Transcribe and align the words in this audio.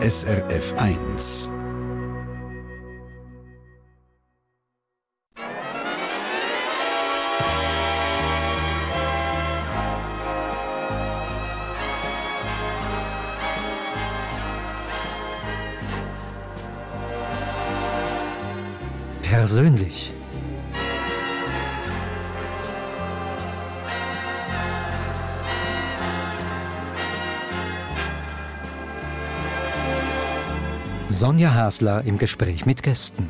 SRF 0.00 0.74
1. 0.78 1.52
Persönlich. 19.22 20.17
Sonja 31.18 31.52
Hasler 31.52 32.04
im 32.04 32.16
Gespräch 32.16 32.64
mit 32.64 32.80
Gästen. 32.80 33.28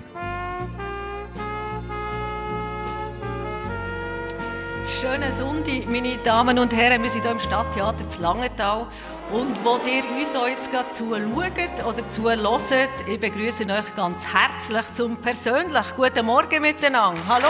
Schönen 5.01 5.33
Sonntag, 5.33 5.88
meine 5.88 6.19
Damen 6.19 6.59
und 6.59 6.74
Herren. 6.74 7.02
Wir 7.02 7.09
sind 7.09 7.23
hier 7.23 7.30
im 7.30 7.41
Stadttheater 7.41 8.06
zu 8.11 8.20
Langenthal. 8.20 8.88
Und 9.33 9.64
wo 9.64 9.80
ihr 9.87 10.05
uns 10.05 10.37
auch 10.37 10.47
jetzt 10.47 10.70
gerade 10.70 10.91
zuschaut 10.91 11.83
oder 11.87 12.06
zuhört, 12.11 12.91
ich 13.06 13.19
begrüße 13.19 13.64
euch 13.64 13.95
ganz 13.97 14.23
herzlich 14.34 14.92
zum 14.92 15.16
persönlich 15.16 15.86
Guten 15.97 16.27
Morgen 16.27 16.61
miteinander. 16.61 17.23
Hallo. 17.27 17.48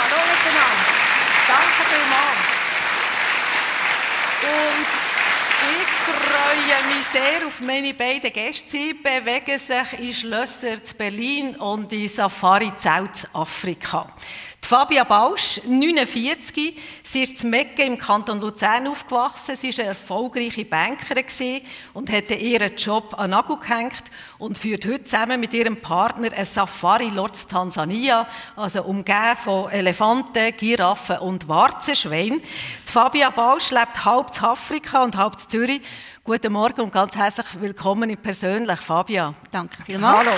Hallo 0.00 0.18
miteinander. 0.32 0.90
Danke 1.46 1.82
vielmals. 1.92 2.42
Und 4.42 4.88
ich 5.78 5.88
freue 6.10 6.96
mich 6.96 7.03
sehr 7.14 7.46
auf 7.46 7.60
meine 7.60 7.94
beiden 7.94 8.32
Gäste. 8.32 8.68
Sie 8.68 8.92
bewegen 8.92 9.56
sich 9.56 10.00
in 10.00 10.12
Schlösser 10.12 10.82
zu 10.82 10.96
Berlin 10.96 11.54
und 11.54 11.92
in 11.92 12.08
Safari-Zelt 12.08 13.14
zu 13.14 13.28
Afrika. 13.32 14.08
Die 14.60 14.66
Fabia 14.66 15.04
Bausch, 15.04 15.60
49, 15.64 16.76
sie 17.04 17.22
ist 17.22 17.44
in 17.44 17.50
Mecke 17.50 17.84
im 17.84 17.98
Kanton 17.98 18.40
Luzern 18.40 18.88
aufgewachsen. 18.88 19.54
Sie 19.54 19.68
war 19.68 19.78
eine 19.78 19.88
erfolgreiche 19.90 20.64
Bankerin 20.64 21.60
und 21.92 22.10
hat 22.10 22.30
ihren 22.32 22.74
Job 22.74 23.14
an 23.16 23.30
Nagel 23.30 23.58
gehängt 23.58 24.02
und 24.38 24.58
führt 24.58 24.84
heute 24.84 25.04
zusammen 25.04 25.38
mit 25.38 25.54
ihrem 25.54 25.80
Partner 25.80 26.32
ein 26.32 26.44
Safari-Lord 26.44 27.48
Tansania, 27.48 28.26
also 28.56 28.82
umgeben 28.82 29.36
von 29.36 29.70
Elefanten, 29.70 30.56
Giraffen 30.56 31.18
und 31.18 31.46
Warzenschweinen. 31.46 32.40
Die 32.40 32.92
Fabia 32.92 33.30
Bausch 33.30 33.70
lebt 33.70 34.04
halb 34.04 34.36
in 34.36 34.44
Afrika 34.44 35.04
und 35.04 35.16
halb 35.16 35.34
in 35.34 35.48
Zürich. 35.48 35.82
Guten 36.26 36.54
Morgen 36.54 36.80
und 36.80 36.90
ganz 36.90 37.14
herzlich 37.14 37.60
willkommen 37.60 38.08
in 38.08 38.16
persönlich, 38.16 38.80
Fabia. 38.80 39.34
Danke 39.50 39.82
vielmals. 39.82 40.26
Hallo. 40.26 40.30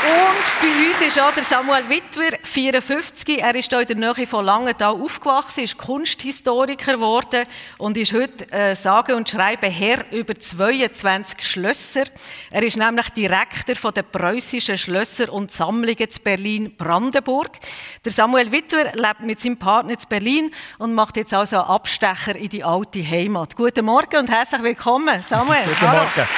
Und 0.00 0.60
bei 0.60 0.86
uns 0.86 1.00
ist 1.00 1.20
auch 1.20 1.32
der 1.32 1.42
Samuel 1.42 1.88
Wittwer, 1.88 2.38
54. 2.44 3.42
Er 3.42 3.54
ist 3.56 3.68
hier 3.68 3.80
in 3.80 3.86
der 3.88 3.96
Nähe 3.96 4.28
von 4.28 4.44
Langenthal 4.44 4.92
aufgewachsen, 4.92 5.64
ist 5.64 5.76
Kunsthistoriker 5.76 6.92
geworden 6.92 7.44
und 7.78 7.96
ist 7.96 8.12
heute 8.12 8.50
äh, 8.52 8.76
sage 8.76 9.16
und 9.16 9.28
schreibe 9.28 9.66
Herr 9.66 10.04
über 10.12 10.38
22 10.38 11.44
Schlösser. 11.44 12.04
Er 12.52 12.62
ist 12.62 12.76
nämlich 12.76 13.08
Direktor 13.10 13.74
von 13.74 13.92
der 13.92 14.04
preußischen 14.04 14.78
Schlösser 14.78 15.32
und 15.32 15.50
Sammlungen 15.50 16.08
zu 16.08 16.20
Berlin-Brandenburg. 16.20 17.58
Der 18.04 18.12
Samuel 18.12 18.52
Wittwer 18.52 18.92
lebt 18.94 19.22
mit 19.22 19.40
seinem 19.40 19.58
Partner 19.58 19.98
zu 19.98 20.06
Berlin 20.06 20.52
und 20.78 20.94
macht 20.94 21.16
jetzt 21.16 21.34
also 21.34 21.56
einen 21.56 21.70
Abstecher 21.70 22.36
in 22.36 22.50
die 22.50 22.62
alte 22.62 23.04
Heimat. 23.04 23.56
Guten 23.56 23.86
Morgen 23.86 24.16
und 24.16 24.30
herzlich 24.30 24.62
willkommen, 24.62 25.24
Samuel. 25.28 25.64
Guten 25.64 25.88
Hallo. 25.88 26.02
Morgen. 26.02 26.28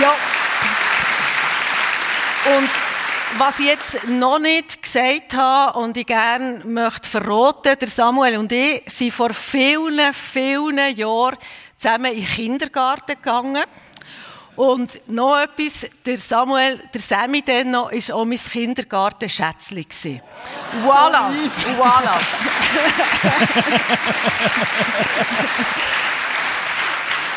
Ja. 0.00 0.14
Und 2.56 2.70
was 3.36 3.60
ich 3.60 3.66
jetzt 3.66 4.08
noch 4.08 4.38
nicht 4.38 4.82
gesagt 4.82 5.34
habe 5.34 5.78
und 5.78 5.96
ich 5.98 6.06
gerne 6.06 6.60
möchte 6.64 7.08
verraten, 7.08 7.78
der 7.78 7.88
Samuel 7.88 8.38
und 8.38 8.50
ich 8.52 8.82
sind 8.86 9.12
vor 9.12 9.34
vielen, 9.34 10.14
vielen 10.14 10.96
Jahren 10.96 11.36
zusammen 11.76 12.12
in 12.12 12.24
den 12.24 12.26
Kindergarten 12.26 13.16
gegangen. 13.16 13.64
Und 14.56 15.00
noch 15.08 15.38
etwas, 15.38 15.86
der 16.04 16.18
Samuel, 16.18 16.82
der 16.92 17.00
Sammy 17.00 17.42
dann 17.42 17.70
noch, 17.70 17.92
ist 17.92 18.10
auch 18.10 18.24
mein 18.24 18.38
Kindergartenschätzli 18.38 19.84
gewesen. 19.84 20.20
Voilà, 20.84 21.30
voilà. 21.78 22.18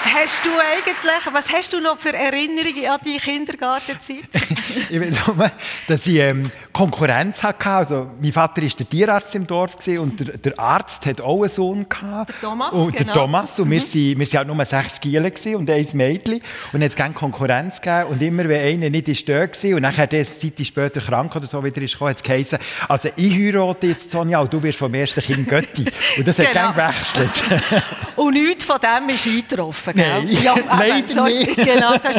Hast 0.03 0.43
du 0.43 0.49
eigentlich, 0.49 1.33
was 1.33 1.51
hast 1.53 1.73
du 1.73 1.79
noch 1.79 1.97
für 1.99 2.13
Erinnerungen 2.13 2.87
an 2.89 2.99
die 3.05 3.17
Kindergartenzeit? 3.17 4.23
Ich 4.89 4.99
will 4.99 5.11
nur, 5.11 5.51
dass 5.87 6.07
ich 6.07 6.15
ähm, 6.15 6.49
Konkurrenz 6.71 7.43
hatte. 7.43 7.69
Also, 7.69 8.11
mein 8.21 8.31
Vater 8.31 8.61
war 8.61 8.69
der 8.69 8.89
Tierarzt 8.89 9.35
im 9.35 9.45
Dorf 9.45 9.75
und 9.87 10.19
der, 10.19 10.37
der 10.37 10.59
Arzt 10.59 11.05
hat 11.05 11.19
auch 11.19 11.41
einen 11.41 11.49
Sohn. 11.49 11.87
Gehabt. 11.89 12.29
Der 12.29 12.49
Thomas, 12.49 12.73
und 12.73 12.93
der 12.93 13.01
genau. 13.01 13.13
Thomas. 13.13 13.59
Und 13.59 13.69
wir 13.69 13.81
waren 13.81 14.19
wir 14.19 14.25
sind 14.25 14.37
halt 14.37 14.47
nur 14.47 14.65
sechs 14.65 14.99
Giele 15.01 15.29
gewesen 15.29 15.55
und 15.55 15.69
ein 15.69 15.87
Mädchen. 15.93 16.41
Und 16.71 16.81
es 16.81 16.95
gerne 16.95 17.13
Konkurrenz 17.13 17.81
gegeben. 17.81 18.09
Und 18.11 18.21
immer, 18.21 18.47
wenn 18.47 18.65
einer 18.65 18.89
nicht 18.89 19.07
ist 19.09 19.27
dort 19.27 19.61
war 19.61 19.75
und 19.75 19.81
nachher 19.81 20.07
der 20.07 20.25
Zeit 20.25 20.53
später 20.65 21.01
krank 21.01 21.35
oder 21.35 21.47
so 21.47 21.63
wieder 21.63 21.81
ist 21.81 21.93
gekommen, 21.93 22.11
hat 22.11 22.17
es 22.17 22.23
geheißen, 22.23 22.59
also 22.87 23.09
ich 23.15 23.33
heirate 23.33 23.87
jetzt 23.87 24.11
Sonja 24.11 24.39
und 24.39 24.51
du 24.53 24.61
wirst 24.63 24.79
vom 24.79 24.93
ersten 24.93 25.21
Kind 25.21 25.49
Götti. 25.49 25.85
Und 26.17 26.27
das 26.27 26.39
hat 26.39 26.51
Genau. 26.53 26.71
gewechselt. 26.71 27.31
Und 28.15 28.33
nichts 28.33 28.60
von 28.71 28.79
dem 28.81 29.09
ist 29.09 29.27
eingetroffen, 29.27 29.93
gell? 29.93 30.23
Nein, 30.23 30.27
eben, 30.57 30.67
leider 30.69 31.07
so 31.07 31.23
nicht. 31.25 31.55
Genau, 31.57 31.93
so 31.97 32.09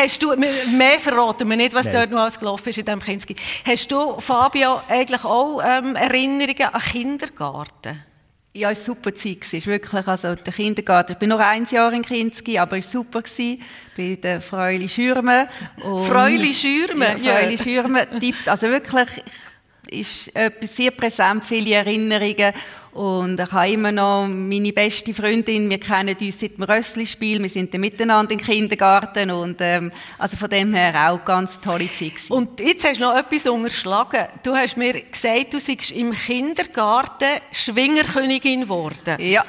hast 0.00 0.22
du, 0.22 0.34
mehr 0.36 0.98
verraten 1.00 1.48
wir 1.48 1.56
nicht, 1.56 1.74
was 1.74 1.86
Nein. 1.86 1.94
dort 1.94 2.10
noch 2.12 2.20
alles 2.20 2.38
gelaufen 2.38 2.68
ist 2.68 2.78
in 2.78 2.84
diesem 2.84 3.00
Kinski. 3.02 3.36
Hast 3.66 3.90
du, 3.90 4.20
Fabio, 4.20 4.80
eigentlich 4.88 5.24
auch 5.24 5.60
ähm, 5.64 5.96
Erinnerungen 5.96 6.68
an 6.72 6.80
Kindergarten? 6.80 8.02
Ja, 8.54 8.70
es 8.70 8.88
war 8.88 8.94
eine 8.94 9.02
super 9.02 9.14
Zeit. 9.14 9.38
Es 9.42 9.52
ist 9.52 9.66
wirklich, 9.66 10.06
also 10.06 10.34
der 10.34 10.52
Kindergarten, 10.52 11.12
ich 11.12 11.18
bin 11.18 11.28
noch 11.28 11.38
ein 11.40 11.66
Jahr 11.70 11.92
in 11.92 12.00
Kinski, 12.02 12.58
aber 12.58 12.78
es 12.78 12.86
war 12.86 13.02
super. 13.02 13.20
gewesen. 13.22 13.60
Bei 13.96 14.16
der 14.22 14.40
Fräuli 14.40 14.88
Schürme. 14.88 15.48
Fräuli 16.08 16.54
Schürme, 16.54 17.16
Ja, 17.20 17.36
Fräuli 17.36 17.56
ja. 17.56 17.62
Schürme. 17.62 18.06
tippt- 18.18 18.48
Also 18.48 18.68
wirklich, 18.70 19.08
ist 19.90 20.34
etwas 20.34 20.76
sehr 20.76 20.90
präsent, 20.90 21.44
viele 21.44 21.74
Erinnerungen. 21.74 22.52
Und 22.92 23.38
ich 23.38 23.52
habe 23.52 23.68
immer 23.68 23.92
noch 23.92 24.26
meine 24.26 24.72
beste 24.72 25.12
Freundin, 25.12 25.68
wir 25.68 25.78
kennen 25.78 26.16
uns 26.18 26.40
seit 26.40 26.56
dem 26.56 26.62
Rössli-Spiel, 26.64 27.42
wir 27.42 27.50
sind 27.50 27.74
dann 27.74 27.82
miteinander 27.82 28.32
im 28.32 28.40
Kindergarten 28.40 29.30
und 29.30 29.58
ähm, 29.60 29.92
also 30.16 30.38
von 30.38 30.48
dem 30.48 30.72
her 30.72 31.10
auch 31.10 31.22
ganz 31.22 31.60
tolle 31.60 31.88
Zeit 31.88 32.14
gewesen. 32.14 32.32
Und 32.32 32.58
jetzt 32.58 32.86
hast 32.86 32.98
du 32.98 33.02
noch 33.02 33.14
etwas 33.14 33.46
unterschlagen. 33.46 34.24
Du 34.42 34.56
hast 34.56 34.78
mir 34.78 34.94
gesagt, 35.02 35.52
du 35.52 35.58
seist 35.58 35.90
im 35.90 36.12
Kindergarten 36.12 37.40
Schwingerkönigin 37.52 38.62
geworden. 38.62 39.16
Ja. 39.18 39.44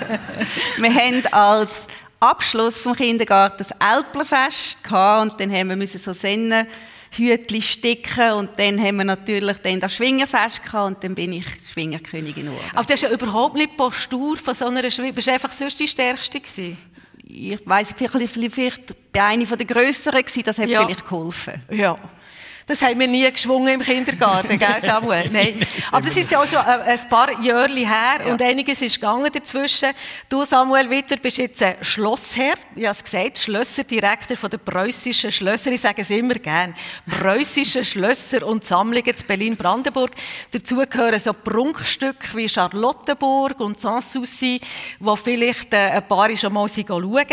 wir 0.78 0.94
haben 0.94 1.22
als 1.32 1.86
Abschluss 2.18 2.78
vom 2.78 2.94
Kindergarten 2.94 3.58
das 3.58 3.72
Älplerfest 3.72 4.82
gehabt 4.82 5.32
und 5.32 5.40
dann 5.40 5.52
haben 5.52 5.68
wir 5.68 5.76
müssen 5.76 5.98
so 5.98 6.14
Sennenhütli 7.16 7.62
sticken 7.62 8.32
und 8.32 8.50
dann 8.58 8.80
haben 8.80 8.96
wir 8.96 9.04
natürlich 9.04 9.58
dann 9.58 9.80
das 9.80 9.94
Schwingerfest 9.94 10.62
gehabt 10.62 10.86
und 10.96 11.04
dann 11.04 11.14
bin 11.14 11.32
ich 11.32 11.44
Schwingerkönigin 11.72 12.46
geworden. 12.46 12.64
Aber 12.74 12.84
das 12.84 13.02
ist 13.02 13.02
ja 13.02 13.10
überhaupt 13.10 13.56
nicht 13.56 13.72
die 13.72 13.76
Postur 13.76 14.36
von 14.36 14.54
so 14.54 14.66
einer 14.66 14.90
Schwinger. 14.90 15.12
Bist 15.12 15.28
du 15.28 15.32
einfach 15.32 15.52
sonst 15.52 15.78
die 15.78 15.88
Stärkste 15.88 16.40
gewesen? 16.40 16.76
Ich 17.26 17.58
weiss, 17.66 17.94
vielleicht, 17.96 18.30
vielleicht 18.30 19.12
bei 19.12 19.22
einer 19.24 19.44
der 19.44 19.66
grösseren 19.66 20.20
gewesen, 20.20 20.42
das 20.44 20.58
hat 20.58 20.68
Ja. 20.68 20.84
vielleicht 20.84 21.04
geholfen. 21.04 21.54
Ja. 21.70 21.96
Das 22.66 22.80
haben 22.80 22.98
wir 22.98 23.08
nie 23.08 23.30
geschwungen 23.30 23.74
im 23.74 23.80
Kindergarten, 23.80 24.58
gell, 24.58 24.80
Samuel? 24.80 25.28
Nein. 25.32 25.60
Aber 25.92 26.06
das 26.06 26.16
ist 26.16 26.30
ja 26.30 26.42
auch 26.42 26.46
schon 26.46 26.58
ein 26.58 26.94
ein 27.04 27.08
paar 27.08 27.40
Jahre 27.42 27.74
her 27.74 28.26
und 28.26 28.40
einiges 28.40 28.80
ist 28.80 28.94
gegangen 28.94 29.30
dazwischen. 29.32 29.90
Du, 30.28 30.44
Samuel 30.44 30.88
Witter, 30.88 31.16
bist 31.16 31.38
jetzt 31.38 31.62
ein 31.62 31.76
Schlossherr. 31.82 32.54
Ich 32.74 32.84
habe 32.84 32.92
es 32.92 33.04
gesagt, 33.04 33.38
Schlösserdirektor 33.38 34.36
von 34.36 34.50
der 34.50 34.58
preußischen 34.58 35.30
Schlösser. 35.30 35.72
Ich 35.72 35.80
sage 35.80 36.02
es 36.02 36.10
immer 36.10 36.34
gern. 36.34 36.74
Preußische 37.20 37.84
Schlösser 37.84 38.46
und 38.46 38.64
Sammlungen 38.64 39.16
zu 39.16 39.24
Berlin-Brandenburg. 39.24 40.12
Dazu 40.50 40.76
gehören 40.76 41.20
so 41.20 41.32
Prunkstücke 41.32 42.36
wie 42.36 42.48
Charlottenburg 42.48 43.60
und 43.60 43.80
Sanssouci, 43.80 44.60
wo 45.00 45.16
vielleicht 45.16 45.74
äh, 45.74 45.90
ein 45.90 46.08
paar 46.08 46.34
schon 46.36 46.52
mal 46.52 46.68
schauen. 46.68 47.26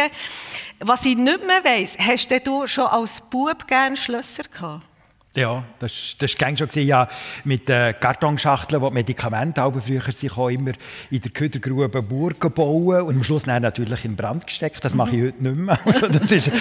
Was 0.79 1.05
ich 1.05 1.15
nicht 1.15 1.45
mehr 1.45 1.63
weiss, 1.63 1.97
hast 1.97 2.29
du 2.45 2.67
schon 2.67 2.87
als 2.87 3.21
Bub 3.21 3.67
gerne 3.67 3.95
Schlösser 3.95 4.43
gehabt? 4.43 4.90
Ja, 5.33 5.63
das, 5.79 6.15
das 6.19 6.35
war 6.41 6.57
schon 6.57 6.67
gesehen, 6.67 6.87
ja, 6.87 7.07
mit 7.45 7.69
den 7.69 7.97
Kartonschachteln, 7.97 8.81
wo 8.81 8.89
die 8.89 8.95
Medikamente 8.95 9.61
aber 9.61 9.79
früher 9.79 10.01
sich 10.11 10.35
auch 10.35 10.49
immer 10.49 10.71
in 11.09 11.21
der 11.21 11.31
Ködergrube 11.31 12.01
Burgen 12.01 12.51
bauen 12.51 13.03
und 13.03 13.15
am 13.15 13.23
Schluss 13.23 13.43
dann 13.43 13.61
natürlich 13.61 14.03
in 14.03 14.17
Brand 14.17 14.45
gesteckt. 14.45 14.83
Das 14.83 14.93
mache 14.93 15.15
ich 15.15 15.23
heute 15.23 15.43
nicht 15.43 15.55
mehr. 15.55 15.79
Also 15.85 16.07
das 16.07 16.31
ist, 16.31 16.51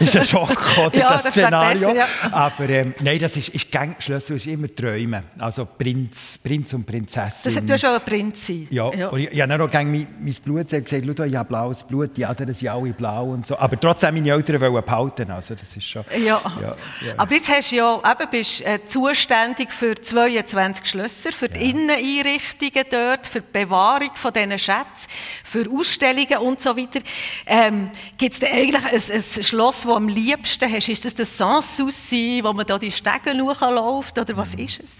ist 0.00 0.16
ein 0.16 0.24
Schock, 0.26 0.50
oder, 0.86 0.96
Ja, 0.98 1.12
das 1.12 1.22
das 1.22 1.32
Szenario. 1.32 1.80
besser, 1.80 1.94
ja. 1.96 2.06
Aber 2.30 2.68
ähm, 2.68 2.94
nein, 3.00 3.18
das 3.20 3.38
ist, 3.38 3.48
ist 3.50 3.72
gang, 3.72 3.96
Schlüssel 4.02 4.36
ist 4.36 4.46
immer 4.46 4.68
Träumen. 4.74 5.22
Also 5.38 5.64
Prinz, 5.64 6.38
Prinz 6.42 6.74
und 6.74 6.86
Prinzessin. 6.86 7.66
Das, 7.66 7.80
du 7.80 7.88
auch 7.88 7.94
ein 7.94 8.04
Prinz 8.04 8.46
sein. 8.46 8.68
Ja, 8.70 8.84
und 8.84 9.18
ich, 9.20 9.30
ich 9.32 9.40
habe 9.40 9.48
dann 9.48 9.60
auch 9.62 9.70
gerne 9.70 9.90
mein, 9.90 10.06
mein 10.20 10.34
Blut 10.44 10.68
gesagt, 10.68 10.90
schau, 10.90 11.24
ich 11.24 11.36
habe 11.36 11.48
blaues 11.48 11.84
Blut, 11.84 12.14
die 12.16 12.26
anderen 12.26 12.54
sind 12.54 12.68
alle 12.68 12.92
blau 12.92 13.30
und 13.30 13.46
so. 13.46 13.56
Aber 13.58 13.80
trotzdem 13.80 14.14
meine 14.14 14.30
Eltern 14.30 14.60
wollen 14.60 14.84
behalten, 14.84 15.30
also 15.30 15.54
das 15.54 15.74
ist 15.74 15.84
schon... 15.86 16.04
Ja. 16.12 16.40
Ja, 16.60 16.74
ja. 17.06 17.14
aber 17.16 17.34
jetzt 17.34 17.50
hast 17.50 17.72
du 17.72 17.76
ja, 17.76 18.00
eben 18.10 18.30
bist 18.30 18.60
äh, 18.62 18.84
zuständig 18.84 19.72
für 19.72 19.94
22 19.94 20.86
Schlösser, 20.86 21.32
für 21.32 21.48
die 21.48 21.70
Inneneinrichtungen 21.70 22.84
dort, 22.90 23.26
für 23.26 23.40
die 23.40 23.52
Bewahrung 23.52 24.10
von 24.14 24.32
diesen 24.32 24.58
Schätzen, 24.58 25.08
für 25.44 25.66
Ausstellungen 25.70 26.38
und 26.38 26.60
so 26.60 26.76
weiter. 26.76 27.00
Ähm, 27.46 27.90
Gibt 28.18 28.34
es 28.34 28.40
denn 28.40 28.52
eigentlich 28.52 28.84
ein, 28.84 28.94
ein 28.94 29.42
Schloss, 29.42 29.82
das 29.82 29.92
am 29.92 30.08
liebsten 30.08 30.72
hast? 30.72 30.88
Ist 30.88 31.04
das 31.04 31.14
das 31.14 31.36
Sanssouci, 31.36 32.40
wo 32.42 32.52
man 32.52 32.66
da 32.66 32.78
die 32.78 32.90
Stege 32.90 33.32
hochläuft, 33.40 34.18
oder 34.18 34.36
was 34.36 34.54
ist 34.54 34.80
es? 34.80 34.98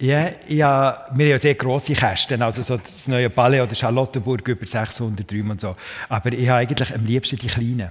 Ja, 0.00 0.28
ja, 0.48 1.06
wir 1.14 1.24
haben 1.24 1.30
ja 1.30 1.38
sehr 1.38 1.54
grosse 1.54 1.94
Kästen, 1.94 2.42
also 2.42 2.62
so 2.62 2.76
das 2.76 3.06
neue 3.06 3.30
Palais 3.30 3.60
oder 3.60 3.74
Charlottenburg 3.74 4.46
über 4.48 4.66
600 4.66 5.32
Räume 5.32 5.52
und 5.52 5.60
so. 5.60 5.74
Aber 6.08 6.32
ich 6.32 6.48
habe 6.48 6.58
eigentlich 6.58 6.94
am 6.94 7.06
liebsten 7.06 7.36
die 7.36 7.46
kleinen. 7.46 7.90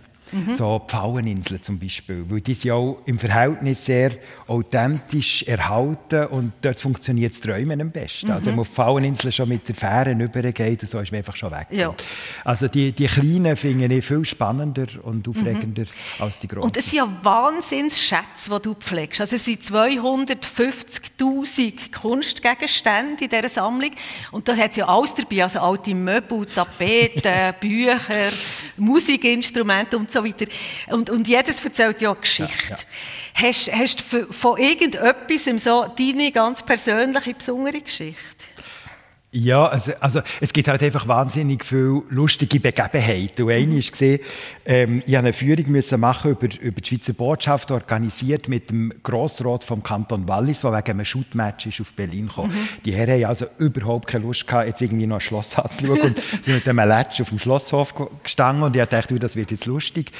So 0.56 0.80
die 0.80 0.92
Pfaueninseln 0.92 1.62
zum 1.62 1.80
Beispiel, 1.80 2.26
weil 2.28 2.42
die 2.42 2.54
sind 2.54 2.72
auch 2.72 3.00
im 3.06 3.20
Verhältnis 3.20 3.86
sehr 3.86 4.12
authentisch 4.48 5.44
erhalten 5.44 6.28
und 6.28 6.54
dort 6.62 6.80
funktioniert 6.80 7.34
das 7.34 7.42
Träumen 7.42 7.82
am 7.82 7.92
besten. 7.92 8.32
Also 8.32 8.48
wenn 8.48 8.56
man 8.56 8.62
auf 8.62 8.70
die 8.70 8.76
Pfaueninseln 8.76 9.32
schon 9.32 9.50
mit 9.50 9.68
der 9.68 9.76
Fähre 9.76 10.12
übergeht, 10.12 10.82
und 10.82 10.90
so 10.90 11.00
ist 11.00 11.12
man 11.12 11.20
einfach 11.20 11.36
schon 11.36 11.52
weg. 11.52 11.68
Ja. 11.72 11.94
Also 12.44 12.68
die, 12.68 12.92
die 12.92 13.08
kleinen 13.08 13.56
finde 13.56 13.94
ich 13.94 14.06
viel 14.06 14.26
spannender 14.26 14.88
und 15.04 15.28
aufregender 15.28 15.86
als 16.20 16.40
die 16.40 16.48
großen. 16.48 16.64
Und 16.64 16.78
es 16.78 16.90
sind 16.90 16.98
ja 16.98 17.08
Wahnsinnsschätze, 17.22 18.50
die 18.50 18.62
du 18.62 18.74
pflegst. 18.76 19.22
Also 19.22 19.36
es 19.36 19.46
sind 19.46 19.62
250'000 19.62 21.92
Kunstgegenstände 22.00 23.24
in 23.24 23.30
dieser 23.30 23.50
Sammlung. 23.50 23.92
Und 24.32 24.48
das 24.48 24.60
hat 24.60 24.76
ja 24.76 24.88
alles 24.88 25.14
dabei. 25.16 25.44
Also 25.44 25.60
alte 25.60 25.94
Möbel, 25.94 26.46
Tapeten, 26.46 27.54
Bücher, 27.60 28.32
Musikinstrumente 28.78 29.98
und 29.98 30.12
so 30.12 30.23
weiter. 30.24 30.46
Und, 30.90 31.10
und 31.10 31.28
jedes 31.28 31.64
erzählt 31.64 32.02
ja 32.02 32.12
eine 32.12 32.20
Geschichte. 32.20 32.70
Ja, 32.70 32.78
Hast, 33.36 33.72
hast 33.74 34.04
du 34.12 34.32
von 34.32 34.58
irgendetwas 34.58 35.64
so 35.64 35.86
deine 35.98 36.32
ganz 36.32 36.62
persönliche, 36.62 37.34
besondere 37.34 37.82
Geschichte? 37.82 38.22
Ja, 39.36 39.66
also, 39.66 39.92
also 40.00 40.22
es 40.42 40.54
gibt 40.54 40.68
halt 40.68 40.84
einfach 40.84 41.08
wahnsinnig 41.08 41.66
viele 41.66 42.04
lustige 42.10 42.60
Begebenheiten. 42.60 43.42
Und 43.46 43.52
eine 43.52 43.80
ist 43.80 43.92
gesehen, 43.92 44.20
ähm, 44.64 45.02
ich 45.08 45.16
habe 45.16 45.26
eine 45.26 45.34
Führung 45.34 45.72
müssen 45.72 46.00
machen 46.00 46.32
über, 46.32 46.48
über 46.62 46.80
die 46.80 46.88
Schweizer 46.88 47.14
Botschaft, 47.14 47.72
organisiert 47.72 48.48
mit 48.48 48.70
dem 48.70 48.94
Grossrat 49.02 49.64
vom 49.64 49.82
Kanton 49.82 50.28
Wallis, 50.28 50.62
der 50.62 50.72
wegen 50.74 50.92
einem 50.92 51.06
Shootmatch 51.06 51.66
ist 51.66 51.82
auf 51.82 51.94
Berlin 51.94 52.28
gekommen. 52.28 52.54
Die 52.86 52.94
Herren 52.94 53.14
haben 53.24 53.26
also 53.26 53.48
überhaupt 53.58 54.08
keine 54.08 54.24
Lust 54.24 54.46
gehabt, 54.46 54.68
jetzt 54.68 54.82
irgendwie 54.82 55.08
noch 55.08 55.18
ein 55.18 55.22
Schloss 55.22 55.56
anzuschauen 55.58 56.00
und 56.00 56.22
sind 56.44 56.54
mit 56.54 56.70
einem 56.70 56.88
Letsch 56.88 57.20
auf 57.20 57.30
dem 57.30 57.40
Schlosshof 57.40 57.96
ge- 57.96 58.06
gestanden 58.22 58.62
und 58.64 58.76
ich 58.76 58.86
dachte, 58.86 59.18
das 59.18 59.36
wird 59.36 59.50
jetzt 59.50 59.66
lustig. 59.66 60.12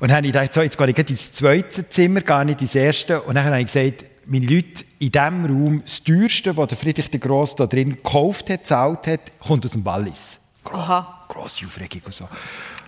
Und 0.00 0.08
dann 0.08 0.18
habe 0.18 0.26
ich 0.26 0.32
gedacht, 0.34 0.52
so, 0.52 0.60
jetzt 0.60 0.76
gehe 0.76 0.86
ich 0.88 1.10
ins 1.10 1.32
zweite 1.32 1.88
Zimmer, 1.88 2.20
gar 2.20 2.44
nicht 2.44 2.60
ins 2.60 2.74
erste. 2.74 3.22
Und 3.22 3.36
dann 3.36 3.44
habe 3.46 3.60
ich 3.60 3.66
gesagt, 3.66 4.09
meine 4.30 4.46
Leute, 4.46 4.84
in 5.00 5.10
diesem 5.10 5.44
Raum, 5.44 5.82
das 5.82 6.04
teuerste, 6.04 6.56
was 6.56 6.68
der 6.68 6.78
Friedrich 6.78 7.10
der 7.10 7.18
Grosse 7.18 7.56
da 7.56 7.66
drin 7.66 7.90
gekauft 7.90 8.48
hat, 8.48 8.60
gezahlt 8.60 9.06
hat, 9.08 9.40
kommt 9.40 9.66
aus 9.66 9.72
dem 9.72 9.84
Wallis. 9.84 10.38
Aha. 10.64 11.24
Grosse 11.26 11.66
Aufregung 11.66 12.02
und 12.04 12.14
so. 12.14 12.28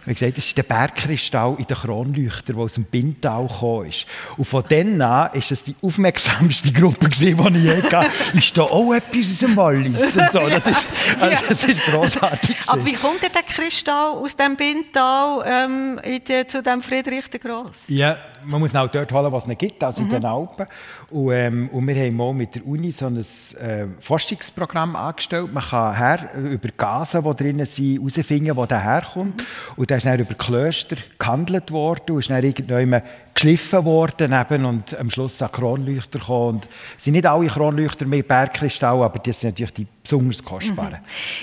Ich 0.04 0.18
gesagt, 0.18 0.36
das 0.36 0.46
ist 0.46 0.56
der 0.56 0.64
Bergkristall 0.64 1.54
in 1.58 1.64
den 1.64 1.76
Kronleuchter, 1.76 2.54
der 2.54 2.62
aus 2.62 2.74
dem 2.74 2.84
Bintal 2.84 3.46
gekommen 3.46 3.88
ist. 3.88 4.04
Und 4.36 4.46
von 4.46 4.64
dann 4.68 5.00
an 5.00 5.00
war 5.00 5.34
es 5.34 5.62
die 5.62 5.76
aufmerksamste 5.80 6.72
Gruppe, 6.72 7.08
gewesen, 7.08 7.54
die 7.54 7.58
ich 7.58 7.64
je 7.64 7.82
hatte. 7.82 8.10
Ist 8.34 8.56
da 8.56 8.62
auch 8.62 8.92
etwas 8.92 9.30
aus 9.30 9.38
dem 9.38 9.56
Wallis? 9.56 10.16
Und 10.16 10.30
so. 10.32 10.40
Das 10.48 10.66
ist, 10.66 10.86
also, 11.20 11.44
das 11.48 11.64
ist 11.64 11.84
grossartig. 11.84 12.56
Aber 12.66 12.84
wie 12.84 12.94
kommt 12.94 13.22
denn 13.22 13.30
der 13.32 13.44
Kristall 13.44 14.12
aus 14.12 14.36
dem 14.36 14.56
Bintal 14.56 15.44
ähm, 15.46 16.00
die, 16.04 16.46
zu 16.48 16.62
dem 16.62 16.82
Friedrich 16.82 17.30
der 17.30 17.38
Gross? 17.38 17.84
Ja, 17.86 18.16
man 18.44 18.60
muss 18.60 18.72
ihn 18.72 18.78
auch 18.78 18.88
dort 18.88 19.12
holen, 19.12 19.32
was 19.32 19.44
es 19.44 19.48
nicht 19.48 19.60
gibt, 19.60 19.84
also 19.84 20.02
in 20.02 20.08
den 20.08 20.24
Alpen. 20.24 20.66
Und, 21.10 21.32
ähm, 21.32 21.68
und 21.70 21.86
wir 21.86 21.94
haben 21.94 22.16
mal 22.16 22.32
mit 22.32 22.54
der 22.54 22.66
Uni 22.66 22.90
so 22.90 23.06
ein 23.06 23.16
äh, 23.18 23.86
Forschungsprogramm 24.00 24.96
angestellt. 24.96 25.52
Man 25.52 25.62
kann 25.62 25.94
her, 25.94 26.30
äh, 26.34 26.54
über 26.54 26.68
Gase, 26.76 27.22
die 27.22 27.36
drinnen 27.36 27.66
sind, 27.66 28.00
herausfinden, 28.00 28.56
wo 28.56 28.66
der 28.66 28.82
herkommt. 28.82 29.44
Und 29.76 29.90
der 29.92 29.98
ist 29.98 30.06
dann 30.06 30.18
über 30.18 30.32
Klöster 30.32 30.96
gehandelt 31.18 31.70
worden 31.70 32.12
und 32.12 32.20
ist 32.20 32.30
dann 32.30 32.42
irgendwann 32.42 33.02
geschliffen 33.34 33.84
worden 33.84 34.32
eben, 34.32 34.64
und 34.64 34.98
am 34.98 35.10
Schluss 35.10 35.42
an 35.42 35.52
Kronleuchter 35.52 36.18
gekommen. 36.18 36.54
Und 36.56 36.68
es 36.96 37.04
sind 37.04 37.12
nicht 37.12 37.26
alle 37.26 37.46
Kronleuchter 37.46 38.06
mit 38.06 38.26
Bergkristall, 38.26 39.02
aber 39.02 39.18
das 39.18 39.40
sind 39.40 39.50
natürlich 39.50 39.74
die 39.74 39.86
besonders 40.02 40.42
kostbaren. 40.42 40.96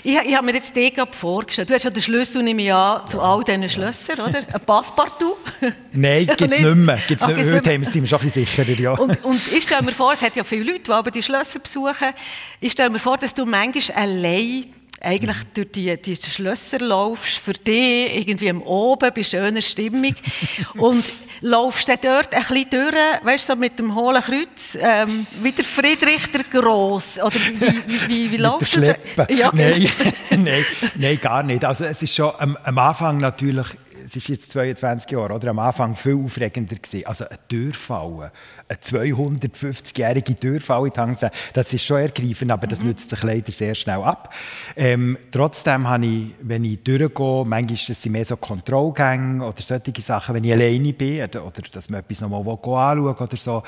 Ich, 0.04 0.18
ich 0.18 0.36
habe 0.36 0.48
mir 0.48 0.56
jetzt 0.56 0.75
den 0.75 0.92
gerade 0.92 1.13
vorgestellt. 1.16 1.69
Du 1.69 1.75
hast 1.75 1.84
ja 1.84 1.92
den 1.92 2.01
Schlüssel, 2.01 2.42
nehme 2.42 2.63
ich 2.63 2.74
an, 2.74 3.07
zu 3.07 3.22
all 3.22 3.44
diesen 3.44 3.69
Schlössern, 3.69 4.19
oder? 4.19 4.40
Ein 4.40 4.62
Passepartout? 4.66 5.38
Nein, 5.92 6.25
gibt 6.25 6.42
es 6.42 6.50
Nicht? 6.50 6.75
mehr. 6.75 7.00
Gibt's 7.07 7.24
Ah, 7.24 7.28
nicht, 7.28 7.38
gibt's 7.38 7.68
heute 7.68 7.92
sind 7.92 8.01
wir 8.01 8.07
schon 8.07 8.19
ein 8.19 8.25
bisschen 8.25 8.46
sicherer, 8.48 8.80
ja. 8.80 8.92
Und, 8.94 9.24
und 9.24 9.54
ich 9.54 9.63
stelle 9.63 9.84
mir 9.84 9.92
vor, 9.92 10.13
es 10.13 10.24
hat 10.24 10.36
ja 10.36 10.44
viele 10.44 10.72
Leute, 10.72 10.86
die 10.86 10.92
aber 10.92 11.12
die 11.12 11.22
Schlösser 11.22 11.60
besuchen. 11.60 12.10
Ich 12.60 12.72
stelle 12.72 12.90
mir 12.90 13.00
vor, 13.00 13.18
dass 13.19 13.36
du 13.36 13.46
manchmal 13.46 13.96
allein 13.96 14.66
eigentlich 15.01 15.38
durch 15.54 15.72
die, 15.72 16.01
die 16.01 16.16
Schlösser 16.16 16.80
laufst, 16.80 17.38
für 17.38 17.54
dich 17.54 18.16
irgendwie 18.16 18.50
am 18.50 18.62
Oben, 18.62 19.12
bei 19.13 19.24
schöner 19.24 19.62
Stimmung. 19.62 20.16
und 20.78 21.06
laufst 21.42 21.88
dann 21.88 21.98
dort 22.01 22.34
ein 22.34 22.42
bisschen 22.42 22.69
durch, 22.69 22.96
weißt 23.24 23.50
du, 23.50 23.54
so 23.54 23.60
mit 23.60 23.80
dem 23.80 23.96
hohlen 23.96 24.22
Kreuz, 24.22 24.78
ähm, 24.80 25.25
wie 25.42 25.51
der 25.51 25.66
Friedrich 25.66 26.31
der 26.31 26.44
Gross. 26.44 27.19
Oder 27.19 27.36
wie, 27.36 27.62
wie, 27.62 28.10
wie, 28.10 28.31
wie 28.31 28.38
laufst 28.38 28.75
du 28.75 28.81
da? 28.81 29.28
Ja. 29.30 29.51
Nein, 29.54 29.90
nein, 30.31 30.66
nein, 30.96 31.19
gar 31.22 31.44
nicht. 31.44 31.63
Also 31.63 31.86
es 31.86 32.01
ist 32.01 32.16
schon 32.16 32.31
am, 32.38 32.57
am 32.63 32.78
Anfang 32.78 33.18
natürlich, 33.18 33.68
es 34.10 34.16
ist 34.16 34.28
jetzt 34.28 34.52
22 34.54 35.12
Jahre, 35.12 35.34
oder? 35.34 35.50
Am 35.50 35.60
Anfang 35.60 35.96
viel 35.96 36.16
aufregender 36.16 36.76
gewesen. 36.76 37.06
Also 37.06 37.26
ein 37.30 37.38
Türfallen, 37.48 38.32
eine 38.68 38.80
250-jährige 38.80 40.40
Türfall 40.40 40.88
in 40.88 40.94
die 40.94 41.00
Hand 41.00 41.32
das 41.54 41.74
ist 41.74 41.84
schon 41.84 41.98
ergreifend, 41.98 42.52
aber 42.52 42.66
das 42.68 42.82
nützt 42.82 43.10
sich 43.10 43.24
leider 43.24 43.52
sehr 43.52 43.76
schnell 43.76 44.02
ab. 44.02 44.34
Ähm, 44.76 45.18
trotzdem 45.32 45.88
habe 45.88 46.06
ich, 46.06 46.32
wenn 46.42 46.66
ich 46.66 46.82
durchgehe, 46.84 47.46
manchmal 47.46 47.78
das 47.88 48.02
sind 48.02 48.12
mehr 48.12 48.26
so 48.26 48.38
Kontrollgänge 48.38 49.46
oder 49.46 49.62
solche 49.62 50.02
Sachen, 50.02 50.36
wenn 50.36 50.44
ich 50.44 50.54
alleine 50.54 50.94
bin 50.94 51.24
oder, 51.24 51.46
oder 51.46 51.62
dass 51.72 51.90
man 51.90 52.00
etwas 52.00 52.22
nochmal 52.22 52.42
anschauen 52.42 53.06
will 53.06 53.12
oder 53.12 53.38
so, 53.38 53.64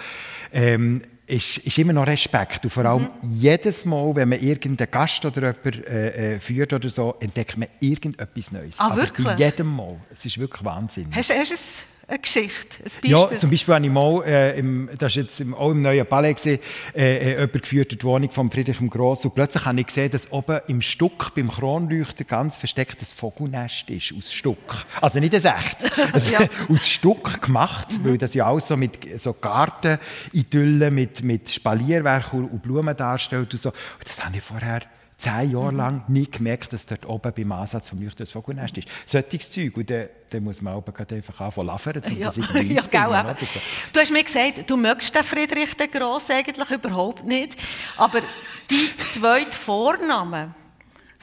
ähm, 0.51 1.01
ist, 1.31 1.57
ist 1.59 1.77
immer 1.77 1.93
noch 1.93 2.05
Respekt. 2.07 2.63
Und 2.65 2.69
vor 2.71 2.85
allem 2.85 3.07
jedes 3.31 3.85
Mal, 3.85 4.15
wenn 4.15 4.29
man 4.29 4.39
irgendeinen 4.39 4.91
Gast 4.91 5.23
oder 5.25 5.53
jemanden 5.55 5.83
äh, 5.85 6.33
äh, 6.35 6.39
führt 6.39 6.73
oder 6.73 6.89
so, 6.89 7.15
entdeckt 7.19 7.57
man 7.57 7.69
irgendetwas 7.79 8.51
Neues. 8.51 8.75
Ah, 8.79 8.87
Aber 8.87 8.97
wirklich? 8.97 9.25
Bei 9.25 9.35
jedem 9.35 9.73
Mal. 9.75 9.97
Es 10.13 10.25
ist 10.25 10.37
wirklich 10.37 10.63
Wahnsinn. 10.63 11.07
Hast, 11.15 11.29
hast 11.33 11.49
du 11.51 11.55
ein- 11.55 11.90
eine 12.11 12.19
Geschichte, 12.19 12.77
ein 12.79 12.83
Beispiel? 12.83 13.11
Ja, 13.11 13.37
zum 13.37 13.49
Beispiel 13.49 13.73
habe 13.73 13.85
ich 13.85 13.91
mal, 13.91 14.23
äh, 14.25 14.59
im, 14.59 14.89
das 14.97 15.15
war 15.15 15.23
jetzt 15.23 15.39
im, 15.39 15.53
auch 15.53 15.71
im 15.71 15.81
neuen 15.81 16.05
Palais, 16.05 16.33
gewesen, 16.33 16.59
äh, 16.93 17.17
äh, 17.17 17.29
jemand 17.31 17.53
geführt 17.63 17.91
die 17.91 18.03
Wohnung 18.03 18.29
von 18.29 18.51
Friedrich 18.51 18.77
dem 18.77 18.89
Grossen. 18.89 19.27
Und 19.27 19.35
plötzlich 19.35 19.65
habe 19.65 19.79
ich 19.79 19.87
gesehen, 19.87 20.11
dass 20.11 20.31
oben 20.31 20.59
im 20.67 20.81
Stuck, 20.81 21.33
beim 21.35 21.49
Kronleuchter, 21.49 22.23
ganz 22.25 22.57
versteckt 22.57 23.01
ein 23.01 23.05
Vogelnest 23.05 23.89
ist, 23.89 24.13
aus 24.17 24.31
Stuck. 24.31 24.85
Also 24.99 25.19
nicht 25.19 25.33
ein 25.33 25.43
echtes, 25.43 25.89
also 26.13 26.31
Ja. 26.31 26.39
aus 26.69 26.87
Stuck 26.87 27.41
gemacht, 27.41 27.87
weil 28.03 28.17
das 28.17 28.33
ja 28.33 28.47
auch 28.47 28.59
so 28.59 28.77
mit 28.77 29.19
so 29.19 29.33
Gartenidyllen, 29.33 30.93
mit, 30.93 31.23
mit 31.23 31.49
Spalierwerk 31.49 32.33
und 32.33 32.61
Blumen 32.61 32.95
darstellt 32.95 33.53
und 33.53 33.59
so. 33.61 33.69
Und 33.69 33.77
das 34.05 34.23
habe 34.23 34.37
ich 34.37 34.43
vorher 34.43 34.81
zehn 35.17 35.51
Jahre 35.51 35.73
lang 35.75 36.03
nie 36.07 36.29
gemerkt, 36.29 36.73
dass 36.73 36.85
dort 36.85 37.05
oben 37.05 37.31
beim 37.35 37.51
Ansatz 37.51 37.89
vom 37.89 38.01
Leuchten 38.01 38.19
das 38.25 38.31
Vogelnest 38.31 38.77
ist. 38.77 38.87
Solches 39.05 39.51
Zeug. 39.51 39.77
Und 39.77 39.89
dann, 39.89 40.07
dann 40.31 40.43
muss 40.43 40.61
man 40.61 40.73
aber 40.75 40.93
einfach 40.99 41.41
anfangen 41.41 41.67
lavern, 41.67 42.01
um 42.05 42.17
Ja, 42.17 42.27
das 42.27 42.37
irgendwie 42.37 42.73
ja 42.91 43.07
oder 43.07 43.35
so. 43.39 43.59
Du 43.93 43.99
hast 43.99 44.11
mir 44.11 44.23
gesagt, 44.23 44.69
du 44.69 44.77
mögst 44.77 45.13
den 45.13 45.23
Friedrich 45.23 45.75
den 45.75 45.91
Grossen 45.91 46.33
eigentlich 46.33 46.69
überhaupt 46.69 47.25
nicht. 47.25 47.57
Aber 47.97 48.21
die 48.69 48.97
zweite 48.97 49.51
Vornamen, 49.51 50.55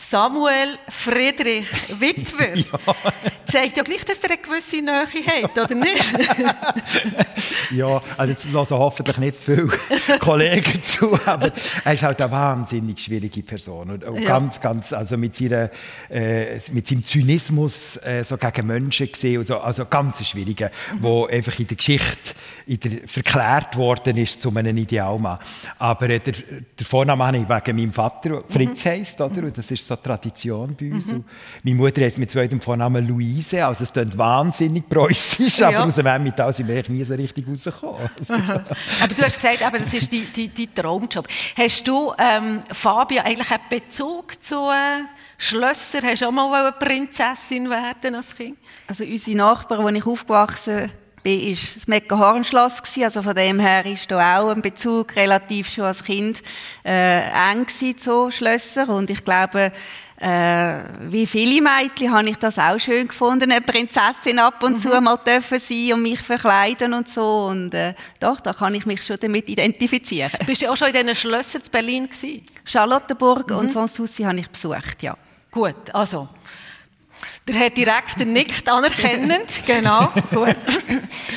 Samuel 0.00 0.78
Friedrich 0.88 1.66
Witwer, 2.00 2.54
zeigt 3.46 3.76
ja 3.76 3.82
gleich, 3.82 4.04
dass 4.04 4.22
ihr 4.22 4.30
eine 4.30 4.38
gewisse 4.38 4.76
Nähe 4.76 5.42
habt, 5.42 5.58
oder 5.58 5.74
nicht? 5.74 6.14
ja, 7.72 8.00
also 8.16 8.32
jetzt 8.32 8.46
hören 8.46 8.78
hoffentlich 8.78 9.18
nicht 9.18 9.36
viele 9.36 9.68
Kollegen 10.20 10.80
zu, 10.82 11.18
aber 11.26 11.50
er 11.84 11.94
ist 11.94 12.02
halt 12.04 12.22
eine 12.22 12.30
wahnsinnig 12.30 13.00
schwierige 13.00 13.42
Person. 13.42 13.90
Und, 13.90 14.02
ja. 14.02 14.28
ganz, 14.28 14.60
ganz, 14.60 14.92
also 14.92 15.16
mit, 15.16 15.34
seiner, 15.34 15.68
äh, 16.08 16.60
mit 16.70 16.86
seinem 16.86 17.04
Zynismus 17.04 17.96
äh, 17.96 18.22
so 18.22 18.36
gegen 18.36 18.68
Menschen 18.68 19.10
gesehen, 19.10 19.44
so, 19.44 19.58
also 19.58 19.84
ganz 19.86 20.24
schwieriger, 20.24 20.70
mhm. 20.94 21.02
wo 21.02 21.26
einfach 21.26 21.58
in 21.58 21.66
der 21.66 21.76
Geschichte 21.76 22.34
in 22.66 22.78
der, 22.78 23.08
verklärt 23.08 23.76
worden 23.76 24.16
ist 24.16 24.42
zu 24.42 24.54
einem 24.54 24.76
Idealmann. 24.76 25.38
Aber 25.78 26.08
äh, 26.08 26.20
der, 26.20 26.34
der 26.78 26.86
Vorname 26.86 27.26
habe 27.26 27.38
ich 27.38 27.48
wegen 27.48 27.76
meinem 27.76 27.92
Vater, 27.92 28.38
Fritz 28.48 28.84
mhm. 28.84 28.88
heisst, 28.90 29.20
oder? 29.20 29.42
Und 29.42 29.58
das 29.58 29.70
ist 29.72 29.87
so 29.88 29.96
Tradition 29.96 30.76
bei 30.78 30.92
uns. 30.92 31.06
Mhm. 31.06 31.24
meine 31.62 31.76
Mutter 31.76 32.02
heißt 32.02 32.18
mit 32.18 32.30
zweitem 32.30 32.60
Vornamen 32.60 33.06
Luise, 33.06 33.64
also 33.64 33.84
es 33.84 33.92
klingt 33.92 34.16
wahnsinnig 34.16 34.86
preußisch, 34.86 35.58
ja. 35.58 35.68
aber 35.68 35.84
aus 35.84 35.94
dem 35.96 36.06
Emmental 36.06 36.52
sind 36.52 36.68
wir 36.68 36.88
nie 36.88 37.04
so 37.04 37.14
richtig 37.14 37.46
rausgekommen. 37.48 38.10
aber 38.28 39.14
du 39.14 39.22
hast 39.22 39.36
gesagt, 39.36 39.62
aber 39.62 39.78
das 39.78 39.92
ist 39.92 40.12
dein, 40.12 40.74
Traumjob. 40.74 41.26
Hast 41.56 41.88
du, 41.88 42.12
ähm, 42.18 42.60
Fabio, 42.72 43.22
eigentlich 43.22 43.50
einen 43.50 43.62
Bezug 43.68 44.42
zu 44.42 44.68
äh, 44.70 45.04
Schlössern? 45.38 46.02
Hast 46.04 46.22
du 46.22 46.26
auch 46.26 46.32
mal 46.32 46.52
eine 46.54 46.72
Prinzessin 46.72 47.68
werden 47.70 48.14
als 48.14 48.36
Kind? 48.36 48.58
Also 48.86 49.04
unsere 49.04 49.36
Nachbarn, 49.36 49.84
wo 49.84 49.88
ich 49.88 50.06
aufgewachsen 50.06 50.90
war 51.24 51.50
das 51.50 51.86
Meckenhornschloss. 51.86 52.82
Also 53.02 53.22
von 53.22 53.34
dem 53.34 53.60
her 53.60 53.84
ist 53.86 54.10
da 54.10 54.38
auch 54.38 54.50
ein 54.50 54.62
Bezug 54.62 55.14
relativ 55.16 55.68
schon 55.68 55.84
als 55.84 56.04
Kind 56.04 56.42
äh, 56.84 57.20
eng 57.52 57.66
zu 57.68 58.30
Schlössern. 58.30 58.88
Und 58.88 59.10
ich 59.10 59.24
glaube, 59.24 59.72
äh, 60.20 60.80
wie 61.02 61.26
viele 61.26 61.62
Mädchen 61.62 62.12
habe 62.12 62.28
ich 62.28 62.36
das 62.36 62.58
auch 62.58 62.78
schön 62.78 63.06
gefunden, 63.06 63.52
eine 63.52 63.60
Prinzessin 63.60 64.38
ab 64.40 64.62
und 64.62 64.72
mhm. 64.72 64.82
zu 64.82 65.00
mal 65.00 65.16
dürfen 65.16 65.58
sein 65.60 65.92
und 65.92 66.02
mich 66.02 66.18
verkleiden 66.18 66.92
und 66.92 67.08
so. 67.08 67.46
Und 67.46 67.72
äh, 67.72 67.94
doch, 68.18 68.40
da 68.40 68.52
kann 68.52 68.74
ich 68.74 68.84
mich 68.84 69.04
schon 69.04 69.18
damit 69.20 69.48
identifizieren. 69.48 70.32
Bist 70.46 70.62
du 70.62 70.70
auch 70.70 70.76
schon 70.76 70.88
in 70.88 70.94
diesen 70.94 71.14
Schlössern 71.14 71.62
in 71.64 71.70
Berlin 71.70 72.08
gewesen? 72.08 72.44
Charlottenburg 72.64 73.50
mhm. 73.50 73.56
und 73.56 73.72
Sanssouci 73.72 74.24
habe 74.24 74.40
ich 74.40 74.48
besucht, 74.48 75.02
ja. 75.02 75.16
Gut, 75.50 75.94
also 75.94 76.28
der 77.48 77.56
Herr 77.56 77.70
Direktor 77.70 78.26
nickt 78.26 78.68
anerkennend, 78.68 79.62
genau. 79.66 80.08
Gut. 80.30 80.56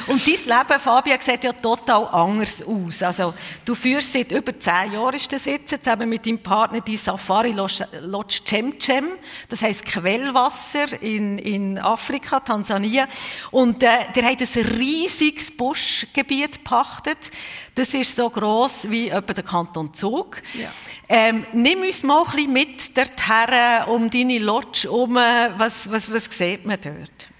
Und 0.07 0.27
dein 0.27 0.59
Leben, 0.67 0.79
Fabian, 0.79 1.19
sieht 1.21 1.43
ja 1.43 1.53
total 1.53 2.05
anders 2.07 2.61
aus. 2.63 3.01
Also, 3.01 3.33
du 3.63 3.73
führst 3.73 4.11
seit 4.11 4.31
über 4.31 4.59
zehn 4.59 4.93
Jahren 4.93 5.15
ist 5.15 5.31
das 5.31 5.45
jetzt, 5.45 5.69
zusammen 5.69 6.09
mit 6.09 6.25
deinem 6.25 6.39
Partner 6.39 6.81
die 6.81 6.97
Safari 6.97 7.51
Lodge 7.51 8.39
Cem 8.45 8.79
Cem. 8.79 9.05
Das 9.47 9.61
heisst 9.61 9.85
Quellwasser 9.85 11.01
in, 11.01 11.37
in 11.39 11.79
Afrika, 11.79 12.41
Tansania. 12.41 13.07
Und 13.51 13.81
äh, 13.81 13.87
der 14.13 14.23
hat 14.25 14.41
ein 14.41 14.65
riesiges 14.77 15.55
Buschgebiet 15.55 16.63
pachtet. 16.65 17.31
Das 17.75 17.93
ist 17.93 18.15
so 18.15 18.29
gross 18.29 18.89
wie 18.89 19.09
etwa 19.09 19.33
der 19.33 19.43
Kanton 19.43 19.93
Zug. 19.93 20.41
Ja. 20.53 20.69
Ähm, 21.07 21.45
nimm 21.53 21.81
uns 21.81 22.03
mal 22.03 22.23
ein 22.23 22.31
bisschen 22.31 22.53
mit 22.53 22.97
dorthin, 22.97 23.87
um 23.87 24.09
deine 24.09 24.39
Lodge 24.39 24.83
herum. 24.83 25.15
Was, 25.15 25.89
was, 25.89 26.11
was 26.11 26.25
sieht 26.25 26.65
man 26.65 26.79
dort? 26.81 27.31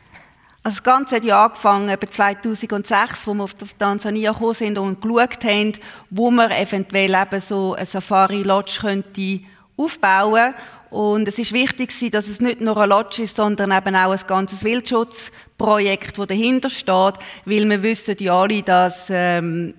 Also 0.63 0.75
das 0.75 0.83
Ganze 0.83 1.15
hat 1.15 1.23
ja 1.23 1.43
angefangen 1.43 1.89
etwa 1.89 2.09
2006, 2.09 3.25
wo 3.25 3.33
wir 3.33 3.43
auf 3.43 3.55
das 3.55 3.75
Tansania 3.75 4.31
gekommen 4.31 4.53
sind 4.53 4.77
und 4.77 5.01
geschaut 5.01 5.43
haben, 5.43 5.73
wo 6.11 6.29
wir 6.29 6.51
eventuell 6.51 7.13
eben 7.13 7.41
so 7.41 7.73
eine 7.73 7.85
Safari-Lodge 7.85 8.77
könnte 8.81 9.41
aufbauen 9.77 10.53
und 10.91 11.25
es 11.25 11.39
ist 11.39 11.53
wichtig, 11.53 11.93
dass 12.11 12.27
es 12.27 12.41
nicht 12.41 12.59
nur 12.59 12.75
ein 12.75 12.89
Lodge 12.89 13.23
ist, 13.23 13.37
sondern 13.37 13.71
eben 13.71 13.95
auch 13.95 14.11
ein 14.11 14.19
ganzes 14.27 14.61
Wildschutzprojekt, 14.61 16.17
das 16.17 16.27
dahinter 16.27 16.69
steht, 16.69 17.13
weil 17.45 17.69
wir 17.69 17.81
wissen 17.81 18.17
ja 18.19 18.37
alle, 18.37 18.61
dass 18.61 19.07
ähm, 19.09 19.73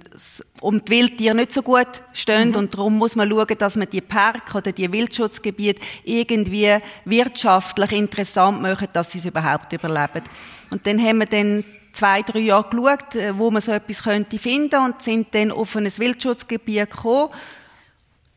um 0.62 0.82
die 0.82 0.90
Wildtiere 0.90 1.34
nicht 1.34 1.52
so 1.52 1.60
gut 1.60 2.00
stehen 2.14 2.50
mhm. 2.50 2.56
und 2.56 2.74
darum 2.74 2.96
muss 2.96 3.14
man 3.14 3.28
schauen, 3.28 3.58
dass 3.58 3.76
man 3.76 3.90
die 3.90 4.00
Park 4.00 4.54
oder 4.54 4.72
die 4.72 4.90
Wildschutzgebiete 4.90 5.82
irgendwie 6.04 6.78
wirtschaftlich 7.04 7.92
interessant 7.92 8.62
machen, 8.62 8.88
dass 8.94 9.12
sie 9.12 9.18
es 9.18 9.26
überhaupt 9.26 9.70
überleben. 9.74 10.22
Und 10.70 10.86
dann 10.86 10.98
haben 10.98 11.18
wir 11.18 11.26
dann 11.26 11.62
zwei, 11.92 12.22
drei 12.22 12.38
Jahre 12.38 12.70
geschaut, 12.70 13.16
äh, 13.16 13.36
wo 13.36 13.50
man 13.50 13.60
so 13.60 13.72
etwas 13.72 14.02
könnte 14.02 14.38
finden 14.38 14.82
und 14.82 15.02
sind 15.02 15.34
dann 15.34 15.52
auf 15.52 15.76
ein 15.76 15.84
Wildschutzgebiet 15.84 16.90
gekommen, 16.90 17.28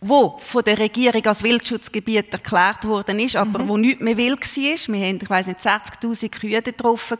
wo 0.07 0.37
von 0.39 0.63
der 0.63 0.77
Regierung 0.77 1.25
als 1.25 1.43
Wildschutzgebiet 1.43 2.31
erklärt 2.31 2.85
worden 2.85 3.19
ist, 3.19 3.35
aber 3.35 3.59
mhm. 3.59 3.69
wo 3.69 3.77
nichts 3.77 4.01
mehr 4.01 4.17
wild 4.17 4.39
war. 4.39 4.93
Wir 4.93 5.07
haben, 5.07 5.19
ich 5.21 5.29
weiss 5.29 5.47
nicht, 5.47 5.59
60'000 5.59 6.29
Kühe 6.29 6.61
getroffen. 6.61 7.17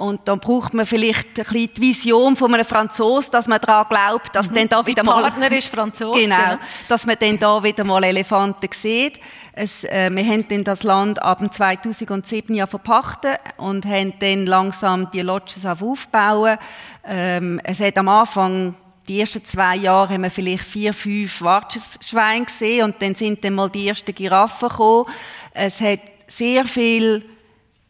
Und 0.00 0.26
dann 0.26 0.40
braucht 0.40 0.72
man 0.72 0.86
vielleicht 0.86 1.26
ein 1.26 1.34
bisschen 1.34 1.74
die 1.74 1.80
Vision 1.82 2.34
von 2.34 2.54
einem 2.54 2.64
Franzosen, 2.64 3.32
dass 3.32 3.46
man 3.46 3.60
daran 3.60 3.86
glaubt, 3.86 4.34
dass 4.34 4.50
mhm. 4.50 4.54
dann 4.54 4.68
da 4.70 4.86
wieder 4.86 5.04
mal... 5.04 5.20
Partner 5.20 5.52
ist 5.52 5.68
Franzose. 5.68 6.18
Genau, 6.18 6.36
genau, 6.36 6.58
Dass 6.88 7.04
man 7.04 7.16
dann 7.20 7.38
da 7.38 7.62
wieder 7.62 7.84
mal 7.84 8.02
Elefanten 8.04 8.70
sieht. 8.72 9.20
Es, 9.52 9.84
äh, 9.84 10.08
wir 10.10 10.24
haben 10.24 10.48
dann 10.48 10.64
das 10.64 10.84
Land 10.84 11.20
ab 11.20 11.42
2007 11.52 12.54
ja 12.54 12.66
verpachtet 12.66 13.40
und 13.58 13.84
haben 13.84 14.14
dann 14.20 14.46
langsam 14.46 15.10
die 15.10 15.20
Lodges 15.20 15.66
aufbauen. 15.66 16.56
Ähm, 17.04 17.60
es 17.62 17.80
hat 17.80 17.98
am 17.98 18.08
Anfang 18.08 18.76
die 19.08 19.20
ersten 19.20 19.44
zwei 19.44 19.76
Jahre 19.76 20.14
haben 20.14 20.22
wir 20.22 20.30
vielleicht 20.30 20.64
vier, 20.64 20.92
fünf 20.94 21.42
Wartschweine 21.42 22.44
gesehen 22.44 22.84
und 22.84 23.02
dann 23.02 23.14
sind 23.14 23.44
dann 23.44 23.54
mal 23.54 23.70
die 23.70 23.88
ersten 23.88 24.14
Giraffen 24.14 24.68
gekommen. 24.68 25.06
Es 25.52 25.80
hat 25.80 26.00
sehr 26.26 26.64
viel 26.64 27.24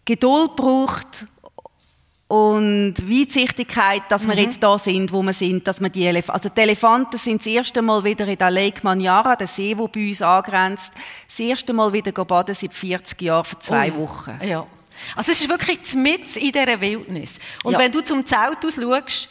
Geduld 0.04 0.56
gebraucht 0.56 1.26
und 2.30 2.94
Weitsichtigkeit, 3.08 4.02
dass 4.08 4.24
wir 4.24 4.34
mhm. 4.34 4.42
jetzt 4.42 4.62
da 4.62 4.78
sind, 4.78 5.12
wo 5.12 5.20
wir 5.20 5.32
sind, 5.32 5.66
dass 5.66 5.80
wir 5.80 5.88
die 5.88 6.06
Elefanten, 6.06 6.32
also 6.32 6.48
die 6.48 6.60
Elefanten 6.60 7.18
sind 7.18 7.40
das 7.40 7.46
erste 7.46 7.82
Mal 7.82 8.04
wieder 8.04 8.26
in 8.28 8.38
der 8.38 8.52
Lake 8.52 8.80
Manyara, 8.84 9.34
der 9.34 9.48
See, 9.48 9.74
der 9.74 9.88
bei 9.88 10.08
uns 10.08 10.22
angrenzt, 10.22 10.92
das 11.26 11.40
erste 11.40 11.72
Mal 11.72 11.92
wieder 11.92 12.12
baden 12.12 12.54
seit 12.54 12.72
40 12.72 13.20
Jahren, 13.20 13.44
für 13.44 13.58
zwei 13.58 13.92
oh. 13.92 14.02
Wochen. 14.02 14.38
Ja. 14.42 14.64
Also 15.16 15.32
es 15.32 15.40
ist 15.40 15.48
wirklich 15.48 15.80
mit 15.94 16.36
in 16.36 16.52
dieser 16.52 16.80
Wildnis. 16.80 17.40
Und 17.64 17.72
ja. 17.72 17.80
wenn 17.80 17.90
du 17.90 18.00
zum 18.00 18.24
Zelt 18.24 18.64
aus 18.64 18.76
schaust, 18.76 19.28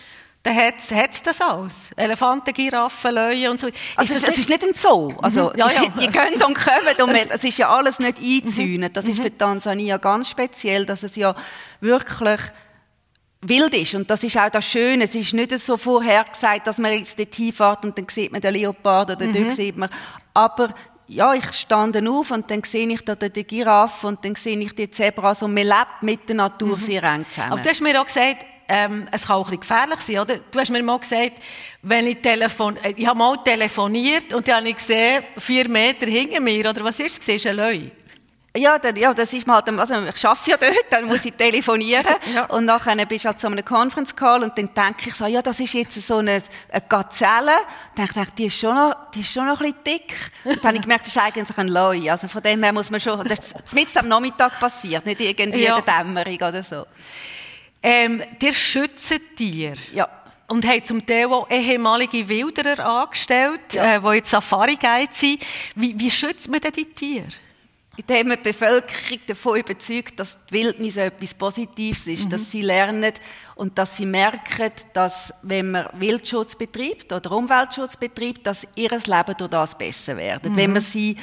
dann 0.49 0.97
hat 0.97 1.11
es 1.11 1.21
das 1.21 1.41
alles. 1.41 1.91
Elefanten, 1.95 2.53
Giraffen, 2.53 3.13
Löwen 3.13 3.49
und 3.49 3.59
so. 3.59 3.67
Also 3.95 4.13
ist 4.13 4.27
es, 4.27 4.37
ist 4.37 4.49
nicht 4.49 4.63
ein 4.63 4.73
Zoo. 4.73 5.13
Also, 5.21 5.51
mhm. 5.51 5.59
ja, 5.59 5.71
ja. 5.71 5.81
Die, 5.81 5.99
die 5.99 6.07
können 6.07 6.41
und 6.41 6.55
kommen. 6.55 7.09
Und 7.09 7.15
es 7.31 7.43
ist 7.43 7.57
ja 7.57 7.69
alles 7.69 7.99
nicht 7.99 8.19
eingezäunt. 8.19 8.95
Das 8.95 9.05
ist 9.05 9.17
mhm. 9.17 9.23
für 9.23 9.37
Tansania 9.37 9.97
ganz 9.97 10.29
speziell, 10.29 10.85
dass 10.85 11.03
es 11.03 11.15
ja 11.15 11.35
wirklich 11.81 12.39
wild 13.41 13.73
ist. 13.75 13.95
Und 13.95 14.09
das 14.09 14.23
ist 14.23 14.37
auch 14.37 14.49
das 14.49 14.65
Schöne. 14.65 15.03
Es 15.03 15.15
ist 15.15 15.33
nicht 15.33 15.57
so 15.59 15.77
vorhergesagt, 15.77 16.67
dass 16.67 16.77
man 16.77 16.93
jetzt 16.93 17.17
dort 17.19 17.33
hinfährt 17.35 17.85
und 17.85 17.97
dann 17.97 18.07
sieht 18.09 18.31
man 18.31 18.41
den 18.41 18.53
Leopard 18.53 19.11
oder 19.11 19.25
mhm. 19.25 19.33
dort 19.33 19.51
sieht 19.53 19.77
man. 19.77 19.89
Aber 20.33 20.73
ja, 21.07 21.33
ich 21.33 21.51
stand 21.53 21.97
auf 22.07 22.31
und 22.31 22.51
dann 22.51 22.63
sehe 22.63 22.87
ich 22.87 23.03
da 23.03 23.15
die 23.15 23.43
Giraffe 23.43 24.07
und 24.07 24.23
dann 24.23 24.35
sehe 24.35 24.57
ich 24.59 24.75
die 24.75 24.89
Zebras 24.89 25.41
und 25.41 25.53
man 25.53 25.65
lebt 25.65 26.01
mit 26.01 26.29
der 26.29 26.35
Natur 26.35 26.77
mhm. 26.77 26.81
sehr 26.81 27.03
eng 27.03 27.25
zusammen. 27.29 27.53
Aber 27.53 27.61
du 27.61 27.69
hast 27.69 27.81
mir 27.81 27.99
auch 27.99 28.05
gesagt, 28.05 28.45
ähm, 28.69 29.07
es 29.11 29.27
kann 29.27 29.35
auch 29.37 29.47
ein 29.47 29.57
bisschen 29.57 29.61
gefährlich 29.61 29.99
sein, 29.99 30.19
oder? 30.19 30.37
Du 30.51 30.59
hast 30.59 30.69
mir 30.69 30.83
mal 30.83 30.99
gesagt, 30.99 31.33
wenn 31.81 32.07
ich 32.07 32.21
telefon, 32.21 32.77
äh, 32.83 32.93
ich 32.95 33.07
habe 33.07 33.17
mal 33.17 33.35
telefoniert 33.43 34.33
und 34.33 34.47
dann 34.47 34.57
habe 34.57 34.69
ich 34.69 34.77
gesehen, 34.77 35.23
vier 35.37 35.67
Meter 35.67 36.05
hinter 36.05 36.39
mir, 36.39 36.69
oder 36.69 36.83
was 36.83 36.99
ist 36.99 37.21
es? 37.21 37.27
Ist 37.27 37.47
ein 37.47 37.55
Löwe. 37.55 37.91
Ja, 38.57 38.79
dann, 38.79 38.95
ja, 38.95 39.13
das 39.13 39.31
ist 39.31 39.45
mal, 39.45 39.61
also 39.61 40.05
ich 40.05 40.25
arbeite 40.25 40.49
ja 40.49 40.57
dort, 40.57 40.85
dann 40.89 41.05
muss 41.05 41.23
ich 41.23 41.33
telefonieren 41.33 42.15
ja. 42.33 42.45
und 42.45 42.65
nachher 42.65 42.95
bist 43.05 43.23
du 43.23 43.29
halt 43.29 43.39
zu 43.39 43.45
einem 43.45 43.63
Conference 43.63 44.15
Call 44.15 44.43
und 44.43 44.57
dann 44.57 44.73
denke 44.73 45.09
ich 45.09 45.13
so, 45.13 45.27
ja, 45.27 45.41
das 45.43 45.59
ist 45.59 45.73
jetzt 45.73 46.01
so 46.01 46.17
eine, 46.17 46.41
eine 46.71 46.81
Gazelle. 46.89 47.51
Dann 47.95 48.07
denke 48.07 48.21
ich, 48.23 48.29
die 48.35 48.45
ist 48.47 48.59
schon 48.59 48.75
noch, 48.75 49.11
die 49.13 49.19
ist 49.19 49.31
schon 49.31 49.45
noch 49.45 49.61
ein 49.61 49.71
bisschen 49.71 49.83
dick. 49.85 50.31
Und 50.43 50.57
dann 50.57 50.69
habe 50.69 50.77
ich 50.77 50.81
gemerkt, 50.81 51.05
das 51.05 51.15
ist 51.15 51.21
eigentlich 51.21 51.57
ein 51.57 51.67
Leu. 51.67 52.09
Also 52.09 52.27
von 52.27 52.41
dem 52.41 52.63
her 52.63 52.73
muss 52.73 52.89
man 52.89 52.99
schon, 52.99 53.23
das 53.23 53.39
ist 53.39 53.73
mitten 53.73 53.99
am 53.99 54.07
Nachmittag 54.07 54.59
passiert, 54.59 55.05
nicht 55.05 55.21
irgendwie 55.21 55.63
ja. 55.63 55.77
in 55.77 55.85
der 55.85 56.03
Dämmerung 56.03 56.35
oder 56.35 56.63
so. 56.63 56.85
Ähm, 57.81 58.21
dir 58.41 58.53
schützen 58.53 59.19
Tiere. 59.35 59.77
Ja. 59.93 60.09
Und 60.47 60.65
haben 60.65 60.83
zum 60.83 61.05
Teil 61.05 61.27
auch 61.27 61.49
ehemalige 61.49 62.27
Wilderer 62.27 62.83
angestellt, 62.83 63.73
ja. 63.73 63.97
äh, 63.97 64.01
die 64.01 64.15
jetzt 64.15 64.31
Safari-Guide 64.31 65.13
sind. 65.13 65.43
Wie, 65.75 65.97
wie 65.99 66.09
schützt 66.09 66.49
man 66.49 66.59
denn 66.59 66.71
die 66.71 66.85
Tiere? 66.85 67.27
indem 67.99 68.29
man 68.29 68.37
die 68.37 68.43
Bevölkerung 68.43 69.19
davon 69.27 69.59
überzeugt, 69.59 70.19
dass 70.19 70.39
die 70.49 70.53
Wildnis 70.53 70.95
etwas 70.95 71.33
Positives 71.33 72.07
ist, 72.07 72.25
mhm. 72.25 72.29
dass 72.29 72.49
sie 72.49 72.61
lernen 72.61 73.13
und 73.55 73.77
dass 73.77 73.97
sie 73.97 74.05
merken, 74.05 74.71
dass 74.93 75.33
wenn 75.41 75.71
man 75.71 75.87
Wildschutz 75.93 76.55
betreibt 76.55 77.11
oder 77.11 77.31
Umweltschutz 77.31 77.97
betreibt, 77.97 78.47
dass 78.47 78.65
ihr 78.75 78.91
Leben 78.91 79.35
durch 79.37 79.49
das 79.49 79.77
besser 79.77 80.15
wird. 80.15 80.45
Mhm. 80.45 80.55
Wenn 80.55 80.71
man 80.71 80.81
sie 80.81 81.17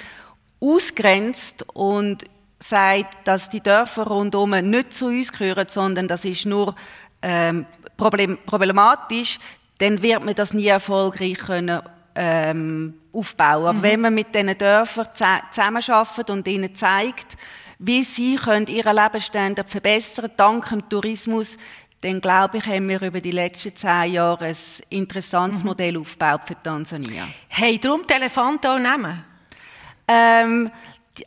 ausgrenzt 0.60 1.64
und 1.72 2.25
sagt, 2.58 3.26
dass 3.26 3.50
die 3.50 3.60
Dörfer 3.60 4.04
rundherum 4.04 4.50
nicht 4.50 4.94
zu 4.94 5.06
uns 5.06 5.32
gehören, 5.32 5.68
sondern 5.68 6.08
das 6.08 6.25
ist 6.25 6.46
nur 6.46 6.75
ähm, 7.22 7.66
problem 7.96 8.38
problematisch, 8.46 9.38
dann 9.78 10.00
wird 10.02 10.25
man 10.25 10.34
das 10.34 10.54
nie 10.54 10.68
erfolgreich 10.68 11.38
können 11.38 11.82
ähm, 12.14 12.94
aufbauen. 13.12 13.66
Aber 13.66 13.72
mhm. 13.75 13.82
wenn 13.82 14.00
man 14.00 14.14
mit 14.14 14.34
diesen 14.34 14.56
Dörfern 14.56 15.08
zusammenarbeitet 15.50 16.30
und 16.30 16.48
ihnen 16.48 16.75
zeigt, 16.75 17.36
wie 17.78 18.04
sie 18.04 18.36
können 18.36 18.66
ihren 18.68 18.96
Lebensstandard 18.96 19.68
verbessern 19.68 20.30
dank 20.36 20.68
dem 20.70 20.88
Tourismus, 20.88 21.58
dann 22.00 22.20
glaube 22.20 22.58
ich, 22.58 22.66
haben 22.66 22.88
wir 22.88 23.02
über 23.02 23.20
die 23.20 23.30
letzten 23.30 23.75
zehn 23.75 24.12
Jahre 24.12 24.46
ein 24.46 24.56
interessantes 24.90 25.62
mhm. 25.62 25.68
Modell 25.68 25.98
aufgebaut 25.98 26.42
für 26.46 26.62
Tansania. 26.62 27.26
Hey, 27.48 27.78
darum 27.78 28.06
die 28.08 28.14
Elefanten 28.14 28.66
auch 28.66 28.78
nehmen? 28.78 29.25
Ähm, 30.08 30.70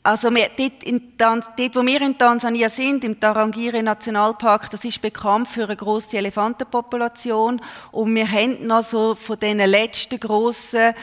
also 0.03 0.33
wir, 0.33 0.49
dort, 0.57 0.83
in, 0.83 1.13
dort, 1.17 1.75
wo 1.75 1.85
wir 1.85 2.01
in 2.01 2.17
Tansania 2.17 2.69
sind, 2.69 3.03
im 3.03 3.19
Tarangire 3.19 3.81
Nationalpark, 3.81 4.69
das 4.69 4.85
ist 4.85 5.01
bekannt 5.01 5.47
für 5.47 5.65
eine 5.65 5.75
grosse 5.75 6.17
Elefantenpopulation 6.17 7.61
und 7.91 8.15
wir 8.15 8.29
haben 8.29 8.65
noch 8.65 8.83
so 8.83 9.15
von 9.15 9.39
den 9.39 9.57
letzten 9.59 10.19
grossen, 10.19 10.93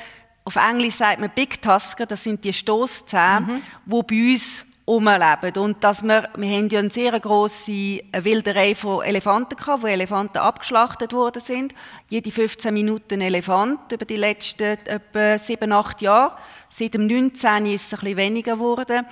auf 0.44 0.56
Englisch 0.56 0.94
sagt 0.94 1.20
man 1.20 1.30
Big 1.34 1.60
Tusker, 1.60 2.06
das 2.06 2.22
sind 2.22 2.44
die 2.44 2.52
Stosszähne, 2.52 3.40
mhm. 3.40 3.62
wo 3.84 4.02
bei 4.02 4.32
uns 4.32 4.64
rumleben. 4.86 5.56
Und 5.56 5.82
dass 5.82 6.02
wir, 6.02 6.28
wir 6.36 6.56
haben 6.56 6.68
ja 6.68 6.78
eine 6.78 6.90
sehr 6.90 7.18
grosse 7.18 8.00
Wilderei 8.12 8.74
von 8.74 9.02
Elefanten 9.02 9.56
gehabt, 9.56 9.82
wo 9.82 9.86
Elefanten 9.86 10.38
abgeschlachtet 10.38 11.12
worden 11.12 11.42
sind. 11.42 11.74
Jede 12.08 12.30
15 12.30 12.72
Minuten 12.72 13.20
Elefant 13.20 13.92
über 13.92 14.04
die 14.04 14.16
letzten 14.16 14.78
etwa 14.86 15.38
7, 15.38 15.72
8 15.72 16.02
Jahre. 16.02 16.36
Seit 16.70 16.94
dem 16.94 17.06
19. 17.06 17.66
ist 17.66 17.86
es 17.86 17.98
ein 17.98 18.00
bisschen 18.00 18.16
weniger 18.16 18.54
geworden. 18.54 19.06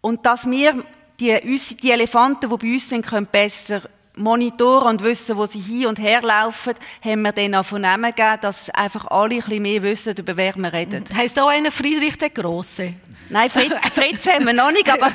Und 0.00 0.24
dass 0.26 0.48
wir 0.50 0.84
die, 1.20 1.58
die 1.82 1.90
Elefanten, 1.90 2.50
die 2.50 2.56
bei 2.56 2.72
uns 2.72 2.88
sind, 2.88 3.06
können 3.06 3.26
besser 3.26 3.82
monitoren 4.16 4.88
und 4.88 5.02
wissen, 5.02 5.36
wo 5.36 5.46
sie 5.46 5.60
hin 5.60 5.86
und 5.86 5.98
her 5.98 6.22
laufen, 6.22 6.74
haben 7.04 7.22
wir 7.22 7.32
dann 7.32 7.54
auch 7.56 7.64
vernehmen 7.64 8.14
gegeben, 8.14 8.38
dass 8.42 8.70
einfach 8.70 9.06
alle 9.06 9.34
ein 9.34 9.40
bisschen 9.40 9.62
mehr 9.62 9.82
wissen, 9.82 10.16
über 10.16 10.36
wer 10.36 10.54
wir 10.56 10.72
reden. 10.72 11.04
Heißt 11.14 11.38
auch 11.38 11.48
einer 11.48 11.72
Friedrich 11.72 12.16
der 12.16 12.30
Große? 12.30 12.94
Nein, 13.28 13.48
Fritz, 13.48 13.72
Fritz 13.94 14.26
haben 14.26 14.46
wir 14.46 14.52
noch 14.52 14.70
nicht, 14.70 14.88
aber 14.88 15.10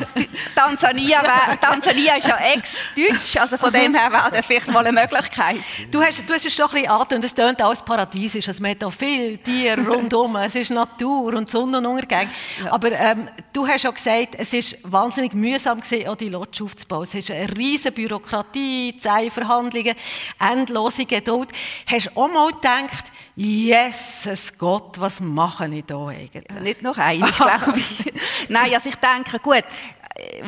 Tansania, 0.55 1.21
wär, 1.21 1.59
Tansania 1.59 2.15
ist 2.15 2.27
ja 2.27 2.37
ex-deutsch, 2.55 3.37
also 3.37 3.57
von 3.57 3.71
dem 3.71 3.93
her 3.93 4.11
wäre 4.11 4.31
das 4.31 4.45
vielleicht 4.45 4.67
mal 4.67 4.85
eine 4.85 4.99
Möglichkeit. 4.99 5.57
Du 5.91 6.01
hast, 6.01 6.27
du 6.27 6.33
hast 6.33 6.45
es 6.45 6.53
schon 6.53 6.69
ein 6.71 6.83
bisschen 6.83 7.17
und 7.17 7.23
es 7.23 7.33
tönt 7.33 7.61
alles 7.61 7.81
paradiesisch, 7.81 8.47
also 8.47 8.61
man 8.61 8.71
hat 8.71 8.83
auch 8.83 8.93
viele 8.93 9.37
Tiere 9.37 9.81
rundherum, 9.81 10.35
es 10.37 10.55
ist 10.55 10.71
Natur 10.71 11.33
und 11.35 11.49
Sonnenuntergang. 11.49 12.29
Ja. 12.63 12.71
Aber 12.73 12.91
ähm, 12.91 13.27
du 13.53 13.67
hast 13.67 13.81
schon 13.81 13.93
gesagt, 13.93 14.35
es 14.37 14.53
ist 14.53 14.77
wahnsinnig 14.83 15.33
mühsam 15.33 15.81
gewesen, 15.81 16.07
auch 16.07 16.15
die 16.15 16.29
Lodge 16.29 16.63
aufzubauen. 16.63 17.03
Es 17.03 17.13
ist 17.13 17.31
eine 17.31 17.49
riesige 17.57 17.91
Bürokratie, 17.91 18.95
zehn 18.97 19.29
Verhandlungen, 19.29 19.95
endlose 20.39 21.05
Geduld. 21.05 21.49
Hast 21.85 22.07
du 22.07 22.11
auch 22.15 22.27
mal 22.27 22.51
gedacht, 22.51 23.11
Jesus 23.41 24.51
Gott, 24.57 24.99
was 24.99 25.21
mache 25.21 25.65
ich 25.67 25.85
da 25.85 26.07
eigentlich? 26.07 26.59
Nicht 26.59 26.81
noch 26.81 26.97
eines, 26.97 27.37
glaube 27.37 27.73
ich. 27.77 28.13
Nein, 28.49 28.73
also 28.73 28.89
ich 28.89 28.97
denke, 28.97 29.39
gut, 29.39 29.63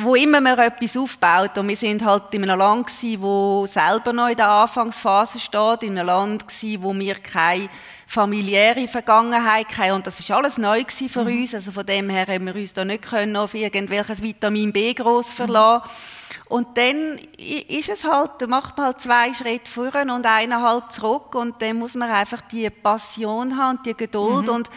wo 0.02 0.14
immer 0.14 0.42
man 0.42 0.58
etwas 0.58 0.98
aufbaut, 0.98 1.56
und 1.56 1.68
wir 1.68 1.76
sind 1.76 2.04
halt 2.04 2.24
in 2.32 2.42
einem 2.42 2.58
Land 2.58 2.88
gewesen, 2.88 3.22
wo 3.22 3.66
selber 3.66 4.12
noch 4.12 4.28
in 4.28 4.36
der 4.36 4.50
Anfangsphase 4.50 5.40
steht, 5.40 5.84
in 5.84 5.98
einem 5.98 6.06
Land 6.06 6.46
gewesen, 6.46 6.82
wo 6.82 6.92
wir 6.92 7.14
keine 7.14 7.70
familiäre 8.12 8.86
Vergangenheit 8.88 9.78
hatten, 9.78 9.92
und 9.92 10.06
das 10.06 10.20
ist 10.20 10.30
alles 10.30 10.58
neu 10.58 10.84
für 10.86 11.24
mhm. 11.24 11.40
uns, 11.40 11.54
also 11.54 11.72
von 11.72 11.86
dem 11.86 12.10
her 12.10 12.26
haben 12.26 12.44
wir 12.44 12.54
uns 12.54 12.74
da 12.74 12.84
nicht 12.84 13.04
können 13.04 13.36
auf 13.36 13.54
irgendwelches 13.54 14.20
Vitamin 14.20 14.70
B 14.70 14.92
groß 14.92 15.32
verlassen. 15.32 15.84
Mhm. 15.86 16.52
Und 16.54 16.76
dann 16.76 17.18
ist 17.38 17.88
es 17.88 18.04
halt, 18.04 18.32
da 18.38 18.46
macht 18.46 18.76
man 18.76 18.88
halt 18.88 19.00
zwei 19.00 19.32
Schritte 19.32 19.70
vor 19.70 19.94
und 19.94 20.26
einer 20.26 20.60
halt 20.60 20.92
zurück 20.92 21.34
und 21.34 21.62
dann 21.62 21.78
muss 21.78 21.94
man 21.94 22.10
einfach 22.10 22.42
die 22.42 22.68
Passion 22.68 23.56
haben, 23.56 23.78
die 23.86 23.94
Geduld 23.94 24.46
mhm. 24.46 24.56
und 24.56 24.68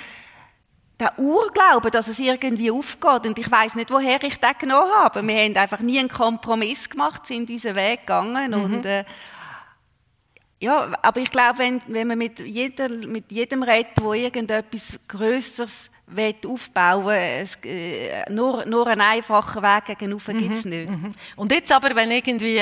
der 0.98 1.20
Urglaube, 1.20 1.92
dass 1.92 2.08
es 2.08 2.20
irgendwie 2.20 2.72
aufgeht. 2.72 3.27
Und 3.27 3.38
ich 3.38 3.51
weiß 3.51 3.75
nicht, 3.75 3.92
woher 3.92 4.24
ich 4.24 4.39
das 4.39 4.58
genommen 4.58 4.94
habe. 4.94 5.27
Wir 5.27 5.44
haben 5.44 5.58
einfach 5.58 5.80
nie 5.80 6.00
einen 6.00 6.08
Kompromiss 6.08 6.89
gemacht, 6.89 7.25
sind 7.25 7.50
unseren 7.50 7.75
Weg 7.75 8.01
gegangen 8.01 8.51
mhm. 8.51 8.63
und 8.63 8.86
äh, 8.86 9.04
ja, 10.65 10.91
aber 11.03 11.19
ich 11.22 11.29
glaube, 11.29 11.60
wenn, 11.60 11.81
wenn 11.88 12.07
man 12.07 12.17
mit, 12.17 12.39
jeder, 12.39 12.89
mit 12.89 13.31
jedem 13.31 13.62
redet, 13.62 14.01
wo 14.01 14.13
irgendetwas 14.13 14.98
Größeres 15.07 15.91
aufbauen 16.48 17.15
es, 17.15 17.55
äh, 17.63 18.24
nur, 18.31 18.65
nur 18.65 18.88
einen 18.88 19.01
einfachen 19.01 19.62
Weg 19.62 19.86
gegen 19.86 20.13
mhm, 20.13 20.39
gibt 20.39 20.55
es 20.55 20.65
nicht. 20.65 20.89
Mhm. 20.89 21.13
Und 21.36 21.51
jetzt 21.51 21.72
aber, 21.72 21.95
wenn 21.95 22.10
du 22.10 22.15
irgendwie 22.15 22.62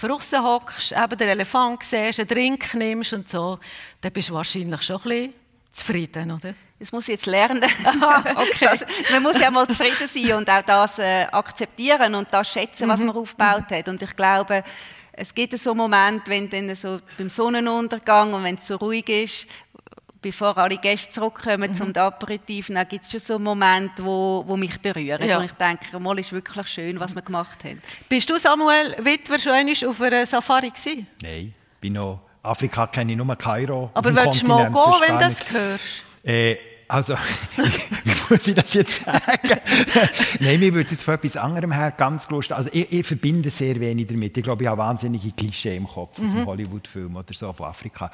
draussen 0.00 0.42
hockst, 0.42 0.92
eben 0.92 1.18
den 1.18 1.28
Elefant 1.28 1.84
siehst, 1.84 2.18
einen 2.18 2.28
Drink 2.28 2.74
nimmst 2.74 3.12
und 3.12 3.28
so, 3.28 3.60
dann 4.00 4.12
bist 4.12 4.28
du 4.28 4.34
wahrscheinlich 4.34 4.82
schon 4.82 4.96
ein 4.96 5.02
bisschen 5.02 5.34
zufrieden, 5.70 6.32
oder? 6.32 6.54
Das 6.80 6.90
muss 6.92 7.04
ich 7.04 7.14
jetzt 7.14 7.26
lernen. 7.26 7.64
okay. 8.34 8.66
das, 8.70 8.84
man 9.10 9.22
muss 9.22 9.40
ja 9.40 9.50
mal 9.50 9.66
zufrieden 9.68 10.06
sein 10.06 10.36
und 10.36 10.50
auch 10.50 10.62
das 10.62 10.98
äh, 10.98 11.26
akzeptieren 11.30 12.14
und 12.14 12.28
das 12.32 12.50
schätzen, 12.50 12.88
was 12.88 13.00
mhm. 13.00 13.06
man 13.06 13.16
aufgebaut 13.16 13.70
hat. 13.70 13.88
Und 13.88 14.02
ich 14.02 14.16
glaube, 14.16 14.64
es 15.16 15.34
gibt 15.34 15.58
so 15.58 15.74
Momente, 15.74 16.30
wenn 16.30 16.48
dann 16.48 16.74
so 16.76 17.00
beim 17.18 17.30
Sonnenuntergang 17.30 18.34
und 18.34 18.44
wenn 18.44 18.56
es 18.56 18.66
so 18.66 18.76
ruhig 18.76 19.08
ist, 19.08 19.46
bevor 20.20 20.56
alle 20.58 20.76
Gäste 20.76 21.10
zurückkommen 21.10 21.70
mhm. 21.70 21.74
zum 21.74 21.96
Aperitif, 21.96 22.68
dann 22.68 22.86
gibt 22.88 23.04
es 23.04 23.10
schon 23.10 23.20
so 23.20 23.38
Momente, 23.38 24.04
wo, 24.04 24.44
wo 24.46 24.56
mich 24.56 24.78
berühren. 24.80 25.26
Ja. 25.26 25.38
Und 25.38 25.44
ich 25.44 25.52
denke, 25.52 25.98
mal 25.98 26.18
ist 26.18 26.32
wirklich 26.32 26.66
schön, 26.68 26.98
was 27.00 27.14
wir 27.14 27.22
gemacht 27.22 27.64
haben. 27.64 27.80
Bist 28.08 28.28
du, 28.28 28.36
Samuel 28.36 28.96
Wittwer, 28.98 29.38
schon 29.38 29.88
auf 29.88 30.00
einer 30.00 30.26
Safari 30.26 30.70
gewesen? 30.70 31.06
Nein, 31.22 31.54
bin 31.80 31.94
noch 31.94 32.20
Afrika 32.42 32.86
kenne 32.86 33.12
ich 33.12 33.18
nur 33.18 33.36
Kairo. 33.36 33.90
Aber 33.94 34.14
willst 34.14 34.42
du 34.42 34.46
mal 34.46 34.70
gehen, 34.70 35.00
wenn 35.00 35.18
du 35.18 35.24
das 35.24 35.52
hörst? 35.52 36.04
Äh, 36.24 36.56
also, 36.88 37.14
wie 38.04 38.12
muss 38.30 38.46
ich 38.46 38.54
das 38.54 38.72
jetzt 38.74 39.04
sagen? 39.04 39.60
Nein, 40.40 40.60
mir 40.60 40.72
würde 40.72 40.84
es 40.84 40.92
jetzt 40.92 41.02
von 41.02 41.14
etwas 41.14 41.36
anderem 41.36 41.72
her 41.72 41.90
ganz 41.90 42.28
lustig. 42.30 42.56
Also, 42.56 42.70
ich, 42.72 42.92
ich, 42.92 43.06
verbinde 43.06 43.50
sehr 43.50 43.80
wenig 43.80 44.06
damit. 44.06 44.36
Ich 44.36 44.44
glaube, 44.44 44.64
ich 44.64 44.68
habe 44.68 44.78
wahnsinnige 44.78 45.32
Klischee 45.32 45.76
im 45.76 45.86
Kopf 45.86 46.18
aus 46.20 46.30
mhm. 46.30 46.36
einem 46.36 46.46
Hollywood-Film 46.46 47.16
oder 47.16 47.34
so 47.34 47.52
von 47.52 47.66
Afrika. 47.66 48.10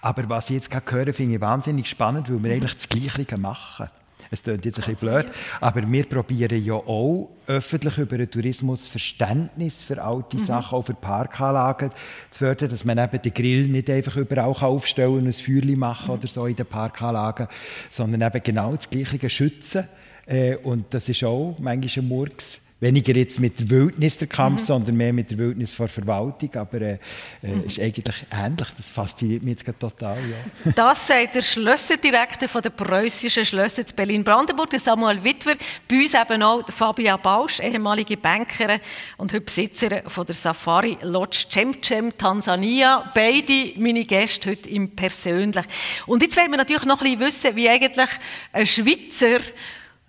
Aber 0.00 0.28
was 0.28 0.50
ich 0.50 0.56
jetzt 0.56 0.70
gerade 0.70 0.90
höre, 0.90 1.12
finde 1.12 1.36
ich 1.36 1.40
wahnsinnig 1.40 1.88
spannend, 1.88 2.30
weil 2.30 2.42
wir 2.42 2.52
eigentlich 2.52 2.74
das 2.74 2.88
Gleiche 2.88 3.38
machen. 3.38 3.86
Es 4.32 4.44
klingt 4.44 4.64
jetzt 4.64 4.78
ein 4.78 4.94
bisschen 4.94 5.08
blöd, 5.08 5.26
aber 5.60 5.90
wir 5.90 6.04
probieren 6.04 6.62
ja 6.64 6.74
auch 6.74 7.30
öffentlich 7.48 7.98
über 7.98 8.16
den 8.16 8.30
Tourismus 8.30 8.86
Verständnis 8.86 9.82
für 9.82 10.00
alte 10.00 10.36
mhm. 10.36 10.42
Sachen, 10.42 10.78
auch 10.78 10.86
für 10.86 10.94
Parkanlagen 10.94 11.90
zu 12.30 12.38
fördern, 12.38 12.68
dass 12.68 12.84
man 12.84 12.98
eben 12.98 13.20
den 13.20 13.34
Grill 13.34 13.66
nicht 13.66 13.90
einfach 13.90 14.16
überall 14.16 14.54
aufstellen 14.54 15.14
und 15.14 15.26
ein 15.26 15.32
Feuerchen 15.32 15.78
machen 15.78 16.12
mhm. 16.12 16.18
oder 16.18 16.28
so 16.28 16.46
in 16.46 16.54
den 16.54 16.66
Parkanlagen, 16.66 17.48
sondern 17.90 18.22
eben 18.22 18.42
genau 18.42 18.72
das 18.76 18.88
Gleiche 18.88 19.28
schützen. 19.28 19.88
Äh, 20.26 20.56
und 20.56 20.94
das 20.94 21.08
ist 21.08 21.24
auch 21.24 21.56
manchmal 21.58 22.04
ein 22.04 22.08
Murks 22.08 22.60
weniger 22.80 23.14
jetzt 23.14 23.38
mit 23.38 23.60
der 23.60 23.70
Wildnis 23.70 24.16
der 24.18 24.26
Kampf, 24.26 24.62
mhm. 24.62 24.64
sondern 24.64 24.96
mehr 24.96 25.12
mit 25.12 25.30
der 25.30 25.38
Wildnis 25.38 25.72
vor 25.72 25.88
Verwaltung. 25.88 26.54
Aber 26.54 26.80
äh, 26.80 26.98
äh, 27.42 27.48
mhm. 27.48 27.64
ist 27.64 27.78
eigentlich 27.78 28.24
ähnlich. 28.32 28.68
Das 28.76 28.86
fasziniert 28.86 29.42
mich 29.42 29.58
jetzt 29.58 29.78
total. 29.78 30.16
Ja. 30.16 30.72
Das 30.80 31.06
sagt 31.06 31.34
der 31.34 31.42
Schlösserdirektor 31.42 32.48
von 32.48 32.62
der 32.62 32.70
preußischen 32.70 33.44
Schlösser 33.44 33.84
zu 33.84 33.94
Berlin-Brandenburg, 33.94 34.70
Samuel 34.80 35.22
Wittwer. 35.22 35.56
Bei 35.86 35.96
uns 35.96 36.14
eben 36.14 36.42
auch 36.42 36.66
Fabia 36.70 37.16
Bausch, 37.16 37.60
ehemalige 37.60 38.16
Bankerin 38.16 38.80
und 39.18 39.32
heute 39.32 39.42
Besitzerin 39.42 40.02
von 40.06 40.24
der 40.24 40.34
Safari 40.34 40.96
Lodge 41.02 41.46
Cem 41.50 42.16
Tansania. 42.16 43.10
Beide 43.14 43.72
meine 43.78 44.04
Gäste 44.04 44.50
heute 44.50 44.70
im 44.70 44.96
Persönlich. 44.96 45.64
Und 46.06 46.22
jetzt 46.22 46.36
wollen 46.36 46.50
wir 46.50 46.58
natürlich 46.58 46.84
noch 46.84 47.02
ein 47.02 47.18
bisschen 47.18 47.20
wissen, 47.20 47.56
wie 47.56 47.68
eigentlich 47.68 48.10
ein 48.52 48.66
Schweizer 48.66 49.40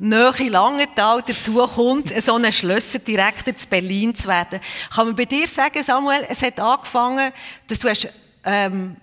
Nähe 0.04 0.50
Langenthal 0.50 1.22
dazu 1.22 1.68
kommt, 1.68 2.10
so 2.22 2.34
einen 2.34 2.52
Schlösserdirektor 2.52 3.56
zu 3.56 3.68
Berlin 3.68 4.16
zu 4.16 4.28
werden. 4.28 4.60
Kann 4.94 5.08
man 5.08 5.16
bei 5.16 5.26
dir 5.26 5.46
sagen, 5.46 5.84
Samuel, 5.84 6.26
es 6.28 6.42
hat 6.42 6.60
angefangen, 6.60 7.32
dass 7.68 7.80
du 7.80 7.90
hast, 7.90 8.08
ähm, 8.44 8.96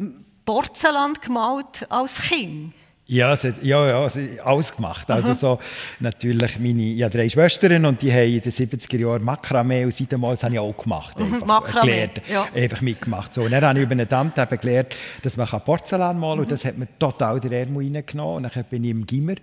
Porzellan 0.44 1.14
gemalt 1.14 1.86
als 1.88 2.22
Kind? 2.22 2.72
Ja, 3.10 3.32
es 3.32 3.44
hat, 3.44 3.62
ja, 3.62 3.86
ja, 3.86 4.10
alles 4.44 4.74
gemacht. 4.74 5.10
Also 5.10 5.32
so, 5.32 5.58
natürlich 5.98 6.58
meine, 6.58 6.82
ja, 6.82 7.08
drei 7.08 7.30
Schwestern 7.30 7.86
und 7.86 8.02
die 8.02 8.12
haben 8.12 8.30
in 8.30 8.40
den 8.40 8.52
70er 8.52 8.98
Jahren 8.98 9.24
Makramee 9.24 9.84
und 9.84 9.94
seitdem 9.94 10.20
das 10.20 10.42
habe 10.42 10.54
ich 10.54 10.60
auch 10.60 10.76
gemacht. 10.76 11.18
Mhm, 11.18 11.34
einfach, 11.34 11.46
Makramee, 11.46 11.90
gelernt, 11.90 12.20
ja. 12.30 12.46
einfach 12.54 12.82
mitgemacht. 12.82 13.32
So, 13.32 13.42
und 13.42 13.52
dann 13.52 13.64
habe 13.64 13.78
ich 13.78 13.84
über 13.84 13.92
eine 13.92 14.06
Tante 14.06 14.42
eben 14.42 14.60
gelernt, 14.60 14.96
dass 15.22 15.38
man 15.38 15.48
Porzellan 15.48 16.18
malen 16.18 16.20
kann 16.20 16.36
mhm. 16.36 16.42
und 16.42 16.52
das 16.52 16.64
hat 16.66 16.76
mir 16.76 16.88
total 16.98 17.40
den 17.40 17.52
Ärmel 17.52 17.90
reingenommen 17.94 18.44
und 18.44 18.54
dann 18.54 18.64
bin 18.64 18.84
ich 18.84 18.90
im 18.90 19.06
Gimmer 19.06 19.36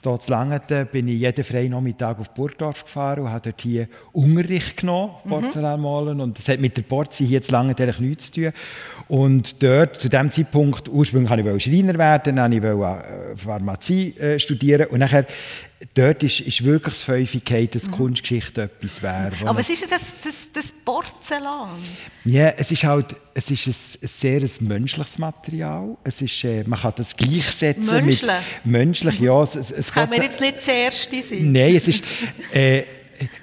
Dort 0.00 0.22
zu 0.22 0.30
Langeten 0.30 0.86
bin 0.86 1.08
ich 1.08 1.20
jeden 1.20 1.42
freien 1.42 1.72
Nachmittag 1.72 2.20
auf 2.20 2.30
Burgdorf 2.30 2.84
gefahren 2.84 3.20
und 3.20 3.30
habe 3.30 3.40
dort 3.40 3.60
hier 3.60 3.88
Unterricht 4.12 4.76
genommen, 4.76 5.14
mhm. 5.24 5.28
Porzellan 5.28 5.80
malen. 5.80 6.20
Und 6.20 6.38
das 6.38 6.48
hat 6.48 6.60
mit 6.60 6.76
der 6.76 6.82
Porzi 6.82 7.26
hier 7.26 7.42
zu 7.42 7.50
Langeten 7.50 7.92
nichts 7.98 8.30
zu 8.30 8.42
tun. 8.42 8.52
Und 9.08 9.62
dort, 9.62 9.98
zu 9.98 10.08
dem 10.08 10.30
Zeitpunkt, 10.30 10.88
ursprünglich 10.88 11.30
wollte 11.30 11.56
ich 11.56 11.64
Schreiner 11.64 11.98
werden, 11.98 12.36
dann 12.36 12.52
wollte 12.62 12.68
ich 12.68 13.32
äh, 13.32 13.36
Pharmazie 13.36 14.16
äh, 14.18 14.38
studieren. 14.38 14.86
Und 14.88 15.00
nachher 15.00 15.26
dort 15.94 16.22
ist, 16.22 16.40
ist 16.40 16.64
wirklich 16.64 16.94
das 16.94 17.02
Fäufigkeit, 17.02 17.74
dass 17.74 17.86
mhm. 17.86 17.92
Kunstgeschichte 17.92 18.62
etwas 18.62 19.02
wäre. 19.02 19.48
Aber 19.48 19.58
was 19.58 19.70
ist 19.70 19.82
denn 19.82 19.90
das, 19.90 20.14
das, 20.22 20.48
das 20.52 20.72
Porzellan? 20.84 21.70
Ja, 22.24 22.48
es 22.50 22.70
ist 22.70 22.84
halt 22.84 23.14
es 23.38 23.50
ist 23.52 23.66
ein, 23.68 23.74
ein 24.02 24.08
sehr 24.08 24.40
ein 24.40 24.68
menschliches 24.68 25.18
Material. 25.18 25.96
Es 26.02 26.20
ist, 26.20 26.42
äh, 26.42 26.64
man 26.66 26.78
kann 26.80 26.92
das 26.96 27.16
gleichsetzen 27.16 28.04
Menschlich? 28.04 28.32
mit 28.64 28.72
menschlich. 28.72 29.20
Ja, 29.20 29.40
es, 29.42 29.54
es, 29.54 29.70
es 29.70 29.92
kann 29.92 30.10
mir 30.10 30.20
jetzt 30.22 30.40
nicht 30.40 30.56
das 30.56 30.66
erste 30.66 31.22
sein. 31.22 31.52
Nein, 31.52 31.76
es 31.76 31.86
ist 31.86 32.02
äh, 32.52 32.82